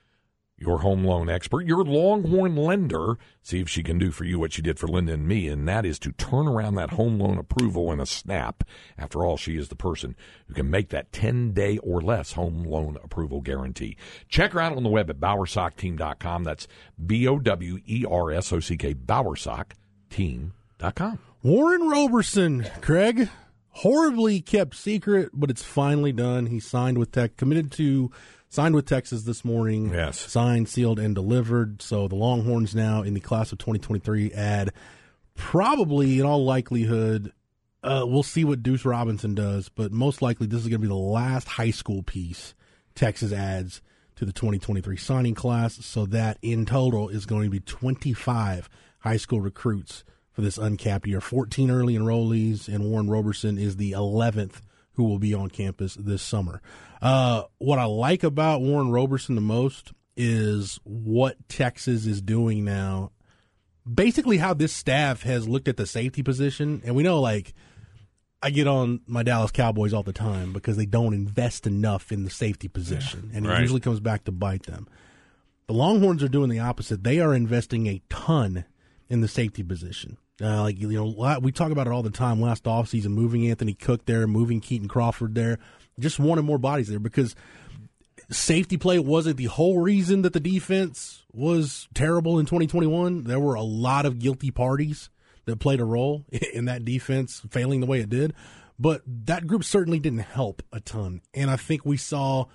your 0.57 0.79
home 0.79 1.05
loan 1.05 1.29
expert, 1.29 1.67
your 1.67 1.85
Longhorn 1.85 2.57
lender. 2.57 3.19
See 3.43 3.61
if 3.61 3.69
she 3.69 3.83
can 3.83 3.99
do 3.99 4.11
for 4.11 4.25
you 4.25 4.39
what 4.39 4.53
she 4.53 4.63
did 4.63 4.79
for 4.79 4.87
Linda 4.87 5.15
and 5.15 5.27
me, 5.27 5.49
and 5.49 5.69
that 5.69 5.85
is 5.85 5.99
to 6.01 6.13
turn 6.13 6.47
around 6.47 6.77
that 6.77 6.93
home 6.93 7.19
loan 7.19 7.39
approval 7.39 7.93
in 7.93 8.01
a 8.01 8.07
snap. 8.07 8.65
After 8.97 9.25
all, 9.25 9.37
she 9.37 9.57
is 9.57 9.69
the 9.69 9.77
person 9.77 10.17
who 10.47 10.55
can 10.55 10.71
make 10.71 10.91
that 10.91 11.13
10 11.13 11.53
day 11.53 11.79
or 11.79 12.01
less 12.01 12.33
home 12.33 12.63
loan 12.63 12.97
approval 13.03 13.41
guarantee. 13.41 13.97
Check 14.29 14.53
her 14.53 14.61
out 14.61 14.77
on 14.77 14.85
the 14.85 14.89
web 14.89 15.11
at 15.11 15.21
bowersockteam.com. 15.21 16.45
That's 16.45 16.69
B 17.05 17.27
O 17.27 17.39
W 17.39 17.81
E 17.87 18.05
R 18.09 18.31
S 18.31 18.53
O 18.53 18.61
C 18.61 18.77
K, 18.77 18.95
bowersockteam.com. 18.95 21.19
Warren 21.43 21.89
Roberson, 21.89 22.67
Craig, 22.81 23.29
horribly 23.69 24.41
kept 24.41 24.77
secret, 24.77 25.31
but 25.35 25.51
it's 25.51 25.63
finally 25.63 26.13
done. 26.13 26.47
He 26.47 26.61
signed 26.61 26.97
with 26.97 27.13
Tech, 27.13 27.37
committed 27.37 27.71
to 27.73 28.11
signed 28.55 28.75
with 28.75 28.87
Texas 28.87 29.25
this 29.25 29.45
morning. 29.45 29.93
Yes. 29.93 30.19
signed, 30.19 30.69
sealed, 30.69 31.01
and 31.01 31.15
delivered. 31.15 31.83
So 31.83 32.07
the 32.07 32.15
Longhorns 32.15 32.75
now 32.75 33.03
in 33.03 33.15
the 33.15 33.21
class 33.21 33.51
of 33.51 33.59
2023 33.59 34.33
add 34.33 34.73
probably, 35.35 36.21
in 36.21 36.25
all 36.25 36.45
likelihood, 36.45 37.33
uh, 37.83 38.05
we'll 38.07 38.23
see 38.23 38.45
what 38.45 38.63
Deuce 38.63 38.85
Robinson 38.85 39.35
does, 39.35 39.69
but 39.69 39.93
most 39.93 40.23
likely 40.23 40.47
this 40.47 40.61
is 40.61 40.69
going 40.69 40.81
to 40.81 40.87
be 40.87 40.87
the 40.87 40.95
last 40.95 41.49
high 41.49 41.73
school 41.73 42.03
piece 42.03 42.55
Texas 42.95 43.33
adds 43.33 43.83
to 44.15 44.25
the 44.25 44.33
2023 44.33 44.97
signing 44.97 45.35
class. 45.35 45.85
So 45.85 46.07
that 46.07 46.39
in 46.41 46.65
total 46.65 47.09
is 47.09 47.27
going 47.27 47.45
to 47.45 47.51
be 47.51 47.61
25 47.61 48.69
high 49.01 49.17
school 49.17 49.41
recruits 49.41 50.05
for 50.33 50.43
this 50.43 50.59
uncapped 50.59 51.09
year. 51.09 51.21
14 51.21 51.71
early 51.73 51.95
enrollees, 51.95 52.69
and 52.69 52.85
Warren 52.85 53.11
Roberson 53.11 53.59
is 53.59 53.77
the 53.77 53.93
11th 53.93 54.61
who 54.95 55.05
will 55.05 55.19
be 55.19 55.35
on 55.35 55.51
campus 55.51 55.95
this 55.95 56.23
summer. 56.23 56.63
Uh, 57.05 57.45
what 57.59 57.79
I 57.79 57.85
like 57.85 58.25
about 58.25 58.63
Warren 58.63 58.91
Roberson 58.91 59.35
the 59.35 59.41
most 59.41 59.93
is 60.17 60.81
what 60.85 61.37
Texas 61.49 62.07
is 62.07 62.23
doing 62.23 62.65
now 62.65 63.11
basically 63.93 64.39
how 64.39 64.55
this 64.55 64.73
staff 64.73 65.23
has 65.25 65.47
looked 65.47 65.69
at 65.69 65.77
the 65.77 65.85
safety 65.85 66.23
position 66.23 66.81
and 66.85 66.95
we 66.95 67.03
know 67.03 67.21
like 67.21 67.53
I 68.45 68.51
get 68.51 68.67
on 68.67 69.01
my 69.07 69.23
Dallas 69.23 69.51
Cowboys 69.51 69.95
all 69.95 70.03
the 70.03 70.13
time 70.13 70.53
because 70.53 70.77
they 70.77 70.85
don't 70.85 71.15
invest 71.15 71.67
enough 71.67 72.13
in 72.13 72.25
the 72.25 72.31
safety 72.31 72.69
position, 72.69 73.31
and 73.33 73.47
it 73.47 73.61
usually 73.61 73.81
comes 73.81 74.01
back 74.01 74.25
to 74.25 74.33
bite 74.33 74.65
them. 74.65 74.87
The 75.67 75.73
Longhorns 75.73 76.23
are 76.23 76.29
doing 76.29 76.51
the 76.51 76.59
opposite. 76.59 77.05
They 77.05 77.21
are 77.21 77.33
investing 77.33 77.87
a 77.87 78.03
ton 78.11 78.67
in 79.09 79.23
the 79.23 79.29
safety 79.29 79.63
position. 79.63 80.19
Uh, 80.43 80.61
like 80.61 80.79
you 80.79 80.93
know, 80.93 81.39
we 81.41 81.53
talk 81.53 81.73
about 81.73 81.87
it 81.87 81.93
all 81.95 82.03
the 82.03 82.11
time. 82.11 82.39
Last 82.39 82.65
offseason, 82.65 83.13
moving 83.13 83.49
Anthony 83.49 83.73
Cook 83.73 84.05
there, 84.05 84.27
moving 84.27 84.61
Kitan 84.61 84.91
Crawford 84.91 85.35
there, 85.35 85.59
just 85.99 86.19
wanted 86.19 86.43
more 86.43 86.59
bodies 86.59 86.89
there 86.89 86.99
because 86.99 87.35
safety 88.31 88.77
play 88.77 88.99
wasn't 88.99 89.37
the 89.37 89.45
whole 89.45 89.79
reason 89.79 90.23
that 90.23 90.33
the 90.33 90.41
defense 90.41 91.25
was 91.33 91.89
terrible 91.95 92.39
in 92.39 92.47
2021. 92.47 93.25
There 93.25 93.41
were 93.41 93.55
a 93.55 93.63
lot 93.63 94.07
of 94.07 94.19
guilty 94.19 94.51
parties 94.51 95.11
that 95.47 95.61
played 95.61 95.81
a 95.81 95.85
role 95.85 96.25
in 96.53 96.67
that 96.67 96.85
defense 96.85 97.43
failing 97.51 97.81
the 97.81 97.87
way 97.87 98.01
it 98.01 98.09
did, 98.09 98.35
but 98.79 99.03
that 99.07 99.47
group 99.47 99.65
certainly 99.65 99.99
didn't 99.99 100.21
help 100.21 100.63
a 100.73 100.81
ton. 100.81 101.21
And 101.33 101.51
I 101.51 101.57
think 101.57 101.85
we 101.85 101.97
saw 101.97 102.47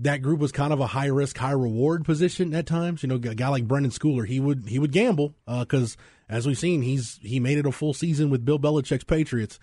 that 0.00 0.22
group 0.22 0.38
was 0.40 0.52
kind 0.52 0.72
of 0.72 0.80
a 0.80 0.86
high 0.86 1.06
risk, 1.06 1.36
high 1.38 1.52
reward 1.52 2.04
position 2.04 2.54
at 2.54 2.66
times. 2.66 3.02
You 3.02 3.08
know, 3.08 3.16
a 3.16 3.18
guy 3.18 3.48
like 3.48 3.66
Brenden 3.66 3.96
Schooler, 3.96 4.26
he 4.26 4.40
would 4.40 4.64
he 4.68 4.78
would 4.78 4.92
gamble 4.92 5.34
uh, 5.46 5.60
because 5.60 5.96
as 6.28 6.46
we've 6.46 6.58
seen, 6.58 6.82
he's 6.82 7.18
he 7.22 7.40
made 7.40 7.58
it 7.58 7.66
a 7.66 7.72
full 7.72 7.94
season 7.94 8.30
with 8.30 8.44
Bill 8.44 8.58
Belichick's 8.58 9.04
Patriots. 9.04 9.58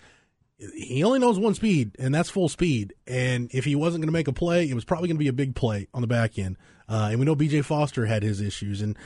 He 0.58 1.04
only 1.04 1.18
knows 1.18 1.38
one 1.38 1.54
speed, 1.54 1.96
and 1.98 2.14
that's 2.14 2.30
full 2.30 2.48
speed. 2.48 2.94
And 3.06 3.50
if 3.52 3.64
he 3.64 3.74
wasn't 3.74 4.02
going 4.02 4.08
to 4.08 4.12
make 4.12 4.28
a 4.28 4.32
play, 4.32 4.68
it 4.68 4.74
was 4.74 4.84
probably 4.86 5.08
going 5.08 5.16
to 5.16 5.22
be 5.22 5.28
a 5.28 5.32
big 5.34 5.54
play 5.54 5.86
on 5.92 6.00
the 6.00 6.06
back 6.06 6.38
end. 6.38 6.56
Uh, 6.88 7.08
and 7.10 7.18
we 7.18 7.26
know 7.26 7.34
B.J. 7.34 7.62
Foster 7.62 8.06
had 8.06 8.22
his 8.22 8.40
issues, 8.40 8.80
and 8.80 8.96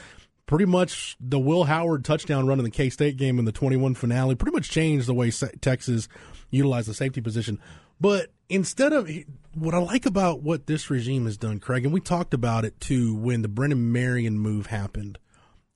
pretty 0.47 0.65
much 0.65 1.17
the 1.19 1.39
Will 1.39 1.65
Howard 1.65 2.05
touchdown 2.05 2.47
run 2.47 2.59
in 2.59 2.65
the 2.65 2.71
K 2.71 2.91
State 2.91 3.17
game 3.17 3.39
in 3.39 3.45
the 3.45 3.53
21 3.53 3.95
finale 3.95 4.35
pretty 4.35 4.55
much 4.55 4.71
changed 4.71 5.07
the 5.07 5.15
way 5.15 5.31
Texas 5.61 6.09
utilized 6.51 6.89
the 6.89 6.95
safety 6.95 7.21
position. 7.21 7.59
But 8.01 8.33
instead 8.49 8.93
of 8.93 9.11
what 9.55 9.75
I 9.75 9.79
like 9.79 10.07
about 10.07 10.43
what 10.43 10.67
this 10.67 10.91
regime 10.91 11.27
has 11.27 11.37
done, 11.37 11.59
Craig, 11.59 11.85
and 11.85 11.93
we 11.93 12.01
talked 12.01 12.35
about 12.35 12.65
it 12.65 12.81
too 12.81 13.15
when 13.15 13.43
the 13.43 13.49
Brennan 13.49 13.93
Marion 13.93 14.39
move 14.39 14.67
happened, 14.67 15.19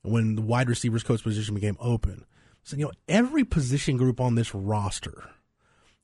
when 0.01 0.35
the 0.35 0.41
wide 0.41 0.69
receivers 0.69 1.03
coach 1.03 1.23
position 1.23 1.55
became 1.55 1.77
open. 1.79 2.25
So, 2.63 2.77
you 2.77 2.85
know, 2.85 2.91
every 3.07 3.43
position 3.43 3.95
group 3.95 4.19
on 4.19 4.35
this 4.35 4.55
roster 4.55 5.29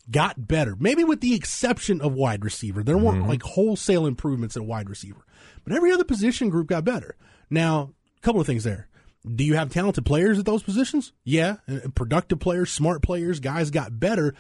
got 0.10 0.48
better, 0.48 0.76
maybe 0.80 1.04
with 1.04 1.22
the 1.22 1.36
exception 1.36 2.02
of 2.02 2.14
wide 2.14 2.44
receiver. 2.44 2.84
There 2.84 2.98
weren't 2.98 3.20
mm-hmm. 3.20 3.30
like 3.30 3.44
wholesale 3.44 4.06
improvements 4.06 4.58
at 4.58 4.66
wide 4.66 4.90
receiver, 4.90 5.26
but 5.64 5.74
every 5.74 5.92
other 5.92 6.04
position 6.04 6.50
group 6.50 6.68
got 6.68 6.86
better. 6.86 7.16
Now, 7.50 7.94
a 8.18 8.22
couple 8.22 8.42
of 8.42 8.48
things 8.48 8.64
there. 8.64 8.88
Do 9.24 9.44
you 9.44 9.54
have 9.54 9.70
talented 9.70 10.06
players 10.06 10.40
at 10.40 10.46
those 10.46 10.64
positions? 10.64 11.14
Yeah. 11.24 11.58
Productive 11.94 12.40
players, 12.40 12.72
smart 12.72 13.04
players, 13.04 13.40
guys 13.40 13.70
got 13.70 14.00
better. 14.00 14.34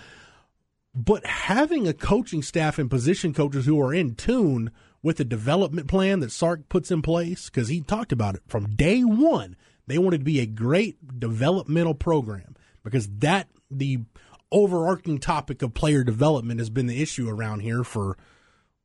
But 0.95 1.25
having 1.25 1.87
a 1.87 1.93
coaching 1.93 2.41
staff 2.41 2.79
and 2.79 2.89
position 2.89 3.33
coaches 3.33 3.65
who 3.65 3.79
are 3.81 3.93
in 3.93 4.15
tune 4.15 4.71
with 5.03 5.17
the 5.17 5.25
development 5.25 5.87
plan 5.87 6.19
that 6.19 6.31
Sark 6.31 6.67
puts 6.67 6.91
in 6.91 7.01
place, 7.01 7.49
because 7.49 7.69
he 7.69 7.81
talked 7.81 8.11
about 8.11 8.35
it 8.35 8.41
from 8.47 8.75
day 8.75 9.01
one, 9.01 9.55
they 9.87 9.97
wanted 9.97 10.19
to 10.19 10.25
be 10.25 10.39
a 10.39 10.45
great 10.45 11.19
developmental 11.19 11.93
program 11.93 12.55
because 12.83 13.07
that 13.19 13.47
the 13.69 13.99
overarching 14.51 15.19
topic 15.19 15.61
of 15.61 15.73
player 15.73 16.03
development 16.03 16.59
has 16.59 16.69
been 16.69 16.87
the 16.87 17.01
issue 17.01 17.29
around 17.29 17.61
here 17.61 17.83
for 17.83 18.17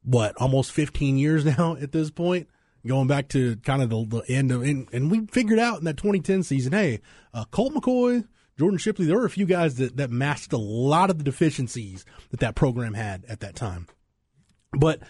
what 0.03 0.37
almost 0.37 0.73
15 0.73 1.19
years 1.19 1.45
now 1.59 1.77
at 1.81 1.93
this 1.93 2.11
point 2.11 2.49
going 2.87 3.09
back 3.09 3.29
to 3.29 3.57
kind 3.57 3.83
of 3.83 3.91
the, 3.91 4.23
the 4.23 4.33
end 4.33 4.53
of 4.53 4.63
and, 4.63 4.89
and 4.93 5.11
we 5.11 5.27
figured 5.27 5.59
out 5.59 5.79
in 5.79 5.85
that 5.85 5.97
2010 5.97 6.43
season 6.43 6.73
hey 6.73 7.01
uh, 7.35 7.45
colt 7.51 7.75
mccoy 7.75 8.25
jordan 8.57 8.79
shipley 8.79 9.07
there 9.07 9.19
were 9.19 9.27
a 9.27 9.31
few 9.31 9.47
guys 9.47 9.75
that, 9.77 9.97
that 9.97 10.11
masked 10.11 10.53
a 10.53 10.59
lot 10.59 11.11
of 11.11 11.19
the 11.19 11.25
deficiencies 11.25 12.05
that 12.31 12.41
that 12.41 12.55
program 12.55 12.95
had 12.95 13.25
at 13.29 13.41
that 13.41 13.57
time 13.57 13.89
but 14.73 15.01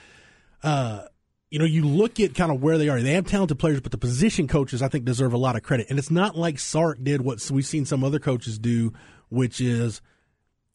uh, 0.63 1.03
you 1.51 1.59
know, 1.59 1.65
you 1.65 1.85
look 1.85 2.19
at 2.19 2.35
kind 2.35 2.51
of 2.51 2.63
where 2.63 2.77
they 2.77 2.89
are. 2.89 3.01
They 3.01 3.13
have 3.13 3.27
talented 3.27 3.59
players, 3.59 3.81
but 3.81 3.93
the 3.93 3.99
position 3.99 4.49
coaches, 4.49 4.83
I 4.83 4.89
think, 4.89 5.05
deserve 5.05 5.33
a 5.33 5.39
lot 5.39 5.57
of 5.57 5.63
credit. 5.63 5.87
And 5.91 5.99
it's 5.99 6.11
not 6.11 6.37
like 6.37 6.59
Sark 6.59 7.03
did 7.03 7.23
what 7.23 7.49
we've 7.51 7.65
seen 7.65 7.85
some 7.85 8.03
other 8.03 8.19
coaches 8.19 8.59
do, 8.59 8.93
which 9.29 9.61
is 9.61 10.03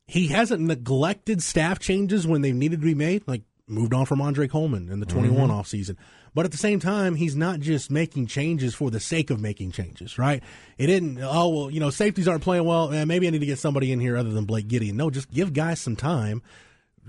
he 0.08 0.28
hasn't 0.28 0.62
neglected 0.62 1.42
staff 1.42 1.80
changes 1.80 2.28
when 2.28 2.42
they 2.42 2.52
needed 2.52 2.82
to 2.82 2.86
be 2.86 2.96
made, 2.96 3.24
like 3.28 3.44
moved 3.68 3.94
on 3.94 4.06
from 4.06 4.22
Andre 4.22 4.48
Coleman 4.48 4.90
in 4.90 5.00
the 5.00 5.06
21 5.06 5.50
offseason. 5.50 5.96
But 6.34 6.46
at 6.46 6.52
the 6.52 6.58
same 6.58 6.80
time, 6.80 7.16
he's 7.16 7.36
not 7.36 7.60
just 7.60 7.92
making 7.92 8.28
changes 8.28 8.74
for 8.74 8.90
the 8.90 9.00
sake 9.02 9.30
of 9.30 9.40
making 9.42 9.72
changes, 9.72 10.18
right? 10.18 10.42
It 10.78 10.88
didn't, 10.88 11.20
oh, 11.22 11.50
well, 11.50 11.72
you 11.72 11.80
know, 11.82 11.90
safeties 11.90 12.28
aren't 12.28 12.44
playing 12.44 12.64
well. 12.66 12.92
Eh, 12.94 13.04
maybe 13.06 13.28
I 13.28 13.32
need 13.32 13.40
to 13.40 13.46
get 13.46 13.60
somebody 13.60 13.92
in 13.92 14.00
here 14.00 14.16
other 14.18 14.30
than 14.32 14.46
Blake 14.46 14.68
Gideon. 14.70 14.96
No, 14.98 15.10
just 15.10 15.30
give 15.32 15.52
guys 15.54 15.80
some 15.82 15.96
time 15.96 16.42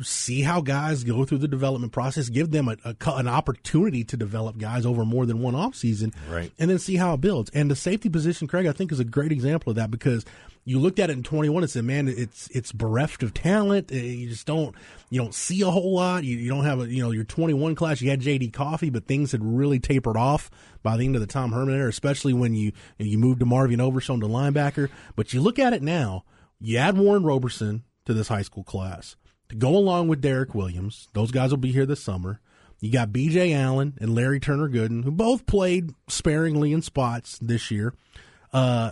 see 0.00 0.40
how 0.40 0.62
guys 0.62 1.04
go 1.04 1.22
through 1.24 1.36
the 1.38 1.46
development 1.46 1.92
process, 1.92 2.30
give 2.30 2.50
them 2.50 2.66
a, 2.66 2.76
a, 2.84 2.96
an 3.12 3.28
opportunity 3.28 4.02
to 4.04 4.16
develop 4.16 4.56
guys 4.56 4.86
over 4.86 5.04
more 5.04 5.26
than 5.26 5.42
one 5.42 5.52
offseason, 5.54 6.14
Right. 6.30 6.50
and 6.58 6.70
then 6.70 6.78
see 6.78 6.96
how 6.96 7.12
it 7.12 7.20
builds. 7.20 7.50
And 7.50 7.70
the 7.70 7.76
safety 7.76 8.08
position, 8.08 8.48
Craig, 8.48 8.64
I 8.66 8.72
think 8.72 8.90
is 8.90 9.00
a 9.00 9.04
great 9.04 9.32
example 9.32 9.68
of 9.70 9.76
that 9.76 9.90
because 9.90 10.24
you 10.64 10.78
looked 10.78 10.98
at 10.98 11.10
it 11.10 11.14
in 11.14 11.22
21 11.22 11.62
and 11.64 11.70
said, 11.70 11.84
man, 11.84 12.06
it's 12.08 12.48
it's 12.50 12.70
bereft 12.72 13.22
of 13.22 13.34
talent. 13.34 13.90
Uh, 13.90 13.96
You 13.96 14.28
just 14.28 14.46
don't 14.46 14.74
you 15.10 15.20
don't 15.20 15.34
see 15.34 15.62
a 15.62 15.70
whole 15.70 15.94
lot. 15.94 16.24
You, 16.24 16.36
you 16.36 16.48
don't 16.48 16.64
have 16.64 16.80
a 16.80 16.88
you 16.88 17.02
know 17.02 17.10
your 17.10 17.24
21 17.24 17.74
class. 17.74 18.00
You 18.00 18.10
had 18.10 18.20
JD 18.20 18.52
Coffey, 18.52 18.90
but 18.90 19.06
things 19.06 19.32
had 19.32 19.44
really 19.44 19.80
tapered 19.80 20.16
off 20.16 20.50
by 20.82 20.96
the 20.96 21.04
end 21.04 21.16
of 21.16 21.20
the 21.20 21.26
Tom 21.26 21.52
Herman 21.52 21.74
era, 21.74 21.88
especially 21.88 22.32
when 22.32 22.54
you 22.54 22.72
you 22.98 23.18
moved 23.18 23.40
to 23.40 23.46
Marvin 23.46 23.80
Overshown 23.80 24.20
to 24.20 24.26
linebacker. 24.26 24.88
But 25.16 25.32
you 25.32 25.40
look 25.40 25.58
at 25.58 25.72
it 25.72 25.82
now, 25.82 26.24
you 26.60 26.78
add 26.78 26.96
Warren 26.96 27.24
Roberson 27.24 27.82
to 28.04 28.14
this 28.14 28.28
high 28.28 28.42
school 28.42 28.64
class 28.64 29.16
to 29.48 29.56
go 29.56 29.70
along 29.76 30.08
with 30.08 30.20
Derek 30.20 30.54
Williams. 30.54 31.08
Those 31.12 31.30
guys 31.30 31.50
will 31.50 31.58
be 31.58 31.72
here 31.72 31.86
this 31.86 32.02
summer. 32.02 32.40
You 32.80 32.90
got 32.90 33.12
B.J. 33.12 33.52
Allen 33.52 33.96
and 34.00 34.12
Larry 34.12 34.40
Turner 34.40 34.68
Gooden, 34.68 35.04
who 35.04 35.12
both 35.12 35.46
played 35.46 35.92
sparingly 36.08 36.72
in 36.72 36.82
spots 36.82 37.38
this 37.38 37.70
year. 37.70 37.94
Uh, 38.52 38.90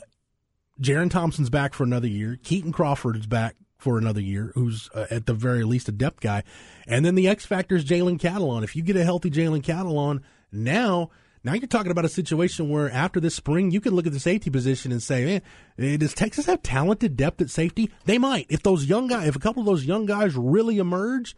Jerrin 0.81 1.11
Thompson's 1.11 1.51
back 1.51 1.74
for 1.74 1.85
another 1.85 2.09
year. 2.09 2.39
Kitan 2.43 2.72
Crawford 2.72 3.16
is 3.16 3.26
back 3.26 3.57
for 3.78 3.99
another 3.99 4.20
year, 4.20 4.53
who's 4.55 4.91
uh, 4.95 5.07
at 5.11 5.26
the 5.26 5.35
very 5.35 5.64
least 5.64 5.89
a 5.89 5.93
depth 5.93 6.20
guy. 6.20 6.43
And 6.87 7.05
then 7.05 7.14
the 7.14 7.28
X 7.28 7.47
factor 7.47 7.76
is 7.76 7.85
Jalen 7.85 8.18
Catalon. 8.18 8.62
If 8.62 8.76
you 8.76 8.83
get 8.83 8.97
a 8.97 9.05
healthy 9.05 9.31
Jalen 9.31 9.62
Catalon, 9.62 10.22
now 10.53 11.11
now 11.43 11.55
you're 11.55 11.66
talking 11.66 11.91
about 11.91 12.05
a 12.05 12.11
situation 12.11 12.68
where 12.68 12.91
after 12.91 13.18
this 13.18 13.35
spring, 13.35 13.70
you 13.70 13.81
can 13.81 13.95
look 13.95 14.07
at 14.07 14.12
the 14.12 14.20
safety 14.20 14.51
position 14.51 14.93
and 14.93 15.03
say, 15.03 15.24
man, 15.24 15.43
eh, 15.78 15.97
does 15.97 16.12
Texas 16.12 16.47
have 16.47 16.62
talented 16.62 17.16
depth 17.16 17.41
at 17.41 17.49
safety? 17.49 17.91
They 18.05 18.18
might. 18.18 18.47
If 18.51 18.62
those 18.62 18.85
young 18.85 19.07
guys, 19.07 19.28
if 19.28 19.37
a 19.37 19.41
couple 19.41 19.61
of 19.61 19.66
those 19.66 19.85
young 19.85 20.05
guys 20.05 20.37
really 20.37 20.78
emerge, 20.78 21.35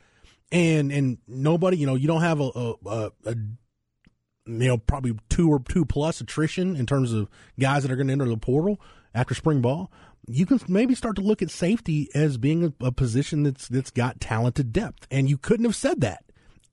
and 0.50 0.92
and 0.92 1.18
nobody, 1.26 1.78
you 1.78 1.86
know, 1.86 1.94
you 1.94 2.08
don't 2.08 2.22
have 2.22 2.40
a, 2.40 2.50
a, 2.54 2.74
a, 2.86 3.10
a 3.26 3.34
you 4.44 4.68
know, 4.68 4.76
probably 4.76 5.16
two 5.30 5.48
or 5.48 5.60
two 5.60 5.84
plus 5.84 6.20
attrition 6.20 6.74
in 6.74 6.84
terms 6.84 7.12
of 7.12 7.28
guys 7.58 7.82
that 7.82 7.92
are 7.92 7.96
going 7.96 8.08
to 8.08 8.12
enter 8.12 8.24
the 8.24 8.36
portal 8.36 8.80
after 9.14 9.34
spring 9.34 9.60
ball. 9.60 9.90
You 10.26 10.46
can 10.46 10.60
maybe 10.68 10.94
start 10.94 11.16
to 11.16 11.22
look 11.22 11.42
at 11.42 11.50
safety 11.50 12.08
as 12.14 12.38
being 12.38 12.64
a, 12.64 12.86
a 12.86 12.92
position 12.92 13.42
that's 13.42 13.68
that's 13.68 13.90
got 13.90 14.20
talented 14.20 14.72
depth, 14.72 15.06
and 15.10 15.28
you 15.28 15.36
couldn't 15.36 15.64
have 15.64 15.76
said 15.76 16.00
that 16.02 16.24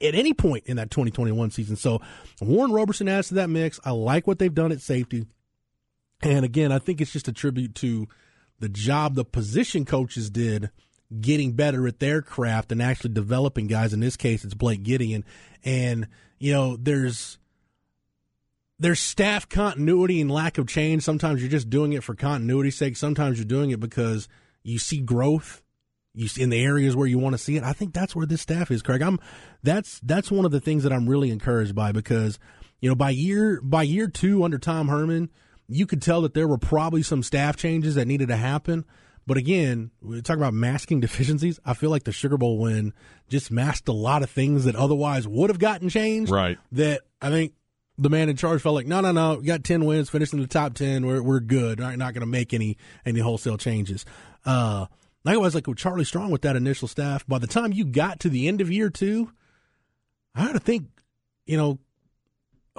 at 0.01 0.15
any 0.15 0.33
point 0.33 0.65
in 0.67 0.77
that 0.77 0.91
2021 0.91 1.51
season. 1.51 1.75
So 1.75 2.01
Warren 2.41 2.71
Roberson 2.71 3.07
adds 3.07 3.29
to 3.29 3.35
that 3.35 3.49
mix. 3.49 3.79
I 3.83 3.91
like 3.91 4.27
what 4.27 4.39
they've 4.39 4.53
done 4.53 4.71
at 4.71 4.81
safety, 4.81 5.25
and 6.21 6.45
again, 6.45 6.71
I 6.71 6.79
think 6.79 7.01
it's 7.01 7.11
just 7.11 7.27
a 7.27 7.33
tribute 7.33 7.75
to 7.75 8.07
the 8.59 8.69
job 8.69 9.15
the 9.15 9.25
position 9.25 9.85
coaches 9.85 10.29
did 10.29 10.69
getting 11.19 11.53
better 11.53 11.87
at 11.87 11.99
their 11.99 12.21
craft 12.21 12.71
and 12.71 12.81
actually 12.81 13.13
developing 13.13 13.65
guys. 13.67 13.93
In 13.93 13.99
this 13.99 14.15
case, 14.15 14.45
it's 14.45 14.53
Blake 14.53 14.83
Gideon, 14.83 15.25
and 15.63 16.07
you 16.37 16.53
know, 16.53 16.77
there's 16.77 17.39
there's 18.80 18.99
staff 18.99 19.47
continuity 19.49 20.21
and 20.21 20.32
lack 20.32 20.57
of 20.57 20.67
change. 20.67 21.03
Sometimes 21.03 21.41
you're 21.41 21.51
just 21.51 21.69
doing 21.69 21.93
it 21.93 22.03
for 22.03 22.15
continuity's 22.15 22.77
sake. 22.77 22.97
Sometimes 22.97 23.38
you're 23.38 23.45
doing 23.45 23.71
it 23.71 23.80
because 23.80 24.27
you 24.63 24.80
see 24.80 24.99
growth 24.99 25.61
you 26.13 26.27
see 26.27 26.41
in 26.41 26.49
the 26.49 26.61
areas 26.61 26.95
where 26.95 27.07
you 27.07 27.19
want 27.19 27.34
to 27.34 27.38
see 27.38 27.55
it. 27.55 27.63
I 27.63 27.73
think 27.73 27.93
that's 27.93 28.15
where 28.15 28.25
this 28.25 28.41
staff 28.41 28.71
is, 28.71 28.82
Craig. 28.82 29.01
I'm 29.01 29.19
that's 29.63 29.99
that's 30.01 30.32
one 30.32 30.45
of 30.45 30.51
the 30.51 30.59
things 30.59 30.84
that 30.84 30.93
I'm 30.93 31.07
really 31.07 31.30
encouraged 31.30 31.75
by 31.75 31.91
because 31.91 32.39
you 32.82 32.89
know 32.89 32.95
by 32.95 33.11
year 33.11 33.61
by 33.61 33.84
year 33.84 34.07
two 34.07 34.43
under 34.43 34.57
Tom 34.57 34.88
Herman, 34.88 35.30
you 35.67 35.86
could 35.86 36.01
tell 36.01 36.21
that 36.21 36.34
there 36.34 36.47
were 36.47 36.57
probably 36.57 37.03
some 37.03 37.23
staff 37.23 37.55
changes 37.55 37.95
that 37.95 38.07
needed 38.07 38.30
to 38.30 38.36
happen. 38.36 38.86
But 39.27 39.38
again, 39.38 39.91
we 40.01 40.21
talk 40.21 40.38
about 40.38 40.53
masking 40.53 40.99
deficiencies. 41.01 41.59
I 41.63 41.73
feel 41.73 41.91
like 41.91 42.03
the 42.03 42.11
Sugar 42.11 42.38
Bowl 42.38 42.57
win 42.57 42.93
just 43.30 43.51
masked 43.51 43.88
a 43.88 43.93
lot 43.93 44.23
of 44.23 44.30
things 44.30 44.65
that 44.65 44.75
otherwise 44.75 45.27
would 45.27 45.49
have 45.51 45.59
gotten 45.59 45.89
changed. 45.89 46.32
Right. 46.32 46.57
That 46.71 47.01
I 47.21 47.30
think 47.30 47.53
the 48.00 48.10
man 48.10 48.30
in 48.30 48.36
charge 48.36 48.62
felt 48.62 48.76
like, 48.76 48.88
no, 48.88 49.02
no, 49.02 49.12
no, 49.12 49.36
we 49.36 49.45
got 49.45 49.64
ten 49.64 49.86
wins, 49.86 50.10
finished 50.10 50.34
in 50.34 50.39
the 50.39 50.47
top 50.47 50.74
ten, 50.74 51.06
we're 51.06 51.22
we're 51.22 51.39
good. 51.39 51.80
Not, 51.80 51.97
not 51.97 52.14
going 52.14 52.22
to 52.22 52.28
make 52.28 52.54
any 52.54 52.78
any 53.06 53.20
wholesale 53.20 53.58
changes. 53.58 54.06
Uh, 54.45 54.86
likewise, 55.26 55.54
like 55.54 55.68
with 55.68 55.78
Charlie 55.78 56.06
Strong 56.06 56.32
with 56.32 56.41
that 56.43 56.56
initial 56.56 56.88
staff, 56.88 57.28
by 57.28 57.39
the 57.39 57.47
time 57.47 57.74
you 57.74 57.86
got 57.86 58.22
to 58.22 58.30
the 58.30 58.47
end 58.47 58.62
of 58.62 58.72
year 58.72 58.89
two, 58.89 59.32
I 60.34 60.41
had 60.41 60.54
to 60.54 60.60
think, 60.60 60.88
you 61.45 61.58
know, 61.58 61.80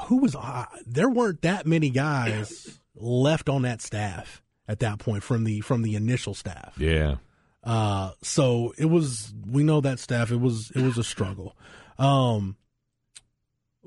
who 0.06 0.18
was 0.18 0.34
uh, 0.34 0.64
there 0.86 1.10
weren't 1.10 1.42
that 1.42 1.66
many 1.66 1.90
guys 1.90 2.78
left 2.94 3.48
on 3.48 3.62
that 3.62 3.82
staff 3.82 4.42
at 4.66 4.80
that 4.80 4.98
point 4.98 5.22
from 5.22 5.44
the 5.44 5.60
from 5.60 5.82
the 5.82 5.96
initial 5.96 6.34
staff. 6.34 6.74
Yeah. 6.78 7.16
Uh, 7.62 8.12
so 8.22 8.72
it 8.78 8.86
was. 8.86 9.34
We 9.46 9.64
know 9.64 9.82
that 9.82 9.98
staff. 9.98 10.30
It 10.30 10.40
was. 10.40 10.70
It 10.74 10.82
was 10.82 10.96
a 10.96 11.04
struggle. 11.04 11.56
Um, 11.98 12.56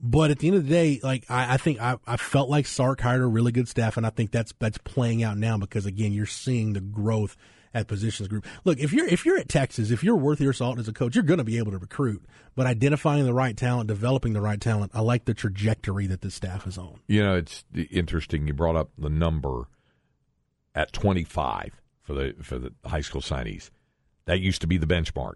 but 0.02 0.32
at 0.32 0.40
the 0.40 0.48
end 0.48 0.58
of 0.58 0.68
the 0.68 0.70
day, 0.70 1.00
like 1.04 1.30
I, 1.30 1.56
I 1.56 1.58
think 1.58 1.80
I, 1.82 1.98
I 2.08 2.18
felt 2.18 2.50
like 2.50 2.66
Sark 2.66 3.02
hired 3.02 3.22
a 3.22 3.28
really 3.28 3.52
good 3.52 3.68
staff, 3.68 3.98
and 3.98 4.06
I 4.06 4.10
think 4.10 4.32
that's 4.32 4.54
that's 4.60 4.78
playing 4.80 5.24
out 5.24 5.38
now 5.38 5.58
because 5.58 5.86
again, 5.86 6.12
you're 6.12 6.26
seeing 6.26 6.74
the 6.74 6.82
growth 6.82 7.38
at 7.74 7.88
positions 7.88 8.28
group. 8.28 8.46
Look, 8.64 8.80
if 8.80 8.94
you're 8.94 9.08
if 9.08 9.26
you're 9.26 9.38
at 9.38 9.50
Texas, 9.50 9.92
if 9.92 10.04
you're 10.04 10.16
worth 10.16 10.40
your 10.42 10.54
salt 10.54 10.80
as 10.80 10.88
a 10.88 10.94
coach, 10.94 11.16
you're 11.16 11.24
going 11.24 11.40
to 11.40 11.44
be 11.44 11.58
able 11.58 11.72
to 11.72 11.78
recruit. 11.78 12.24
But 12.56 12.66
identifying 12.66 13.26
the 13.26 13.34
right 13.34 13.56
talent, 13.56 13.88
developing 13.88 14.34
the 14.34 14.42
right 14.42 14.60
talent, 14.60 14.92
I 14.94 15.02
like 15.02 15.26
the 15.26 15.34
trajectory 15.34 16.08
that 16.08 16.22
this 16.22 16.36
staff 16.36 16.68
is 16.68 16.78
on. 16.78 17.00
You 17.08 17.24
know, 17.24 17.36
it's 17.36 17.64
interesting. 17.92 18.48
You 18.48 18.54
brought 18.54 18.76
up 18.76 18.92
the 18.98 19.10
number 19.10 19.68
at 20.76 20.94
25 20.94 21.82
for 22.02 22.14
the 22.14 22.36
for 22.42 22.60
the 22.60 22.74
high 22.86 23.02
school 23.02 23.22
signees. 23.22 23.70
That 24.26 24.40
used 24.40 24.62
to 24.62 24.68
be 24.68 24.78
the 24.78 24.88
benchmark. 24.88 25.36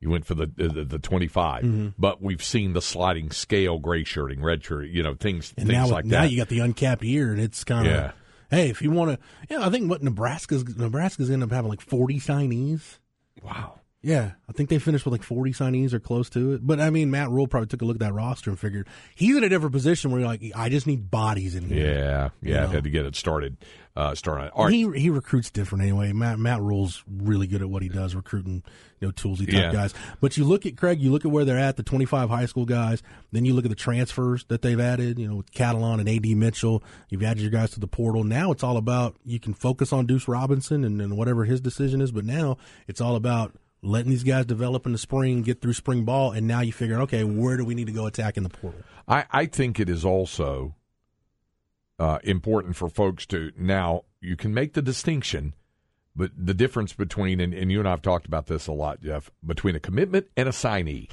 You 0.00 0.10
went 0.10 0.24
for 0.26 0.34
the 0.34 0.46
the, 0.46 0.84
the 0.84 0.98
25, 0.98 1.62
Mm-hmm. 1.64 1.88
but 1.98 2.22
we've 2.22 2.42
seen 2.42 2.72
the 2.72 2.82
sliding 2.82 3.30
scale, 3.30 3.78
gray 3.78 4.04
shirting, 4.04 4.40
red 4.42 4.62
shirt, 4.64 4.88
you 4.88 5.02
know, 5.02 5.14
things 5.14 5.52
And 5.56 5.66
things 5.66 5.76
now, 5.76 5.88
like 5.88 6.04
now 6.04 6.22
that. 6.22 6.30
you 6.30 6.36
got 6.36 6.48
the 6.48 6.60
uncapped 6.60 7.02
year, 7.02 7.32
and 7.32 7.40
it's 7.40 7.64
kind 7.64 7.86
of 7.86 7.92
Yeah. 7.92 8.12
hey, 8.50 8.70
if 8.70 8.80
you 8.80 8.90
want 8.92 9.10
to, 9.12 9.18
yeah, 9.50 9.66
I 9.66 9.70
think 9.70 9.90
what 9.90 10.02
Nebraska's 10.02 10.64
Nebraska's 10.76 11.28
going 11.28 11.40
to 11.40 11.44
end 11.44 11.52
up 11.52 11.56
having 11.56 11.68
like 11.70 11.80
40 11.80 12.20
signees. 12.20 12.98
wow. 13.42 13.80
Yeah, 14.00 14.32
I 14.48 14.52
think 14.52 14.68
they 14.68 14.78
finished 14.78 15.04
with 15.04 15.10
like 15.12 15.24
40 15.24 15.50
signees 15.52 15.92
or 15.92 15.98
close 15.98 16.30
to 16.30 16.52
it. 16.52 16.64
But 16.64 16.80
I 16.80 16.88
mean, 16.90 17.10
Matt 17.10 17.30
Rhule 17.30 17.48
probably 17.48 17.66
took 17.66 17.82
a 17.82 17.84
look 17.84 17.96
at 17.96 18.00
that 18.00 18.14
roster 18.14 18.48
and 18.48 18.58
figured 18.58 18.86
he's 19.16 19.36
in 19.36 19.42
a 19.42 19.48
different 19.48 19.72
position 19.72 20.12
where 20.12 20.20
you're 20.20 20.28
like, 20.28 20.40
I 20.54 20.68
just 20.68 20.86
need 20.86 21.10
bodies 21.10 21.56
in 21.56 21.68
here. 21.68 21.84
Yeah, 21.94 22.28
yeah, 22.40 22.60
know. 22.60 22.68
had 22.68 22.84
to 22.84 22.90
get 22.90 23.06
it 23.06 23.16
started. 23.16 23.56
Uh, 23.96 24.14
started. 24.14 24.52
Right. 24.56 24.72
He 24.72 24.88
he 25.00 25.10
recruits 25.10 25.50
different 25.50 25.82
anyway. 25.82 26.12
Matt 26.12 26.38
Matt 26.38 26.60
Rhule's 26.60 27.02
really 27.12 27.48
good 27.48 27.60
at 27.60 27.68
what 27.68 27.82
he 27.82 27.88
does, 27.88 28.14
recruiting 28.14 28.62
you 29.00 29.08
know 29.08 29.12
toolsy 29.12 29.46
type 29.46 29.54
Yeah. 29.54 29.72
guys. 29.72 29.92
But 30.20 30.36
you 30.36 30.44
look 30.44 30.64
at 30.66 30.76
Craig, 30.76 31.00
you 31.02 31.10
look 31.10 31.24
at 31.24 31.32
where 31.32 31.44
they're 31.44 31.58
at, 31.58 31.76
the 31.76 31.82
twenty 31.82 32.04
five 32.04 32.28
high 32.30 32.46
school 32.46 32.66
guys. 32.66 33.02
Then 33.32 33.44
you 33.44 33.52
look 33.54 33.64
at 33.64 33.70
the 33.70 33.74
transfers 33.74 34.44
that 34.44 34.62
they've 34.62 34.78
added. 34.78 35.18
You 35.18 35.26
know, 35.26 35.34
with 35.34 35.50
Catalon 35.50 35.98
and 35.98 36.08
Ad 36.08 36.24
Mitchell, 36.36 36.84
you've 37.08 37.24
added 37.24 37.40
your 37.42 37.50
guys 37.50 37.72
to 37.72 37.80
the 37.80 37.88
portal. 37.88 38.22
Now 38.22 38.52
it's 38.52 38.62
all 38.62 38.76
about 38.76 39.16
you 39.24 39.40
can 39.40 39.54
focus 39.54 39.92
on 39.92 40.06
Deuce 40.06 40.28
Robinson 40.28 40.84
and, 40.84 41.02
and 41.02 41.16
whatever 41.16 41.44
his 41.44 41.60
decision 41.60 42.00
is. 42.00 42.12
But 42.12 42.24
now 42.24 42.56
it's 42.86 43.00
all 43.00 43.16
about 43.16 43.56
letting 43.82 44.10
these 44.10 44.24
guys 44.24 44.46
develop 44.46 44.86
in 44.86 44.92
the 44.92 44.98
spring, 44.98 45.42
get 45.42 45.60
through 45.60 45.72
spring 45.72 46.04
ball, 46.04 46.32
and 46.32 46.46
now 46.46 46.60
you 46.60 46.72
figure, 46.72 47.00
okay, 47.02 47.24
where 47.24 47.56
do 47.56 47.64
we 47.64 47.74
need 47.74 47.86
to 47.86 47.92
go 47.92 48.06
attack 48.06 48.36
in 48.36 48.42
the 48.42 48.48
portal? 48.48 48.80
I, 49.06 49.24
I 49.30 49.46
think 49.46 49.78
it 49.78 49.88
is 49.88 50.04
also 50.04 50.74
uh, 51.98 52.18
important 52.24 52.76
for 52.76 52.88
folks 52.88 53.26
to 53.26 53.52
now 53.56 54.04
you 54.20 54.36
can 54.36 54.52
make 54.52 54.74
the 54.74 54.82
distinction, 54.82 55.54
but 56.14 56.30
the 56.36 56.54
difference 56.54 56.92
between 56.92 57.40
and, 57.40 57.54
and 57.54 57.70
you 57.70 57.78
and 57.78 57.88
I 57.88 57.92
have 57.92 58.02
talked 58.02 58.26
about 58.26 58.46
this 58.46 58.66
a 58.66 58.72
lot, 58.72 59.00
Jeff, 59.00 59.30
between 59.46 59.76
a 59.76 59.80
commitment 59.80 60.26
and 60.36 60.48
a 60.48 60.52
signee. 60.52 61.08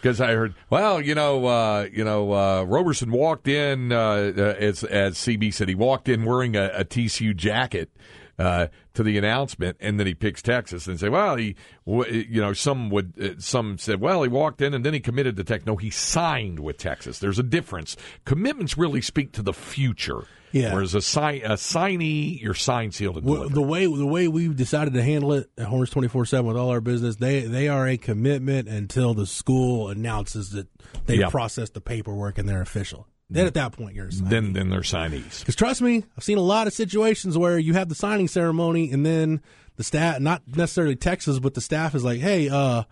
Because 0.00 0.20
I 0.20 0.32
heard, 0.32 0.54
well, 0.70 1.00
you 1.00 1.14
know, 1.14 1.46
uh, 1.46 1.88
you 1.92 2.04
know, 2.04 2.32
uh, 2.32 2.64
Roberson 2.64 3.10
walked 3.10 3.46
in 3.46 3.92
uh, 3.92 4.32
uh, 4.36 4.54
as 4.58 4.82
as 4.82 5.16
CB 5.16 5.52
said 5.54 5.68
he 5.68 5.74
walked 5.74 6.08
in 6.08 6.24
wearing 6.24 6.56
a, 6.56 6.70
a 6.74 6.84
TCU 6.84 7.36
jacket 7.36 7.90
uh, 8.38 8.68
to 8.94 9.02
the 9.02 9.18
announcement, 9.18 9.76
and 9.80 9.98
then 9.98 10.06
he 10.06 10.14
picks 10.14 10.42
Texas 10.42 10.86
and 10.86 10.98
say, 11.00 11.08
well, 11.08 11.36
he, 11.36 11.56
you 11.86 12.40
know, 12.40 12.52
some 12.52 12.88
would, 12.90 13.12
uh, 13.20 13.40
some 13.40 13.78
said, 13.78 14.00
well, 14.00 14.22
he 14.22 14.28
walked 14.28 14.60
in 14.62 14.74
and 14.74 14.84
then 14.86 14.94
he 14.94 15.00
committed 15.00 15.36
to 15.36 15.44
Texas. 15.44 15.66
No, 15.66 15.76
he 15.76 15.90
signed 15.90 16.60
with 16.60 16.76
Texas. 16.78 17.18
There's 17.18 17.38
a 17.38 17.42
difference. 17.42 17.96
Commitments 18.24 18.78
really 18.78 19.00
speak 19.00 19.32
to 19.32 19.42
the 19.42 19.52
future. 19.52 20.24
Yeah. 20.50 20.72
Whereas 20.72 20.94
a 20.94 21.02
sign, 21.02 21.42
a 21.44 21.54
signee, 21.58 22.40
you're 22.40 22.54
signed, 22.54 22.94
sealed, 22.94 23.16
and 23.18 23.26
delivered. 23.26 23.52
the 23.54 23.60
way 23.60 23.84
the 23.84 24.06
way 24.06 24.28
we've 24.28 24.56
decided 24.56 24.94
to 24.94 25.02
handle 25.02 25.34
it 25.34 25.50
at 25.58 25.66
Horns 25.66 25.90
twenty 25.90 26.08
four 26.08 26.24
seven 26.24 26.46
with 26.46 26.56
all 26.56 26.70
our 26.70 26.80
business, 26.80 27.16
they 27.16 27.40
they 27.40 27.68
are 27.68 27.86
a 27.86 27.98
commitment 27.98 28.66
until 28.66 29.12
the 29.12 29.26
school 29.26 29.90
announces 29.90 30.52
that 30.52 30.66
they 31.04 31.16
Yeah. 31.16 31.28
processed 31.28 31.74
the 31.74 31.82
paperwork 31.82 32.38
and 32.38 32.48
they're 32.48 32.62
official. 32.62 33.06
Then 33.30 33.46
at 33.46 33.54
that 33.54 33.72
point, 33.72 33.94
you're 33.94 34.08
then, 34.10 34.54
then 34.54 34.70
they're 34.70 34.80
signees. 34.80 35.40
Because 35.40 35.54
trust 35.54 35.82
me, 35.82 36.04
I've 36.16 36.24
seen 36.24 36.38
a 36.38 36.42
lot 36.42 36.66
of 36.66 36.72
situations 36.72 37.36
where 37.36 37.58
you 37.58 37.74
have 37.74 37.90
the 37.90 37.94
signing 37.94 38.26
ceremony 38.26 38.90
and 38.90 39.04
then 39.04 39.42
the 39.76 39.84
staff, 39.84 40.18
not 40.20 40.42
necessarily 40.46 40.96
Texas, 40.96 41.38
but 41.38 41.54
the 41.54 41.60
staff 41.60 41.94
is 41.94 42.02
like, 42.04 42.20
"Hey, 42.20 42.48
uh, 42.48 42.84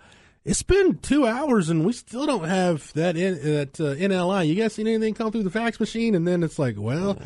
it's 0.44 0.62
been 0.62 0.98
two 0.98 1.26
hours 1.26 1.70
and 1.70 1.86
we 1.86 1.92
still 1.94 2.26
don't 2.26 2.44
have 2.44 2.92
that 2.92 3.16
in, 3.16 3.34
that 3.42 3.80
uh, 3.80 3.94
NLI. 3.94 4.46
You 4.46 4.54
guys 4.56 4.74
seen 4.74 4.86
anything 4.86 5.14
come 5.14 5.32
through 5.32 5.42
the 5.42 5.50
fax 5.50 5.80
machine?" 5.80 6.14
And 6.14 6.28
then 6.28 6.42
it's 6.42 6.58
like, 6.58 6.76
well, 6.78 7.18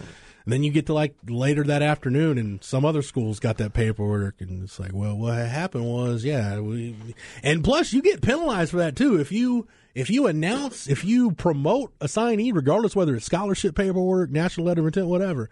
and 0.50 0.54
then 0.56 0.64
you 0.64 0.72
get 0.72 0.86
to 0.86 0.94
like 0.94 1.14
later 1.28 1.62
that 1.62 1.80
afternoon 1.80 2.36
and 2.36 2.64
some 2.64 2.84
other 2.84 3.02
schools 3.02 3.38
got 3.38 3.58
that 3.58 3.72
paperwork 3.72 4.40
and 4.40 4.64
it's 4.64 4.80
like, 4.80 4.92
well, 4.92 5.16
what 5.16 5.36
happened 5.38 5.84
was, 5.84 6.24
yeah, 6.24 6.58
we, 6.58 6.96
and 7.44 7.62
plus 7.62 7.92
you 7.92 8.02
get 8.02 8.20
penalized 8.20 8.72
for 8.72 8.78
that 8.78 8.96
too 8.96 9.20
if 9.20 9.30
you. 9.30 9.68
If 9.92 10.08
you 10.08 10.28
announce, 10.28 10.88
if 10.88 11.04
you 11.04 11.32
promote 11.32 11.92
a 12.00 12.06
signee, 12.06 12.54
regardless 12.54 12.94
whether 12.94 13.16
it's 13.16 13.26
scholarship 13.26 13.74
paperwork, 13.74 14.30
national 14.30 14.66
letter 14.66 14.82
of 14.82 14.86
intent, 14.86 15.08
whatever, 15.08 15.50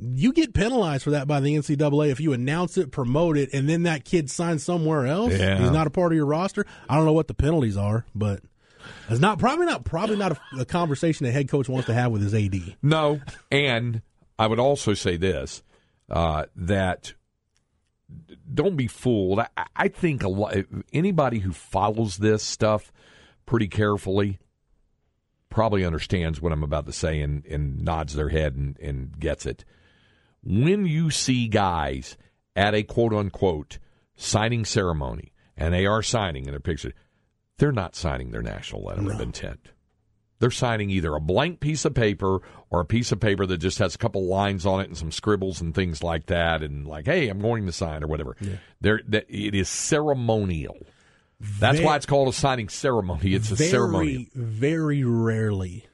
you 0.00 0.32
get 0.32 0.54
penalized 0.54 1.02
for 1.02 1.10
that 1.10 1.26
by 1.26 1.40
the 1.40 1.56
NCAA 1.56 2.10
if 2.10 2.20
you 2.20 2.32
announce 2.32 2.78
it, 2.78 2.92
promote 2.92 3.36
it, 3.36 3.50
and 3.52 3.68
then 3.68 3.82
that 3.82 4.04
kid 4.04 4.30
signs 4.30 4.62
somewhere 4.62 5.06
else. 5.06 5.32
Yeah. 5.32 5.58
He's 5.58 5.72
not 5.72 5.88
a 5.88 5.90
part 5.90 6.12
of 6.12 6.16
your 6.16 6.26
roster. 6.26 6.64
I 6.88 6.94
don't 6.94 7.04
know 7.04 7.12
what 7.12 7.26
the 7.26 7.34
penalties 7.34 7.76
are, 7.76 8.04
but 8.14 8.42
it's 9.08 9.20
not 9.20 9.38
probably 9.38 9.66
not 9.66 9.84
probably 9.84 10.16
not 10.16 10.32
a, 10.32 10.60
a 10.60 10.64
conversation 10.64 11.26
that 11.26 11.32
head 11.32 11.48
coach 11.48 11.68
wants 11.68 11.86
to 11.86 11.94
have 11.94 12.12
with 12.12 12.22
his 12.22 12.34
AD. 12.34 12.76
No, 12.82 13.20
and 13.50 14.02
I 14.38 14.46
would 14.46 14.58
also 14.58 14.94
say 14.94 15.16
this 15.16 15.62
uh, 16.10 16.46
that 16.56 17.14
don't 18.52 18.76
be 18.76 18.86
fooled. 18.86 19.40
I, 19.40 19.48
I 19.76 19.88
think 19.88 20.22
a 20.22 20.28
lot, 20.28 20.56
anybody 20.92 21.38
who 21.38 21.52
follows 21.52 22.16
this 22.16 22.42
stuff 22.42 22.92
pretty 23.46 23.68
carefully 23.68 24.38
probably 25.48 25.84
understands 25.84 26.40
what 26.40 26.52
I'm 26.52 26.64
about 26.64 26.86
to 26.86 26.92
say 26.92 27.20
and, 27.20 27.46
and 27.46 27.82
nods 27.84 28.14
their 28.14 28.28
head 28.28 28.56
and, 28.56 28.78
and 28.80 29.18
gets 29.18 29.46
it. 29.46 29.64
When 30.42 30.84
you 30.84 31.10
see 31.10 31.48
guys 31.48 32.16
at 32.56 32.74
a 32.74 32.82
quote 32.82 33.14
unquote 33.14 33.78
signing 34.16 34.64
ceremony 34.64 35.32
and 35.56 35.72
they 35.72 35.86
are 35.86 36.02
signing 36.02 36.46
in 36.46 36.50
their 36.50 36.60
picture, 36.60 36.92
they're 37.58 37.72
not 37.72 37.94
signing 37.94 38.30
their 38.30 38.42
national 38.42 38.82
letter 38.82 39.12
of 39.12 39.20
intent. 39.20 39.68
They're 40.40 40.50
signing 40.50 40.90
either 40.90 41.14
a 41.14 41.20
blank 41.20 41.60
piece 41.60 41.84
of 41.84 41.94
paper 41.94 42.40
or 42.70 42.80
a 42.80 42.84
piece 42.84 43.12
of 43.12 43.20
paper 43.20 43.46
that 43.46 43.58
just 43.58 43.78
has 43.78 43.94
a 43.94 43.98
couple 43.98 44.26
lines 44.26 44.66
on 44.66 44.80
it 44.80 44.88
and 44.88 44.96
some 44.96 45.12
scribbles 45.12 45.60
and 45.60 45.74
things 45.74 46.02
like 46.02 46.26
that, 46.26 46.62
and 46.62 46.86
like, 46.86 47.06
"Hey, 47.06 47.28
I'm 47.28 47.40
going 47.40 47.66
to 47.66 47.72
sign" 47.72 48.02
or 48.02 48.08
whatever. 48.08 48.36
There, 48.80 49.00
that 49.08 49.26
it 49.28 49.54
is 49.54 49.68
ceremonial. 49.68 50.76
That's 51.60 51.78
Ve- 51.78 51.84
why 51.84 51.96
it's 51.96 52.06
called 52.06 52.28
a 52.28 52.32
signing 52.32 52.68
ceremony. 52.68 53.34
It's 53.34 53.50
a 53.50 53.54
very, 53.54 53.70
ceremony. 53.70 54.28
very 54.34 55.04
rarely. 55.04 55.86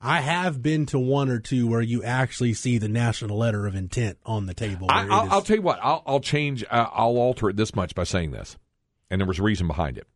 I 0.00 0.20
have 0.20 0.62
been 0.62 0.86
to 0.86 0.98
one 0.98 1.28
or 1.28 1.40
two 1.40 1.66
where 1.66 1.80
you 1.80 2.04
actually 2.04 2.54
see 2.54 2.78
the 2.78 2.88
national 2.88 3.36
letter 3.36 3.66
of 3.66 3.74
intent 3.74 4.18
on 4.24 4.46
the 4.46 4.54
table. 4.54 4.86
I, 4.88 5.06
I'll, 5.08 5.26
is- 5.26 5.32
I'll 5.32 5.42
tell 5.42 5.56
you 5.56 5.62
what. 5.62 5.80
I'll, 5.82 6.02
I'll 6.06 6.20
change. 6.20 6.62
Uh, 6.64 6.86
I'll 6.92 7.16
alter 7.16 7.48
it 7.48 7.56
this 7.56 7.74
much 7.74 7.94
by 7.94 8.04
saying 8.04 8.30
this, 8.30 8.56
and 9.10 9.20
there 9.20 9.26
was 9.26 9.38
a 9.38 9.42
reason 9.42 9.66
behind 9.66 9.98
it. 9.98 10.06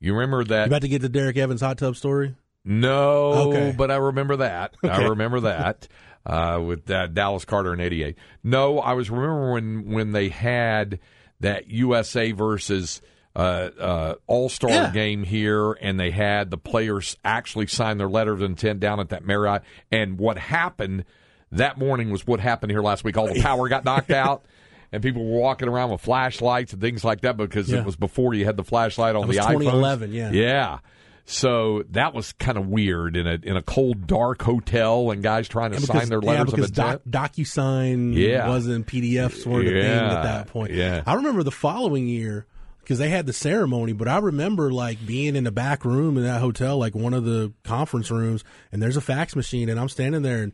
You 0.00 0.14
remember 0.14 0.42
that? 0.44 0.62
you 0.64 0.66
about 0.66 0.82
to 0.82 0.88
get 0.88 1.00
the 1.02 1.08
Derek 1.08 1.36
Evans 1.36 1.60
hot 1.60 1.78
tub 1.78 1.96
story? 1.96 2.34
No, 2.64 3.50
Okay. 3.50 3.74
but 3.76 3.90
I 3.90 3.96
remember 3.96 4.36
that. 4.36 4.74
I 4.82 5.04
remember 5.08 5.40
that 5.40 5.86
uh, 6.24 6.60
with 6.64 6.86
that 6.86 7.12
Dallas 7.14 7.44
Carter 7.44 7.72
in 7.74 7.80
'88. 7.80 8.16
No, 8.42 8.78
I 8.78 8.94
was 8.94 9.10
remember 9.10 9.52
when 9.52 9.90
when 9.92 10.12
they 10.12 10.30
had 10.30 10.98
that 11.40 11.68
USA 11.68 12.32
versus 12.32 13.02
uh, 13.36 13.38
uh, 13.78 14.14
All 14.26 14.48
Star 14.48 14.70
Yeah. 14.70 14.90
game 14.92 15.24
here, 15.24 15.72
and 15.72 16.00
they 16.00 16.10
had 16.10 16.50
the 16.50 16.56
players 16.56 17.16
actually 17.24 17.66
sign 17.66 17.98
their 17.98 18.08
letter 18.08 18.32
of 18.32 18.40
intent 18.42 18.80
down 18.80 18.98
at 19.00 19.10
that 19.10 19.24
Marriott. 19.26 19.62
And 19.92 20.18
what 20.18 20.38
happened 20.38 21.04
that 21.52 21.76
morning 21.76 22.10
was 22.10 22.26
what 22.26 22.40
happened 22.40 22.70
here 22.72 22.82
last 22.82 23.04
week. 23.04 23.16
All 23.18 23.26
the 23.32 23.42
power 23.42 23.68
got 23.68 23.84
knocked 23.84 24.10
out. 24.12 24.44
And 24.92 25.02
people 25.02 25.24
were 25.24 25.40
walking 25.40 25.66
around 25.68 25.90
with 25.90 26.00
flashlights 26.02 26.72
and 26.72 26.80
things 26.80 27.02
like 27.04 27.22
that 27.22 27.36
because 27.36 27.68
Yeah. 27.68 27.80
it 27.80 27.84
was 27.84 27.96
before 27.96 28.32
you 28.32 28.44
had 28.44 28.56
the 28.56 28.62
flashlight 28.62 29.16
on 29.16 29.22
That 29.22 29.26
was 29.28 29.36
the 29.38 29.42
iPhone. 29.42 29.58
2011, 29.58 30.12
yeah. 30.12 30.30
Yeah. 30.30 30.78
So 31.26 31.84
that 31.90 32.12
was 32.12 32.32
kind 32.34 32.58
of 32.58 32.66
weird 32.66 33.16
in 33.16 33.26
a 33.26 33.38
in 33.42 33.56
a 33.56 33.62
cold, 33.62 34.06
dark 34.06 34.42
hotel, 34.42 35.10
and 35.10 35.22
guys 35.22 35.48
trying 35.48 35.72
to 35.72 35.78
Yeah, 35.80 35.86
sign 35.86 36.08
their 36.10 36.20
letters 36.20 36.50
yeah, 36.50 36.56
because 36.56 36.70
of 36.70 36.78
intent. 36.78 37.10
Doc, 37.10 37.32
DocuSign 37.32 38.14
Yeah. 38.14 38.48
wasn't 38.48 38.86
PDFs 38.86 39.46
were 39.46 39.62
the 39.62 39.70
thing 39.70 39.82
at 39.82 40.22
that 40.22 40.46
point. 40.48 40.72
yeah. 40.72 41.02
I 41.06 41.14
remember 41.14 41.42
the 41.42 41.50
following 41.50 42.06
year 42.06 42.46
because 42.80 42.98
they 42.98 43.08
had 43.08 43.24
the 43.24 43.32
ceremony, 43.32 43.94
but 43.94 44.06
I 44.08 44.18
remember 44.18 44.70
like 44.70 45.06
being 45.06 45.34
in 45.36 45.44
the 45.44 45.52
back 45.52 45.86
room 45.86 46.18
in 46.18 46.24
that 46.24 46.40
hotel, 46.42 46.76
like 46.76 46.94
one 46.94 47.14
of 47.14 47.24
the 47.24 47.52
conference 47.64 48.10
rooms, 48.10 48.44
and 48.70 48.82
there's 48.82 48.98
a 48.98 49.00
fax 49.00 49.34
machine, 49.34 49.68
and 49.70 49.80
I'm 49.80 49.88
standing 49.88 50.22
there 50.22 50.42
and. 50.42 50.52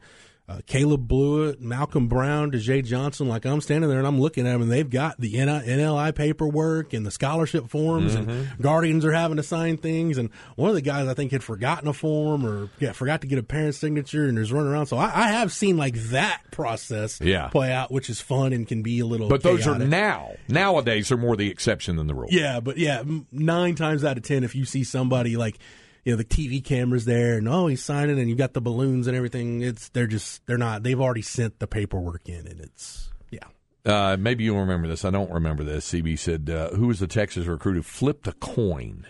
Uh, 0.50 0.58
Caleb 0.66 1.06
Bluiett, 1.06 1.60
Malcolm 1.60 2.08
Brown, 2.08 2.50
Dejae 2.50 2.84
Johnson. 2.84 3.28
Like 3.28 3.46
I'm 3.46 3.60
standing 3.60 3.88
there 3.88 3.98
and 4.00 4.06
I'm 4.06 4.20
looking 4.20 4.48
at 4.48 4.52
them, 4.52 4.62
and 4.62 4.72
they've 4.72 4.88
got 4.90 5.20
the 5.20 5.34
NLI 5.34 6.12
paperwork 6.12 6.92
and 6.92 7.06
the 7.06 7.10
scholarship 7.12 7.68
forms, 7.68 8.16
Mm-hmm. 8.16 8.30
and 8.30 8.48
Guardians 8.60 9.04
are 9.04 9.12
having 9.12 9.36
to 9.36 9.42
sign 9.44 9.76
things. 9.76 10.18
And 10.18 10.30
one 10.56 10.68
of 10.70 10.74
the 10.74 10.82
guys 10.82 11.06
I 11.06 11.14
think 11.14 11.30
had 11.30 11.44
forgotten 11.44 11.86
a 11.88 11.92
form 11.92 12.44
or 12.44 12.68
yeah, 12.80 12.90
forgot 12.92 13.20
to 13.20 13.28
get 13.28 13.38
a 13.38 13.42
parent's 13.44 13.78
signature, 13.78 14.26
and 14.26 14.36
is 14.38 14.52
running 14.52 14.72
around. 14.72 14.86
So 14.86 14.96
I, 14.96 15.04
I 15.14 15.28
have 15.28 15.52
seen 15.52 15.76
like 15.76 15.94
that 16.10 16.40
process 16.50 17.20
Yeah. 17.20 17.46
play 17.48 17.72
out, 17.72 17.92
which 17.92 18.10
is 18.10 18.20
fun 18.20 18.52
and 18.52 18.66
can 18.66 18.82
be 18.82 18.98
a 19.00 19.06
little. 19.06 19.28
But 19.28 19.42
those 19.42 19.66
are 19.68 19.78
now. 19.78 20.32
Nowadays, 20.48 21.12
are 21.12 21.16
more 21.16 21.36
the 21.36 21.48
exception 21.48 21.94
than 21.96 22.08
the 22.08 22.14
rule. 22.14 22.28
Yeah, 22.30 22.58
but 22.60 22.76
yeah, 22.76 23.02
nine 23.30 23.76
times 23.76 24.04
out 24.04 24.16
of 24.16 24.24
ten, 24.24 24.42
if 24.42 24.54
you 24.56 24.64
see 24.64 24.82
somebody 24.82 25.36
like, 25.36 25.58
you 26.04 26.12
know, 26.12 26.16
the 26.16 26.24
TV 26.24 26.64
cameras 26.64 27.04
there, 27.04 27.36
and 27.36 27.48
oh, 27.48 27.66
he's 27.66 27.82
signing, 27.82 28.18
and 28.18 28.28
you 28.28 28.36
got 28.36 28.52
the 28.52 28.60
balloons 28.60 29.06
and 29.06 29.16
everything, 29.16 29.62
it's 29.62 29.88
they're 29.90 30.06
just 30.06 30.44
they're 30.46 30.58
not. 30.58 30.82
They've 30.82 31.00
already 31.00 31.22
sent 31.22 31.58
the 31.58 31.66
paperwork 31.66 32.28
in, 32.28 32.46
and 32.46 32.60
it's 32.60 33.10
yeah. 33.30 33.46
Uh, 33.84 34.16
maybe 34.18 34.44
you'll 34.44 34.60
remember 34.60 34.88
this. 34.88 35.04
I 35.04 35.10
don't 35.10 35.30
remember 35.30 35.64
this. 35.64 35.90
CB 35.90 36.18
said, 36.18 36.50
uh, 36.50 36.70
"Who 36.70 36.86
was 36.86 37.00
the 37.00 37.06
Texas 37.06 37.46
recruit 37.46 37.74
who 37.74 37.82
flipped 37.82 38.26
a 38.26 38.32
coin 38.32 39.06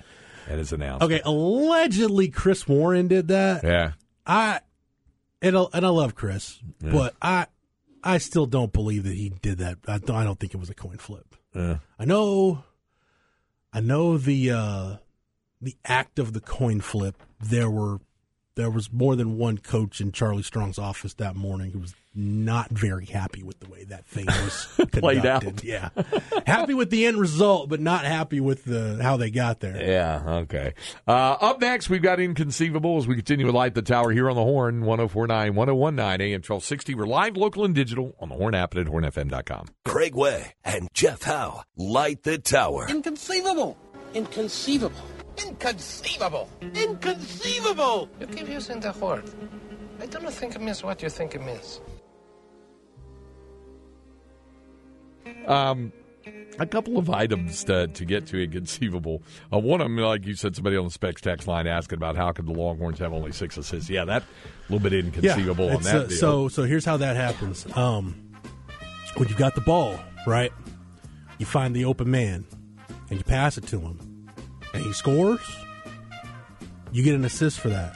at 0.48 0.58
his 0.58 0.72
announcement?" 0.72 1.12
Okay, 1.12 1.22
allegedly 1.24 2.28
Chris 2.28 2.66
Warren 2.66 3.08
did 3.08 3.28
that. 3.28 3.64
Yeah. 3.64 3.92
I 4.26 4.60
and 5.42 5.56
I, 5.56 5.64
and 5.72 5.86
I 5.86 5.88
love 5.88 6.14
Chris, 6.14 6.60
but 6.80 7.14
I 7.20 7.46
I 8.02 8.18
still 8.18 8.46
don't 8.46 8.72
believe 8.72 9.04
that 9.04 9.14
he 9.14 9.30
did 9.30 9.58
that. 9.58 9.78
I 9.86 9.98
don't, 9.98 10.16
I 10.16 10.24
don't 10.24 10.38
think 10.38 10.54
it 10.54 10.58
was 10.58 10.70
a 10.70 10.74
coin 10.74 10.98
flip. 10.98 11.34
Yeah. 11.54 11.78
I 11.98 12.04
know, 12.04 12.64
I 13.72 13.80
know 13.80 14.16
the 14.18 14.50
uh, 14.50 14.96
the 15.60 15.76
act 15.84 16.18
of 16.18 16.32
the 16.32 16.40
coin 16.40 16.80
flip. 16.80 17.22
There 17.40 17.70
were 17.70 17.98
there 18.56 18.70
was 18.70 18.92
more 18.92 19.16
than 19.16 19.38
one 19.38 19.58
coach 19.58 20.00
in 20.00 20.12
Charlie 20.12 20.42
Strong's 20.42 20.78
office 20.78 21.14
that 21.14 21.34
morning 21.36 21.70
who 21.70 21.78
was 21.78 21.94
not 22.14 22.68
very 22.70 23.06
happy 23.06 23.42
with 23.42 23.60
the 23.60 23.68
way 23.68 23.84
that 23.84 24.04
thing 24.04 24.26
was 24.26 24.68
Played 24.92 25.24
out. 25.24 25.62
Yeah, 25.62 25.90
happy 26.44 26.74
with 26.74 26.90
the 26.90 27.06
end 27.06 27.18
result, 27.18 27.68
but 27.68 27.80
not 27.80 28.04
happy 28.04 28.40
with 28.40 28.64
the 28.64 28.98
how 29.00 29.16
they 29.16 29.30
got 29.30 29.60
there. 29.60 29.80
Yeah, 29.80 30.22
okay. 30.40 30.74
Uh, 31.06 31.36
up 31.40 31.60
next, 31.60 31.88
we've 31.88 32.02
got 32.02 32.18
Inconceivable 32.18 32.98
as 32.98 33.06
we 33.06 33.14
continue 33.14 33.46
to 33.46 33.52
light 33.52 33.74
the 33.74 33.82
tower 33.82 34.10
here 34.10 34.28
on 34.28 34.34
the 34.34 34.42
Horn, 34.42 34.84
1049, 34.84 35.54
1019, 35.54 36.20
AM 36.20 36.32
1260. 36.38 36.94
We're 36.96 37.06
live, 37.06 37.36
local, 37.36 37.64
and 37.64 37.74
digital 37.74 38.16
on 38.20 38.28
the 38.28 38.34
Horn 38.34 38.54
app 38.54 38.74
and 38.74 38.86
at 38.86 38.92
hornfm.com. 38.92 39.66
Craig 39.84 40.14
Way 40.16 40.54
and 40.64 40.88
Jeff 40.92 41.22
Howe 41.22 41.62
light 41.76 42.24
the 42.24 42.38
tower. 42.38 42.88
Inconceivable. 42.88 43.78
Inconceivable. 44.12 45.00
Inconceivable. 45.46 46.48
Inconceivable. 46.60 48.08
You 48.20 48.26
keep 48.26 48.48
using 48.48 48.80
the 48.80 48.92
word. 48.92 49.24
I 50.00 50.06
don't 50.06 50.32
think 50.32 50.54
it 50.54 50.60
means 50.60 50.82
what 50.82 51.02
you 51.02 51.10
think 51.10 51.34
it 51.34 51.42
means. 51.42 51.80
Um, 55.46 55.92
a 56.58 56.66
couple 56.66 56.98
of 56.98 57.10
items 57.10 57.64
to, 57.64 57.88
to 57.88 58.04
get 58.04 58.26
to 58.26 58.42
inconceivable. 58.42 59.22
Uh, 59.52 59.58
one 59.58 59.80
of 59.80 59.86
them, 59.86 59.96
like 59.96 60.26
you 60.26 60.34
said, 60.34 60.54
somebody 60.54 60.76
on 60.76 60.84
the 60.84 60.90
specs 60.90 61.20
text 61.20 61.48
line 61.48 61.66
asking 61.66 61.96
about 61.96 62.16
how 62.16 62.32
could 62.32 62.46
the 62.46 62.52
Longhorns 62.52 62.98
have 62.98 63.12
only 63.12 63.32
six 63.32 63.56
assists. 63.56 63.88
Yeah, 63.88 64.04
that 64.04 64.22
a 64.22 64.72
little 64.72 64.82
bit 64.88 64.92
inconceivable 64.92 65.70
on 65.70 65.82
that 65.82 65.94
uh, 65.94 66.06
deal. 66.06 66.18
So 66.18 66.48
so 66.48 66.64
here's 66.64 66.84
how 66.84 66.96
that 66.98 67.16
happens. 67.16 67.66
Um, 67.76 68.14
when 69.16 69.28
you've 69.28 69.38
got 69.38 69.54
the 69.54 69.60
ball, 69.60 69.98
right? 70.26 70.52
You 71.38 71.46
find 71.46 71.74
the 71.74 71.86
open 71.86 72.10
man 72.10 72.44
and 73.08 73.18
you 73.18 73.24
pass 73.24 73.56
it 73.56 73.66
to 73.68 73.80
him, 73.80 73.98
and 74.72 74.82
he 74.82 74.92
scores. 74.92 75.40
You 76.92 77.02
get 77.02 77.14
an 77.14 77.24
assist 77.24 77.60
for 77.60 77.68
that. 77.68 77.92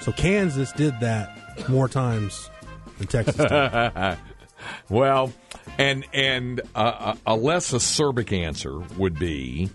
So 0.00 0.12
Kansas 0.12 0.72
did 0.72 0.98
that 1.00 1.68
more 1.68 1.88
times 1.88 2.50
than 2.98 3.06
Texas. 3.06 3.36
did. 3.36 4.18
Well, 4.88 5.32
and 5.78 6.04
and 6.12 6.60
uh, 6.74 7.14
a 7.26 7.34
less 7.34 7.72
acerbic 7.72 8.36
answer 8.36 8.78
would 8.98 9.18
be 9.18 9.70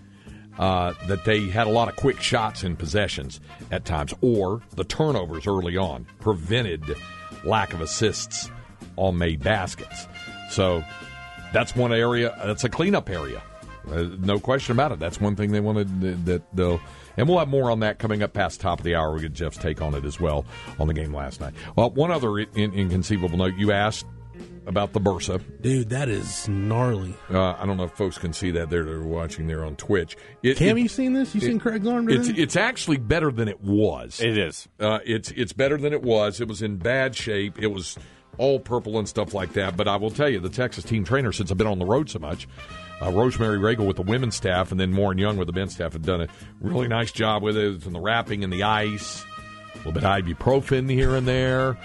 uh, 0.60 0.94
that 1.08 1.26
they 1.26 1.48
had 1.50 1.68
a 1.68 1.70
lot 1.70 1.90
of 1.90 1.96
quick 1.96 2.22
shots 2.22 2.64
in 2.64 2.76
possessions 2.76 3.40
at 3.72 3.86
times, 3.86 4.14
or 4.22 4.62
the 4.76 4.84
turnovers 4.84 5.48
early 5.48 5.78
on 5.78 6.06
prevented 6.20 6.84
lack 7.44 7.74
of 7.74 7.82
assists 7.82 8.52
on 8.96 9.18
made 9.18 9.44
baskets. 9.44 10.08
So 10.52 10.84
that's 11.54 11.76
one 11.76 11.92
area. 11.94 12.36
That's 12.46 12.64
a 12.64 12.70
cleanup 12.70 13.10
area. 13.10 13.42
Uh, 13.92 14.04
no 14.20 14.40
question 14.40 14.72
about 14.74 14.92
it. 14.92 15.00
That's 15.00 15.20
one 15.20 15.36
thing 15.36 15.52
they 15.52 15.60
wanted 15.60 16.26
that 16.26 16.44
they'll. 16.56 16.80
And 17.18 17.30
we'll 17.30 17.40
have 17.40 17.48
more 17.48 17.72
on 17.72 17.80
that 17.80 18.00
coming 18.00 18.24
up 18.24 18.34
past 18.34 18.60
top 18.60 18.80
of 18.80 18.84
the 18.84 18.96
hour. 18.96 19.12
We'll 19.12 19.22
get 19.22 19.34
Jeff's 19.34 19.58
take 19.58 19.82
on 19.82 19.94
it 19.96 20.04
as 20.06 20.20
well 20.20 20.46
on 20.80 20.88
the 20.88 20.94
game 20.94 21.14
last 21.14 21.40
night. 21.40 21.54
Well, 21.76 21.92
one 21.92 22.12
other 22.12 22.38
in- 22.40 22.74
inconceivable 22.74 23.38
note. 23.38 23.54
You 23.58 23.72
asked 23.72 24.06
about 24.68 24.94
the 24.94 25.00
Bursa. 25.00 25.42
Dude, 25.62 25.90
that 25.90 26.10
is 26.10 26.50
gnarly. 26.50 27.16
Uh, 27.32 27.54
I 27.54 27.66
don't 27.66 27.78
know 27.78 27.84
if 27.84 27.92
folks 27.92 28.18
can 28.18 28.34
see 28.34 28.52
that 28.52 28.70
there. 28.70 28.84
They're 28.84 29.02
watching 29.02 29.48
there 29.48 29.64
on 29.64 29.76
Twitch. 29.76 30.18
It, 30.44 30.58
Cam, 30.58 30.78
it- 30.78 30.82
you 30.82 30.88
seen 30.90 31.14
this? 31.14 31.34
You 31.36 31.42
seen 31.42 31.60
Craig's 31.60 31.88
arm 31.88 32.10
it's 32.10 32.28
today? 32.28 32.42
it's 32.42 32.56
actually 32.56 32.98
better 32.98 33.32
than 33.32 33.48
it 33.48 33.62
was. 33.62 34.20
It 34.20 34.38
is. 34.38 34.68
Uh, 34.80 35.00
it's 35.06 35.32
it's 35.32 35.54
better 35.54 35.78
than 35.78 35.94
it 35.94 36.02
was. 36.02 36.42
It 36.42 36.48
was 36.48 36.62
in 36.62 36.78
bad 36.78 37.16
shape. 37.16 37.60
It 37.62 37.68
was 37.68 37.98
all 38.38 38.60
purple 38.60 38.98
and 39.00 39.08
stuff 39.08 39.34
like 39.34 39.54
that. 39.54 39.78
But 39.78 39.88
I 39.88 39.96
will 39.98 40.12
tell 40.12 40.28
you, 40.28 40.40
the 40.40 40.50
Texas 40.50 40.84
team 40.84 41.06
trainer, 41.06 41.32
since 41.32 41.52
I've 41.52 41.58
been 41.58 41.68
on 41.68 41.80
the 41.80 41.86
road 41.86 42.10
so 42.10 42.20
much, 42.20 42.48
uh, 43.02 43.12
Rosemary 43.12 43.58
Regal 43.58 43.86
with 43.86 43.98
the 43.98 44.02
women's 44.04 44.36
staff, 44.36 44.72
and 44.72 44.80
then 44.80 44.96
Warren 44.96 45.18
Young 45.18 45.38
with 45.38 45.48
the 45.48 45.54
men's 45.54 45.74
staff, 45.74 45.94
have 45.94 46.02
done 46.04 46.22
a 46.22 46.28
really 46.62 46.88
nice 46.88 47.12
job 47.12 47.44
with 47.44 47.58
it. 47.58 47.86
And 47.86 47.94
the 47.96 48.00
wrapping 48.00 48.44
and 48.44 48.52
the 48.52 48.64
ice, 48.64 49.26
a 49.74 49.78
little 49.78 49.92
bit 49.94 50.04
of 50.04 50.24
ibuprofen 50.26 50.90
here 50.90 51.16
and 51.16 51.28
there. 51.28 51.78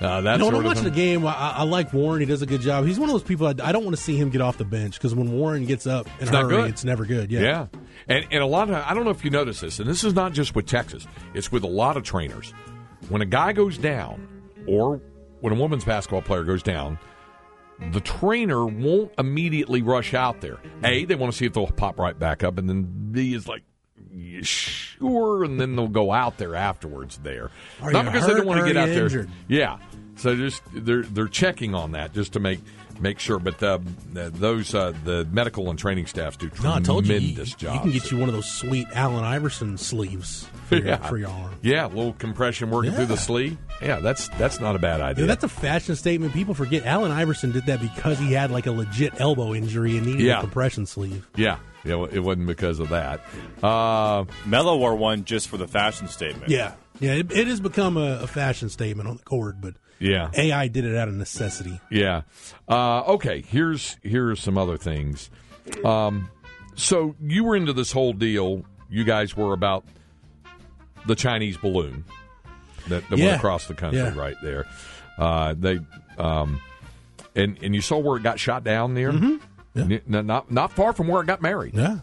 Uh, 0.00 0.20
that 0.22 0.38
No, 0.40 0.46
when 0.50 0.64
watching 0.64 0.82
thing. 0.82 0.92
the 0.92 0.96
game, 0.96 1.26
I, 1.26 1.32
I 1.58 1.62
like 1.62 1.92
Warren. 1.92 2.20
He 2.20 2.26
does 2.26 2.42
a 2.42 2.46
good 2.46 2.60
job. 2.60 2.84
He's 2.84 2.98
one 2.98 3.08
of 3.08 3.12
those 3.14 3.22
people 3.22 3.46
I, 3.46 3.54
I 3.62 3.72
don't 3.72 3.84
want 3.84 3.96
to 3.96 4.02
see 4.02 4.16
him 4.16 4.28
get 4.30 4.40
off 4.40 4.58
the 4.58 4.64
bench 4.64 4.94
because 4.94 5.14
when 5.14 5.30
Warren 5.32 5.64
gets 5.64 5.86
up 5.86 6.06
in 6.18 6.26
It's 6.26 6.30
a 6.30 6.38
hurry, 6.40 6.48
good. 6.56 6.70
it's 6.70 6.84
never 6.84 7.04
good. 7.04 7.30
Yeah. 7.30 7.40
Yeah. 7.40 7.66
And, 8.08 8.26
and 8.32 8.42
a 8.42 8.46
lot 8.46 8.68
of, 8.68 8.74
I 8.76 8.92
don't 8.92 9.04
know 9.04 9.10
if 9.12 9.24
you 9.24 9.30
notice 9.30 9.60
this, 9.60 9.78
and 9.78 9.88
this 9.88 10.02
is 10.04 10.12
not 10.14 10.32
just 10.32 10.54
with 10.56 10.66
Texas, 10.66 11.06
it's 11.32 11.50
with 11.52 11.62
a 11.62 11.68
lot 11.68 11.96
of 11.96 12.02
trainers. 12.02 12.52
When 13.08 13.22
a 13.22 13.26
guy 13.26 13.52
goes 13.52 13.78
down, 13.78 14.26
or 14.66 15.00
when 15.40 15.52
a 15.56 15.60
women's 15.60 15.84
basketball 15.84 16.22
player 16.22 16.42
goes 16.42 16.62
down, 16.62 16.98
the 17.92 18.00
trainer 18.00 18.66
won't 18.66 19.12
immediately 19.18 19.82
rush 19.82 20.14
out 20.14 20.40
there. 20.40 20.58
A, 20.82 21.04
they 21.04 21.14
want 21.14 21.32
to 21.32 21.38
see 21.38 21.46
if 21.46 21.52
they'll 21.52 21.66
pop 21.66 21.98
right 21.98 22.18
back 22.18 22.44
up, 22.44 22.58
and 22.58 22.68
then 22.68 23.10
B 23.12 23.34
is 23.34 23.48
like, 23.48 23.62
sure, 24.42 25.44
and 25.44 25.60
then 25.60 25.76
they'll 25.76 25.88
go 25.88 26.12
out 26.12 26.38
there 26.38 26.54
afterwards. 26.54 27.18
There, 27.22 27.50
Are 27.82 27.92
not 27.92 28.06
because 28.06 28.26
they 28.26 28.34
don't 28.34 28.46
want 28.46 28.60
to 28.60 28.66
get 28.66 28.76
out 28.76 28.88
you 28.88 29.08
there. 29.08 29.26
Yeah, 29.48 29.78
so 30.16 30.36
just 30.36 30.62
they're 30.72 31.02
they're 31.02 31.28
checking 31.28 31.74
on 31.74 31.92
that 31.92 32.12
just 32.12 32.34
to 32.34 32.40
make 32.40 32.60
make 33.00 33.18
sure. 33.18 33.38
But 33.38 33.62
uh, 33.62 33.78
those 34.12 34.74
uh, 34.74 34.92
the 35.04 35.26
medical 35.30 35.70
and 35.70 35.78
training 35.78 36.06
staffs 36.06 36.36
do 36.36 36.46
No, 36.46 36.52
I 36.52 36.80
tremendous 36.80 36.86
told 36.86 37.06
you, 37.08 37.14
you, 37.16 37.44
jobs. 37.44 37.62
you 37.62 37.80
can 37.80 37.90
get 37.90 38.10
you 38.10 38.18
one 38.18 38.28
of 38.28 38.34
those 38.34 38.50
sweet 38.50 38.86
Allen 38.94 39.24
Iverson 39.24 39.76
sleeves 39.78 40.46
for, 40.66 40.76
your, 40.76 40.86
Yeah. 40.86 40.96
for 41.08 41.18
your 41.18 41.28
arm. 41.30 41.54
Yeah, 41.62 41.86
a 41.86 41.88
little 41.88 42.12
compression 42.14 42.70
working 42.70 42.92
through 42.92 43.06
the 43.06 43.16
sleeve. 43.16 43.56
Yeah, 43.82 44.00
that's 44.00 44.28
that's 44.28 44.60
not 44.60 44.76
a 44.76 44.78
bad 44.78 45.00
idea. 45.00 45.22
Dude, 45.22 45.30
that's 45.30 45.44
a 45.44 45.48
fashion 45.48 45.96
statement. 45.96 46.32
People 46.32 46.54
forget 46.54 46.86
Allen 46.86 47.10
Iverson 47.10 47.52
did 47.52 47.66
that 47.66 47.80
because 47.80 48.18
he 48.18 48.32
had 48.32 48.50
like 48.50 48.66
a 48.66 48.72
legit 48.72 49.20
elbow 49.20 49.54
injury 49.54 49.96
and 49.96 50.06
needed 50.06 50.22
Yeah. 50.22 50.38
a 50.38 50.40
compression 50.42 50.86
sleeve. 50.86 51.26
yeah, 51.36 51.58
yeah, 51.84 52.04
it 52.10 52.20
wasn't 52.20 52.46
because 52.46 52.78
of 52.78 52.90
that. 52.90 53.20
Uh, 53.62 54.24
Melo 54.46 54.76
wore 54.76 54.94
one 54.94 55.24
just 55.24 55.48
for 55.48 55.56
the 55.56 55.66
fashion 55.68 56.08
statement. 56.08 56.50
Yeah, 56.50 56.72
yeah, 57.00 57.12
it, 57.14 57.30
it 57.32 57.46
has 57.48 57.60
become 57.60 57.96
a, 57.96 58.20
a 58.22 58.26
fashion 58.26 58.68
statement 58.68 59.08
on 59.08 59.16
the 59.16 59.22
court, 59.22 59.56
but 59.60 59.74
yeah, 60.04 60.30
AI 60.34 60.68
did 60.68 60.84
it 60.84 60.96
out 60.96 61.08
of 61.08 61.14
necessity. 61.14 61.80
yeah. 61.90 62.22
Uh, 62.68 63.00
okay, 63.14 63.42
here's 63.42 63.96
here's 64.02 64.40
some 64.40 64.56
other 64.58 64.76
things. 64.76 65.30
Um, 65.84 66.28
so 66.74 67.14
you 67.22 67.44
were 67.44 67.56
into 67.56 67.72
this 67.72 67.92
whole 67.92 68.12
deal. 68.12 68.64
You 68.90 69.04
guys 69.04 69.36
were 69.36 69.52
about 69.52 69.84
the 71.06 71.14
Chinese 71.14 71.56
balloon 71.56 72.04
that, 72.88 73.08
that 73.10 73.18
Yeah. 73.18 73.26
went 73.26 73.36
across 73.38 73.66
the 73.66 73.74
country 73.74 74.00
Yeah. 74.00 74.14
right 74.16 74.36
there. 74.42 74.66
Uh, 75.18 75.54
they 75.58 75.80
um, 76.18 76.60
and 77.34 77.58
and 77.62 77.74
you 77.74 77.80
saw 77.80 77.98
where 77.98 78.16
it 78.16 78.22
got 78.22 78.38
shot 78.38 78.64
down 78.64 78.94
there. 78.94 79.10
N- 79.10 80.02
not 80.06 80.50
not 80.52 80.72
far 80.72 80.92
from 80.92 81.08
where 81.08 81.20
it 81.22 81.26
got 81.26 81.42
married. 81.42 81.74
Yeah, 81.74 81.98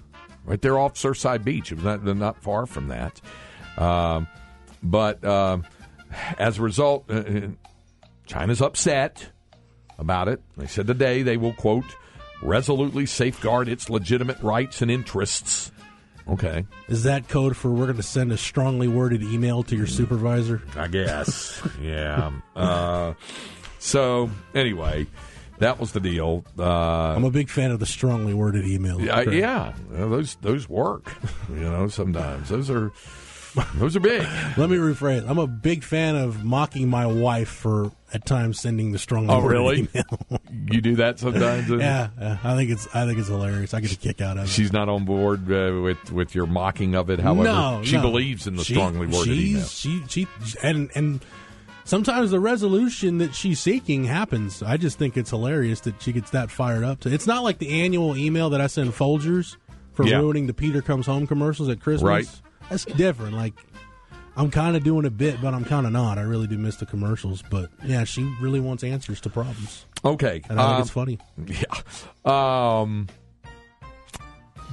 right 0.46 0.62
there 0.62 0.78
off 0.78 0.96
Surfside 0.96 1.44
Beach. 1.44 1.72
It 1.72 1.76
was 1.76 1.84
not, 1.86 2.04
not 2.04 2.42
far 2.44 2.66
from 2.66 2.90
that. 2.90 3.22
Um, 3.78 4.28
but 4.84 5.24
um, 5.24 5.66
as 6.38 6.58
a 6.60 6.62
result, 6.62 7.06
uh, 7.10 7.14
uh, 7.14 7.42
China's 8.32 8.62
upset 8.62 9.30
about 10.00 10.30
it. 10.30 10.40
They 10.56 10.68
said 10.68 10.88
today 10.88 11.22
they 11.22 11.36
will, 11.36 11.52
quote, 11.52 11.84
resolutely 12.42 13.06
safeguard 13.06 13.68
its 13.68 13.90
legitimate 13.90 14.42
rights 14.42 14.82
and 14.82 14.90
interests. 14.90 15.70
Okay, 16.30 16.66
is 16.88 17.04
that 17.04 17.28
code 17.28 17.58
for 17.58 17.70
we're 17.70 17.88
going 17.88 17.98
to 17.98 18.04
send 18.04 18.32
a 18.32 18.38
strongly 18.38 18.88
worded 18.88 19.22
email 19.22 19.64
to 19.64 19.76
your 19.76 19.88
supervisor? 19.88 20.62
I 20.78 20.88
guess. 20.88 21.62
yeah. 21.82 22.32
Uh, 22.56 23.16
so, 23.80 24.30
anyway, 24.56 25.08
that 25.58 25.78
was 25.78 25.92
the 25.92 26.00
deal. 26.00 26.46
Uh, 26.58 27.16
I'm 27.16 27.26
a 27.26 27.32
big 27.32 27.50
fan 27.50 27.72
of 27.72 27.82
the 27.82 27.86
strongly 27.86 28.34
worded 28.34 28.66
email. 28.66 29.02
Yeah, 29.02 29.22
yeah, 29.30 29.74
those 29.90 30.36
those 30.36 30.70
work. 30.70 31.12
You 31.50 31.70
know, 31.70 31.90
sometimes 31.90 32.48
those 32.48 32.70
are 32.70 32.94
Those 33.76 33.96
are 33.96 34.00
big. 34.00 34.22
Let 34.58 34.70
me 34.70 34.78
rephrase. 34.78 35.28
I'm 35.30 35.38
a 35.38 35.48
big 35.48 35.84
fan 35.84 36.16
of 36.16 36.44
mocking 36.44 36.90
my 36.90 37.06
wife 37.06 37.50
for 37.50 37.92
at 38.14 38.26
times 38.26 38.60
sending 38.60 38.92
the 38.92 39.00
strong. 39.00 39.30
Oh, 39.30 39.42
really? 39.42 39.88
You 40.70 40.82
do 40.82 40.96
that 40.98 41.20
sometimes. 41.20 41.70
yeah, 41.70 42.10
yeah, 42.20 42.38
I 42.44 42.56
think 42.56 42.70
it's 42.70 42.88
I 42.96 43.06
think 43.06 43.20
it's 43.20 43.28
hilarious. 43.28 43.74
I 43.74 43.82
get 43.82 43.92
a 43.92 43.98
kick 43.98 44.22
out 44.22 44.38
of 44.38 44.46
it. 44.46 44.50
She's 44.50 44.72
not 44.72 44.88
on 44.90 45.06
board 45.06 45.52
uh, 45.52 45.82
with 45.82 46.12
with 46.12 46.34
your 46.36 46.46
mocking 46.46 46.96
of 46.96 47.10
it. 47.10 47.20
However, 47.20 47.44
no, 47.44 47.82
she 47.84 47.96
no. 47.98 48.02
believes 48.04 48.48
in 48.48 48.56
the 48.56 48.64
She- 48.64 48.74
strongly 48.74 49.08
worded 49.08 49.38
email. 49.38 49.66
She 49.66 50.02
she 50.08 50.28
and 50.64 50.90
and 50.96 51.26
sometimes 51.84 52.32
the 52.32 52.40
resolution 52.40 53.18
that 53.18 53.36
she's 53.36 53.60
seeking 53.60 54.06
happens. 54.06 54.64
I 54.64 54.78
just 54.78 54.98
think 54.98 55.18
it's 55.18 55.30
hilarious 55.30 55.82
that 55.82 56.02
she 56.02 56.14
gets 56.14 56.32
that 56.32 56.52
fired 56.52 56.84
up. 56.84 57.02
To 57.02 57.14
it's 57.14 57.28
not 57.28 57.44
like 57.44 57.58
the 57.58 57.82
annual 57.82 58.16
email 58.16 58.50
that 58.52 58.62
I 58.62 58.68
send 58.68 58.92
Folgers 58.92 59.58
for 59.94 60.06
Yeah. 60.06 60.18
ruining 60.20 60.48
the 60.48 60.54
Peter 60.54 60.82
Comes 60.82 61.06
Home 61.06 61.28
commercials 61.28 61.68
at 61.70 61.82
Christmas. 61.82 62.04
Right. 62.08 62.42
That's 62.72 62.86
different. 62.86 63.36
Like 63.36 63.54
I'm 64.36 64.50
kind 64.50 64.76
of 64.76 64.84
doing 64.84 65.06
a 65.06 65.10
bit, 65.12 65.42
but 65.42 65.54
I'm 65.54 65.66
kind 65.66 65.86
of 65.86 65.92
not. 65.92 66.18
I 66.18 66.22
really 66.22 66.48
do 66.48 66.58
miss 66.58 66.78
the 66.78 66.86
commercials. 66.88 67.44
But 67.50 67.70
yeah, 67.86 68.06
she 68.06 68.24
really 68.42 68.60
wants 68.60 68.84
answers 68.84 69.22
to 69.22 69.30
problems, 69.30 69.86
Okay, 70.04 70.42
and 70.50 70.60
I 70.60 70.64
think 70.66 70.76
um, 70.76 70.82
it's 70.82 70.90
funny. 70.90 71.20
Yeah. 72.26 72.80
Um, 72.82 73.08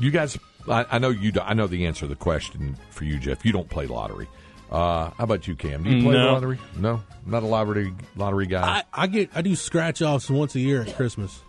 you 0.00 0.10
guys, 0.10 0.38
I, 0.68 0.86
I 0.92 0.98
know 0.98 1.10
you. 1.10 1.32
do- 1.32 1.40
I 1.40 1.54
know 1.54 1.66
the 1.66 1.86
answer 1.86 2.00
to 2.02 2.06
the 2.06 2.14
question 2.16 2.76
for 2.90 3.04
you, 3.04 3.18
Jeff. 3.18 3.44
You 3.44 3.52
don't 3.52 3.68
play 3.68 3.86
lottery. 3.86 4.28
Uh, 4.70 5.10
how 5.10 5.24
about 5.24 5.48
you, 5.48 5.56
Cam? 5.56 5.82
Do 5.82 5.90
you 5.90 6.02
play 6.02 6.12
No. 6.14 6.32
lottery? 6.34 6.58
No, 6.76 7.02
not 7.26 7.42
a 7.42 7.46
lottery 7.46 7.92
lottery 8.16 8.46
guy. 8.46 8.84
I, 8.92 9.02
I 9.02 9.06
get 9.06 9.30
I 9.34 9.42
do 9.42 9.56
scratch 9.56 10.02
offs 10.02 10.28
once 10.30 10.54
a 10.54 10.60
year 10.60 10.82
at 10.82 10.94
Christmas. 10.96 11.40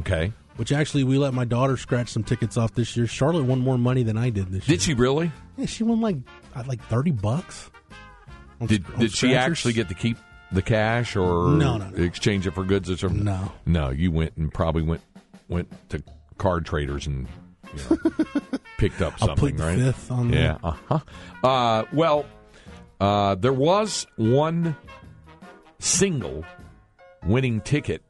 okay. 0.00 0.32
Which 0.56 0.72
actually, 0.72 1.04
we 1.04 1.18
let 1.18 1.32
my 1.34 1.44
daughter 1.44 1.76
scratch 1.76 2.08
some 2.08 2.24
tickets 2.24 2.56
off 2.56 2.74
this 2.74 2.96
year. 2.96 3.06
Charlotte 3.06 3.44
won 3.44 3.60
more 3.60 3.78
money 3.78 4.02
than 4.02 4.18
I 4.18 4.30
did 4.30 4.48
this 4.50 4.68
year. 4.68 4.76
Did 4.76 4.82
she 4.82 4.92
really? 4.94 5.30
Yeah, 5.58 5.66
she 5.66 5.82
won 5.84 6.00
like 6.00 6.16
uh, 6.54 6.62
like 6.66 6.82
thirty 6.84 7.10
bucks. 7.10 7.70
on 8.60 8.66
Did 8.68 8.86
on 8.94 9.00
Did 9.00 9.12
she 9.12 9.34
actually 9.34 9.72
get 9.74 9.88
to 9.88 9.94
keep 9.94 10.16
the 10.52 10.62
cash 10.62 11.14
or 11.16 11.48
No, 11.50 11.76
no, 11.76 11.88
no. 11.88 12.02
exchange 12.02 12.46
it 12.46 12.52
for 12.52 12.64
goods 12.64 12.90
or 12.90 12.96
something? 12.96 13.24
No. 13.24 13.52
no. 13.66 13.90
You 13.90 14.10
went 14.10 14.36
and 14.36 14.52
probably 14.52 14.82
went 14.82 15.02
went 15.48 15.68
to 15.90 16.02
card 16.38 16.64
traders 16.64 17.06
and 17.06 17.26
you 17.74 17.82
know, 17.90 17.98
picked 18.78 19.02
up 19.02 19.18
something, 19.18 19.56
right? 19.56 19.78
fifth 19.78 20.10
on 20.10 20.32
Yeah. 20.32 20.58
Uh-huh. 20.62 21.00
Uh 21.46 21.84
Well, 21.92 22.24
uh, 23.00 23.34
there 23.34 23.52
was 23.52 24.06
one 24.16 24.74
single 25.78 26.44
winning 27.26 27.60
ticket 27.60 28.02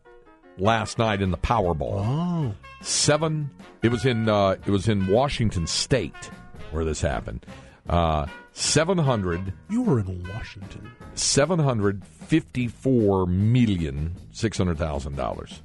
last 0.59 0.99
night 0.99 1.20
in 1.22 1.30
the 1.30 1.36
Powerball. 1.38 2.05
Oh, 2.07 2.55
Seven. 2.80 3.51
It 3.82 3.90
was 3.90 4.05
in. 4.07 4.28
Uh, 4.28 4.51
it 4.64 4.70
was 4.70 4.88
in 4.88 5.07
Washington 5.09 5.66
State 5.66 6.30
where 6.71 6.85
this 6.85 7.01
happened. 7.01 7.45
Uh, 7.89 8.27
Seven 8.53 8.99
hundred. 8.99 9.53
you 9.71 9.83
were 9.83 10.01
in 10.01 10.25
Washington. 10.35 10.91
Seven 11.14 11.59
hundred 11.59 12.05
fifty-four 12.05 13.27
million 13.27 14.14
six 14.33 14.59
hundred 14.59 14.79
thousand 14.79 15.16
dollars. 15.16 15.62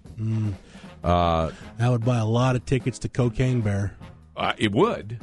I 1.03 1.49
would 1.89 2.05
buy 2.05 2.19
a 2.19 2.25
lot 2.25 2.55
of 2.55 2.65
tickets 2.65 2.99
to 2.99 3.09
Cocaine 3.09 3.61
Bear. 3.61 3.95
Uh, 4.37 4.53
it 4.57 4.71
would 4.71 5.19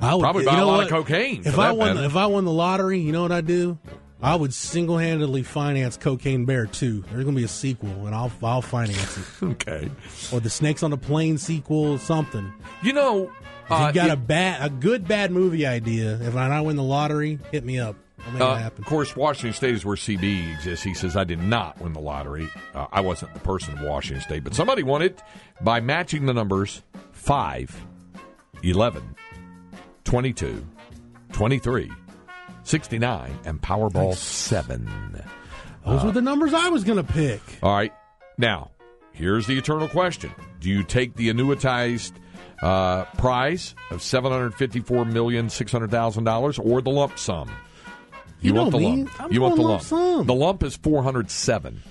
I 0.00 0.14
would 0.14 0.22
probably 0.22 0.44
you 0.44 0.50
buy 0.50 0.58
a 0.58 0.64
lot 0.64 0.76
what? 0.76 0.84
of 0.84 0.90
cocaine. 0.90 1.42
If 1.44 1.58
I 1.58 1.72
won, 1.72 1.94
matter. 1.94 2.06
if 2.06 2.16
I 2.16 2.26
won 2.26 2.44
the 2.44 2.52
lottery, 2.52 3.00
you 3.00 3.12
know 3.12 3.22
what 3.22 3.32
I'd 3.32 3.46
do? 3.46 3.78
I 4.22 4.36
would 4.36 4.54
single 4.54 4.98
handedly 4.98 5.42
finance 5.42 5.96
Cocaine 5.96 6.44
Bear 6.44 6.66
too. 6.66 7.02
There's 7.10 7.24
gonna 7.24 7.36
be 7.36 7.44
a 7.44 7.48
sequel, 7.48 8.06
and 8.06 8.14
I'll 8.14 8.30
I'll 8.42 8.62
finance 8.62 9.18
it, 9.18 9.24
okay, 9.44 9.90
or 10.32 10.38
the 10.40 10.50
Snakes 10.50 10.82
on 10.82 10.92
a 10.92 10.96
Plane 10.96 11.38
sequel, 11.38 11.98
something. 11.98 12.52
you 12.82 12.92
know, 12.92 13.32
If 13.66 13.72
uh, 13.72 13.86
you 13.88 13.92
got 13.92 14.08
it- 14.08 14.12
a 14.12 14.16
bad, 14.16 14.64
a 14.64 14.70
good 14.70 15.08
bad 15.08 15.32
movie 15.32 15.66
idea. 15.66 16.18
If 16.20 16.36
I 16.36 16.60
win 16.60 16.76
the 16.76 16.82
lottery, 16.84 17.38
hit 17.50 17.64
me 17.64 17.80
up. 17.80 17.96
I'll 18.24 18.32
make 18.32 18.40
Uh, 18.42 18.70
of 18.78 18.84
course, 18.84 19.16
Washington 19.16 19.52
State 19.52 19.74
is 19.74 19.84
where 19.84 19.96
CB 19.96 20.54
exists. 20.54 20.84
He 20.84 20.94
says, 20.94 21.16
I 21.16 21.24
did 21.24 21.42
not 21.42 21.80
win 21.80 21.92
the 21.92 22.00
lottery. 22.00 22.48
Uh, 22.72 22.86
I 22.92 23.00
wasn't 23.00 23.34
the 23.34 23.40
person 23.40 23.76
of 23.76 23.80
Washington 23.84 24.22
State, 24.22 24.44
but 24.44 24.54
somebody 24.54 24.84
won 24.84 25.02
it 25.02 25.20
by 25.60 25.80
matching 25.80 26.26
the 26.26 26.32
numbers 26.32 26.82
5, 27.10 27.84
11, 28.62 29.16
22, 30.04 30.64
23, 31.32 31.90
69, 32.64 33.38
and 33.44 33.60
Powerball 33.60 34.14
7. 34.14 34.88
Those 35.84 36.04
were 36.04 36.12
the 36.12 36.22
numbers 36.22 36.54
I 36.54 36.68
was 36.68 36.84
gonna 36.84 37.02
pick. 37.04 37.40
All 37.62 37.74
right. 37.74 37.92
Now, 38.38 38.70
here's 39.12 39.46
the 39.46 39.58
eternal 39.58 39.88
question 39.88 40.30
Do 40.60 40.70
you 40.70 40.82
take 40.84 41.16
the 41.16 41.28
annuitized 41.30 42.12
uh, 42.62 43.04
prize 43.16 43.74
of 43.90 43.98
$754,600,000 44.00 46.64
or 46.64 46.80
the 46.82 46.90
lump 46.90 47.18
sum? 47.18 47.50
You 48.40 48.54
want 48.54 48.72
know 48.72 48.78
the 48.78 48.84
lump. 48.86 49.20
I'm 49.20 49.32
you 49.32 49.40
want 49.40 49.56
the 49.56 49.62
lump. 49.62 49.72
lump 49.72 49.82
sum. 49.84 50.26
The 50.26 50.34
lump 50.34 50.62
is 50.64 50.76
407 50.76 51.82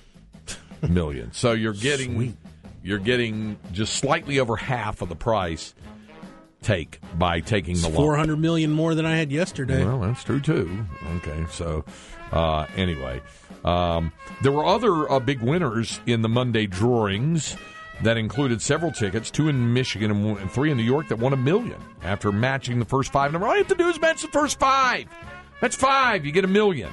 million. 0.90 1.32
So 1.32 1.54
you're 1.54 1.74
getting 1.74 2.16
Sweet. 2.16 2.36
you're 2.84 3.00
getting 3.00 3.58
just 3.72 3.94
slightly 3.96 4.40
over 4.40 4.56
half 4.58 5.02
of 5.02 5.08
the 5.10 5.16
price 5.16 5.74
take 6.62 7.00
by 7.18 7.40
taking 7.40 7.76
the. 7.76 7.90
Four 7.90 8.16
hundred 8.16 8.40
million 8.40 8.72
more 8.72 8.96
than 8.96 9.06
I 9.06 9.16
had 9.16 9.32
yesterday. 9.32 9.84
Well, 9.84 10.00
that's 10.00 10.24
true 10.24 10.40
too. 10.40 10.86
Okay, 11.18 11.46
so 11.50 11.84
uh, 12.32 12.66
anyway, 12.76 13.22
um, 13.66 14.12
there 14.42 14.52
were 14.52 14.66
other 14.66 15.12
uh, 15.12 15.20
big 15.20 15.42
winners 15.42 16.00
in 16.06 16.22
the 16.22 16.30
Monday 16.30 16.68
drawings 16.68 17.56
that 18.04 18.18
included 18.18 18.62
several 18.62 18.92
tickets, 18.92 19.30
two 19.30 19.48
in 19.48 19.74
Michigan 19.74 20.12
and, 20.12 20.52
three 20.52 20.72
in 20.72 20.78
New 20.78 20.84
York, 20.84 21.08
that 21.10 21.20
won 21.20 21.34
a 21.34 21.38
million 21.38 21.80
after 22.04 22.32
matching 22.32 22.80
the 22.80 22.86
first 22.86 23.12
five. 23.12 23.32
Number 23.32 23.48
all 23.48 23.54
you 23.54 23.60
have 23.60 23.68
to 23.68 23.76
do 23.76 23.88
is 23.90 24.00
match 24.00 24.22
the 24.22 24.28
first 24.30 24.60
five. 24.60 25.06
That's 25.60 25.76
five. 25.76 26.26
You 26.26 26.32
get 26.32 26.44
a 26.44 26.48
million. 26.48 26.90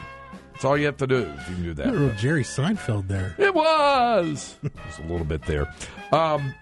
That's 0.52 0.64
all 0.64 0.76
you 0.76 0.86
have 0.86 0.96
to 0.98 1.06
do. 1.06 1.20
You 1.20 1.44
can 1.54 1.62
do 1.62 1.74
that. 1.74 1.86
Little 1.92 2.10
Jerry 2.16 2.42
Seinfeld 2.42 3.08
there. 3.08 3.34
It 3.38 3.54
was. 3.54 4.56
Just 4.86 4.98
a 4.98 5.02
little 5.02 5.24
bit 5.24 5.42
there. 5.42 5.72
Um, 6.12 6.52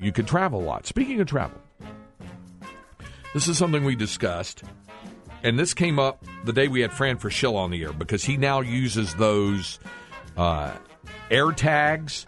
you 0.00 0.10
could 0.10 0.26
travel 0.26 0.60
a 0.60 0.64
lot. 0.64 0.86
Speaking 0.86 1.20
of 1.20 1.28
travel, 1.28 1.60
this 3.34 3.48
is 3.48 3.56
something 3.58 3.84
we 3.84 3.96
discussed, 3.96 4.62
and 5.42 5.58
this 5.58 5.74
came 5.74 5.98
up 5.98 6.24
the 6.44 6.52
day 6.52 6.68
we 6.68 6.80
had 6.80 6.92
Fran 6.92 7.18
Fraschilla 7.18 7.56
on 7.56 7.70
the 7.70 7.82
air 7.82 7.92
because 7.92 8.24
he 8.24 8.36
now 8.36 8.60
uses 8.60 9.14
those 9.14 9.78
uh, 10.36 10.72
air 11.30 11.52
tags 11.52 12.26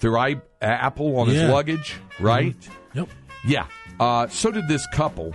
through 0.00 0.18
I- 0.18 0.40
Apple 0.60 1.16
on 1.18 1.28
his 1.28 1.42
luggage, 1.50 1.96
right? 2.20 2.56
Yep. 2.94 3.08
Yeah. 3.46 3.66
Uh, 3.98 4.26
so 4.28 4.50
did 4.50 4.68
this 4.68 4.86
couple 4.88 5.34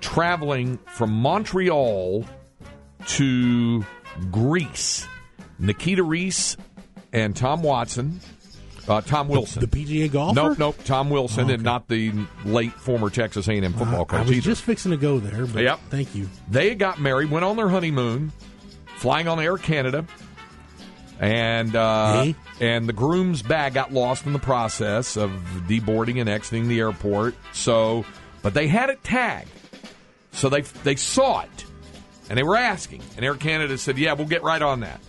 traveling 0.00 0.78
from 0.86 1.12
Montreal 1.12 2.24
to 3.06 3.84
Greece. 4.30 5.06
Nikita 5.58 6.02
Reese 6.02 6.56
and 7.12 7.36
Tom 7.36 7.62
Watson. 7.62 8.20
Uh, 8.88 9.00
Tom 9.00 9.28
Wilson. 9.28 9.60
The 9.60 9.68
PGA 9.68 10.10
golfer. 10.10 10.34
Nope, 10.34 10.58
nope. 10.58 10.76
Tom 10.84 11.08
Wilson, 11.08 11.48
Oh, 11.50 11.54
and 11.54 11.62
not 11.62 11.86
the 11.88 12.12
late 12.44 12.72
former 12.72 13.10
Texas 13.10 13.46
A&M 13.48 13.72
football 13.74 13.94
I, 13.98 14.00
I 14.00 14.04
coach 14.04 14.20
was 14.28 14.30
either. 14.38 14.40
just 14.44 14.62
fixing 14.62 14.90
to 14.90 14.96
go 14.96 15.20
there. 15.20 15.46
But 15.46 15.62
Yep. 15.62 15.80
Thank 15.90 16.14
you. 16.16 16.28
They 16.50 16.74
got 16.74 17.00
married, 17.00 17.30
went 17.30 17.44
on 17.44 17.56
their 17.56 17.68
honeymoon, 17.68 18.32
flying 18.96 19.28
on 19.28 19.38
Air 19.38 19.56
Canada, 19.56 20.04
and 21.20 21.76
uh, 21.76 22.22
Hey. 22.24 22.34
and 22.60 22.88
the 22.88 22.92
groom's 22.92 23.42
bag 23.42 23.74
got 23.74 23.92
lost 23.92 24.26
in 24.26 24.32
the 24.32 24.38
process 24.38 25.16
of 25.16 25.30
deboarding 25.68 26.20
and 26.20 26.28
exiting 26.28 26.66
the 26.68 26.80
airport. 26.80 27.34
So, 27.52 28.04
but 28.42 28.54
they 28.54 28.66
had 28.66 28.90
it 28.90 29.04
tagged, 29.04 29.48
so 30.32 30.48
they 30.48 30.62
they 30.62 30.96
saw 30.96 31.42
it, 31.42 31.64
and 32.28 32.36
they 32.36 32.42
were 32.42 32.56
asking, 32.56 33.02
and 33.16 33.24
Air 33.24 33.34
Canada 33.36 33.78
said, 33.78 33.96
"Yeah, 33.98 34.14
we'll 34.14 34.26
get 34.26 34.42
right 34.42 34.62
on 34.62 34.80
that." 34.80 35.00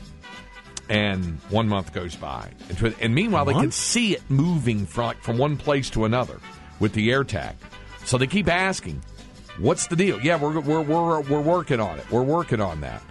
And 0.94 1.40
one 1.50 1.68
month 1.68 1.92
goes 1.92 2.16
by, 2.16 2.52
and, 2.70 2.78
tw- 2.78 3.02
and 3.02 3.16
meanwhile 3.16 3.46
they 3.46 3.54
can 3.54 3.72
see 3.72 4.14
it 4.14 4.22
moving 4.30 4.86
from 4.86 5.16
from 5.22 5.40
one 5.40 5.58
place 5.58 5.90
to 5.92 6.06
another 6.06 6.40
with 6.80 6.94
the 6.94 7.12
air 7.12 7.24
tag. 7.24 7.56
So 8.06 8.20
they 8.20 8.28
keep 8.28 8.48
asking, 8.48 9.02
"What's 9.58 9.88
the 9.88 9.96
deal?" 9.96 10.22
Yeah, 10.22 10.38
we're 10.40 10.60
we're 10.60 10.82
we're 10.82 11.22
we're 11.22 11.42
working 11.42 11.80
on 11.80 11.98
it. 11.98 12.12
We're 12.12 12.22
working 12.22 12.62
on 12.62 12.82
that. 12.82 13.02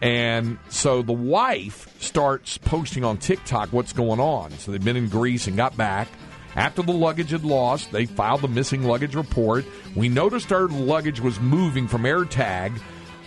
And 0.00 0.58
so 0.68 1.02
the 1.02 1.12
wife 1.12 1.94
starts 2.02 2.58
posting 2.58 3.04
on 3.04 3.18
TikTok 3.18 3.72
what's 3.72 3.92
going 3.92 4.18
on. 4.18 4.50
So 4.58 4.72
they've 4.72 4.84
been 4.84 4.96
in 4.96 5.08
Greece 5.08 5.46
and 5.46 5.56
got 5.56 5.76
back. 5.76 6.08
After 6.56 6.82
the 6.82 6.92
luggage 6.92 7.30
had 7.30 7.44
lost, 7.44 7.92
they 7.92 8.06
filed 8.06 8.40
the 8.40 8.48
missing 8.48 8.82
luggage 8.82 9.14
report. 9.14 9.64
We 9.94 10.08
noticed 10.08 10.52
our 10.52 10.66
luggage 10.66 11.20
was 11.20 11.38
moving 11.38 11.86
from 11.86 12.02
AirTag, 12.02 12.78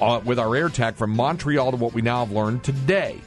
uh, 0.02 0.20
with 0.26 0.38
our 0.38 0.50
AirTag 0.50 0.96
from 0.96 1.12
Montreal 1.12 1.72
to 1.72 1.78
what 1.78 1.93
we 1.93 2.02
now 2.02 2.26
have 2.26 2.36
learned 2.36 2.66
today. 2.66 3.22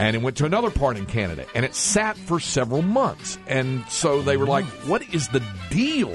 And 0.00 0.16
it 0.16 0.22
went 0.22 0.38
to 0.38 0.46
another 0.46 0.70
part 0.70 0.96
in 0.96 1.04
Canada, 1.04 1.44
and 1.54 1.64
it 1.64 1.74
sat 1.74 2.16
for 2.16 2.40
several 2.40 2.80
months. 2.80 3.38
And 3.46 3.84
so 3.88 4.22
they 4.22 4.38
were 4.38 4.46
like, 4.46 4.64
mm-hmm. 4.64 4.88
what 4.88 5.02
is 5.14 5.28
the 5.28 5.42
deal? 5.68 6.12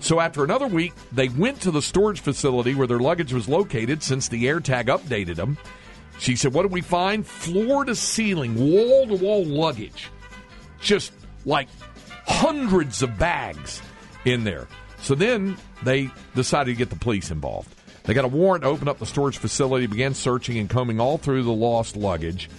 So 0.00 0.18
after 0.18 0.42
another 0.42 0.66
week, 0.66 0.92
they 1.12 1.28
went 1.28 1.60
to 1.60 1.70
the 1.70 1.80
storage 1.80 2.18
facility 2.18 2.74
where 2.74 2.88
their 2.88 2.98
luggage 2.98 3.32
was 3.32 3.48
located 3.48 4.02
since 4.02 4.26
the 4.26 4.46
AirTag 4.46 4.86
updated 4.86 5.36
them. 5.36 5.56
She 6.18 6.34
said, 6.34 6.52
What 6.52 6.62
did 6.62 6.72
we 6.72 6.80
find? 6.80 7.24
Floor 7.24 7.84
to 7.84 7.94
ceiling, 7.94 8.56
wall 8.56 9.06
to 9.06 9.14
wall 9.14 9.44
luggage. 9.44 10.10
Just 10.80 11.12
like 11.44 11.68
hundreds 12.26 13.02
of 13.02 13.16
bags 13.16 13.80
in 14.24 14.42
there. 14.42 14.66
So 14.98 15.14
then 15.14 15.56
they 15.84 16.10
decided 16.34 16.72
to 16.72 16.76
get 16.76 16.90
the 16.90 16.96
police 16.96 17.30
involved. 17.30 17.72
They 18.02 18.14
got 18.14 18.24
a 18.24 18.28
warrant 18.28 18.64
to 18.64 18.68
open 18.68 18.88
up 18.88 18.98
the 18.98 19.06
storage 19.06 19.38
facility, 19.38 19.86
began 19.86 20.14
searching 20.14 20.58
and 20.58 20.68
combing 20.68 21.00
all 21.00 21.18
through 21.18 21.44
the 21.44 21.52
lost 21.52 21.96
luggage. 21.96 22.50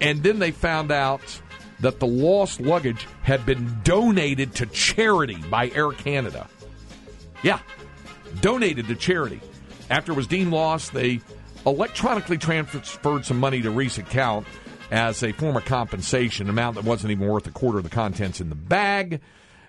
And 0.00 0.22
then 0.22 0.38
they 0.38 0.50
found 0.50 0.90
out 0.90 1.20
that 1.80 1.98
the 2.00 2.06
lost 2.06 2.60
luggage 2.60 3.06
had 3.22 3.44
been 3.46 3.80
donated 3.84 4.54
to 4.56 4.66
charity 4.66 5.38
by 5.50 5.70
Air 5.70 5.90
Canada. 5.92 6.46
Yeah, 7.42 7.58
donated 8.40 8.88
to 8.88 8.94
charity. 8.94 9.40
After 9.88 10.12
it 10.12 10.14
was 10.14 10.26
deemed 10.26 10.52
lost, 10.52 10.92
they 10.92 11.20
electronically 11.66 12.38
transferred 12.38 13.24
some 13.24 13.38
money 13.40 13.62
to 13.62 13.70
Reese's 13.70 13.98
account 13.98 14.46
as 14.90 15.22
a 15.22 15.32
form 15.32 15.56
of 15.56 15.64
compensation, 15.64 16.46
an 16.46 16.50
amount 16.50 16.76
that 16.76 16.84
wasn't 16.84 17.10
even 17.12 17.26
worth 17.28 17.46
a 17.46 17.50
quarter 17.50 17.78
of 17.78 17.84
the 17.84 17.90
contents 17.90 18.40
in 18.40 18.48
the 18.48 18.54
bag. 18.54 19.20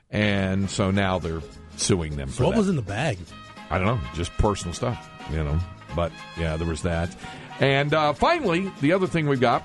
And 0.09 0.69
so 0.69 0.91
now 0.91 1.19
they're 1.19 1.41
suing 1.77 2.15
them 2.17 2.29
So 2.29 2.36
for 2.38 2.43
what 2.45 2.51
that. 2.51 2.57
was 2.57 2.69
in 2.69 2.75
the 2.75 2.82
bag? 2.82 3.17
I 3.69 3.77
don't 3.77 3.88
know, 3.88 3.99
just 4.15 4.32
personal 4.34 4.73
stuff, 4.73 5.09
you 5.32 5.43
know. 5.43 5.59
But 5.95 6.11
yeah, 6.38 6.57
there 6.57 6.67
was 6.67 6.82
that. 6.84 7.15
And 7.59 7.93
uh, 7.93 8.13
finally, 8.13 8.71
the 8.82 8.91
other 8.93 9.07
thing 9.07 9.27
we've 9.27 9.39
got. 9.39 9.63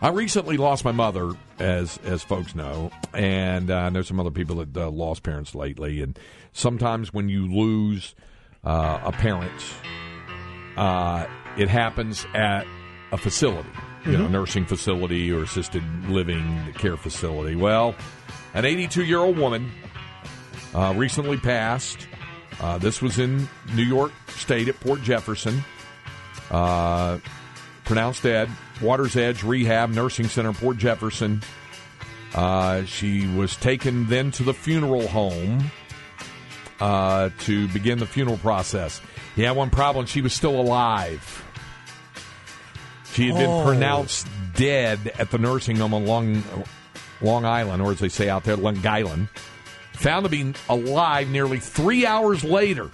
I 0.00 0.10
recently 0.10 0.56
lost 0.56 0.84
my 0.84 0.92
mother, 0.92 1.32
as 1.58 1.98
as 2.04 2.22
folks 2.22 2.54
know, 2.54 2.92
and 3.12 3.68
uh, 3.70 3.76
I 3.76 3.88
know 3.88 4.02
some 4.02 4.20
other 4.20 4.30
people 4.30 4.56
that 4.56 4.76
uh, 4.76 4.90
lost 4.90 5.24
parents 5.24 5.56
lately. 5.56 6.02
And 6.02 6.16
sometimes 6.52 7.12
when 7.12 7.28
you 7.28 7.52
lose 7.52 8.14
uh, 8.64 9.00
a 9.02 9.10
parent, 9.10 9.60
uh, 10.76 11.26
it 11.56 11.68
happens 11.68 12.24
at 12.32 12.64
a 13.10 13.18
facility, 13.18 13.68
you 14.06 14.16
know, 14.16 14.28
nursing 14.28 14.66
facility 14.66 15.32
or 15.32 15.42
assisted 15.42 15.82
living 16.08 16.72
care 16.74 16.96
facility. 16.96 17.56
Well, 17.56 17.96
an 18.54 18.64
82 18.64 19.04
year 19.04 19.18
old 19.18 19.36
woman 19.36 19.68
uh, 20.74 20.94
recently 20.96 21.38
passed. 21.38 22.06
Uh, 22.60 22.78
this 22.78 23.02
was 23.02 23.18
in 23.18 23.48
New 23.74 23.82
York 23.82 24.12
State 24.28 24.68
at 24.68 24.78
Port 24.78 25.02
Jefferson. 25.02 25.64
Uh, 26.52 27.18
pronounced 27.84 28.22
dead. 28.22 28.48
Waters 28.80 29.16
Edge 29.16 29.42
Rehab 29.42 29.90
Nursing 29.90 30.26
Center, 30.28 30.52
Port 30.52 30.76
Jefferson. 30.78 31.42
Uh, 32.34 32.84
she 32.84 33.26
was 33.26 33.56
taken 33.56 34.06
then 34.06 34.30
to 34.32 34.42
the 34.42 34.52
funeral 34.54 35.08
home 35.08 35.70
uh, 36.80 37.30
to 37.40 37.66
begin 37.68 37.98
the 37.98 38.06
funeral 38.06 38.38
process. 38.38 39.00
He 39.34 39.42
had 39.42 39.56
one 39.56 39.70
problem. 39.70 40.06
She 40.06 40.20
was 40.20 40.32
still 40.32 40.60
alive. 40.60 41.44
She 43.14 43.28
had 43.28 43.36
been 43.36 43.50
Oh. 43.50 43.64
pronounced 43.64 44.26
dead 44.54 45.12
at 45.18 45.30
the 45.30 45.38
nursing 45.38 45.76
home 45.76 45.94
on 45.94 46.04
Long, 46.06 46.44
Long 47.20 47.44
Island, 47.44 47.82
or 47.82 47.90
as 47.92 47.98
they 47.98 48.08
say 48.08 48.28
out 48.28 48.44
there, 48.44 48.56
Long 48.56 48.86
Island. 48.86 49.28
Found 49.94 50.24
to 50.24 50.28
be 50.28 50.54
alive 50.68 51.28
nearly 51.28 51.58
three 51.58 52.06
hours 52.06 52.44
later 52.44 52.88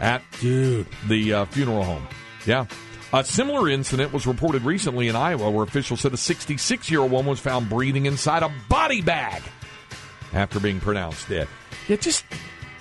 at 0.00 0.22
Dude. 0.40 0.86
the 1.06 1.32
uh, 1.34 1.44
funeral 1.46 1.84
home. 1.84 2.06
Yeah. 2.46 2.66
A 3.12 3.24
similar 3.24 3.68
incident 3.70 4.12
was 4.12 4.26
reported 4.26 4.62
recently 4.64 5.08
in 5.08 5.16
Iowa 5.16 5.50
where 5.50 5.64
officials 5.64 6.00
said 6.00 6.12
a 6.12 6.16
66 6.18 6.90
year 6.90 7.00
old 7.00 7.10
woman 7.10 7.30
was 7.30 7.40
found 7.40 7.68
breathing 7.70 8.04
inside 8.06 8.42
a 8.42 8.52
body 8.68 9.00
bag 9.00 9.42
after 10.34 10.60
being 10.60 10.78
pronounced 10.78 11.26
dead. 11.28 11.48
Yeah, 11.88 11.96
just 11.96 12.24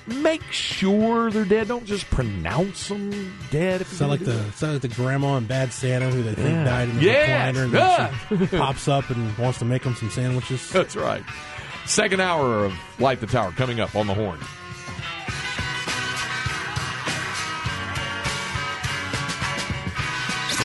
make 0.06 0.42
sure 0.52 1.32
they're 1.32 1.46
dead. 1.46 1.70
Don't 1.70 1.86
just 1.86 2.10
pronounce 2.10 2.90
them 2.90 3.38
dead. 3.52 3.80
If 3.82 3.88
Sound 3.94 4.12
like 4.12 4.20
the 4.26 4.52
sound 4.52 4.74
like 4.74 4.82
the 4.82 4.88
grandma 4.90 5.38
and 5.38 5.48
bad 5.48 5.72
Santa 5.72 6.10
who 6.10 6.24
they 6.24 6.34
think 6.36 6.50
Yeah. 6.50 6.64
died 6.66 6.90
in 6.90 6.98
the 6.98 7.04
Yeah. 7.06 7.52
recliner 7.54 7.64
and 7.64 7.74
Yeah. 7.74 8.14
then 8.30 8.40
she 8.48 8.48
pops 8.58 8.88
up 8.90 9.10
and 9.10 9.38
wants 9.38 9.60
to 9.60 9.66
make 9.66 9.84
them 9.84 9.96
some 9.96 10.10
sandwiches. 10.12 10.70
That's 10.72 10.98
right. 10.98 11.24
Second 11.86 12.20
hour 12.20 12.66
of 12.66 12.74
Light 13.00 13.22
the 13.22 13.28
Tower 13.28 13.54
coming 13.54 13.80
up 13.80 13.96
on 13.96 14.08
the 14.08 14.14
horn. 14.14 14.40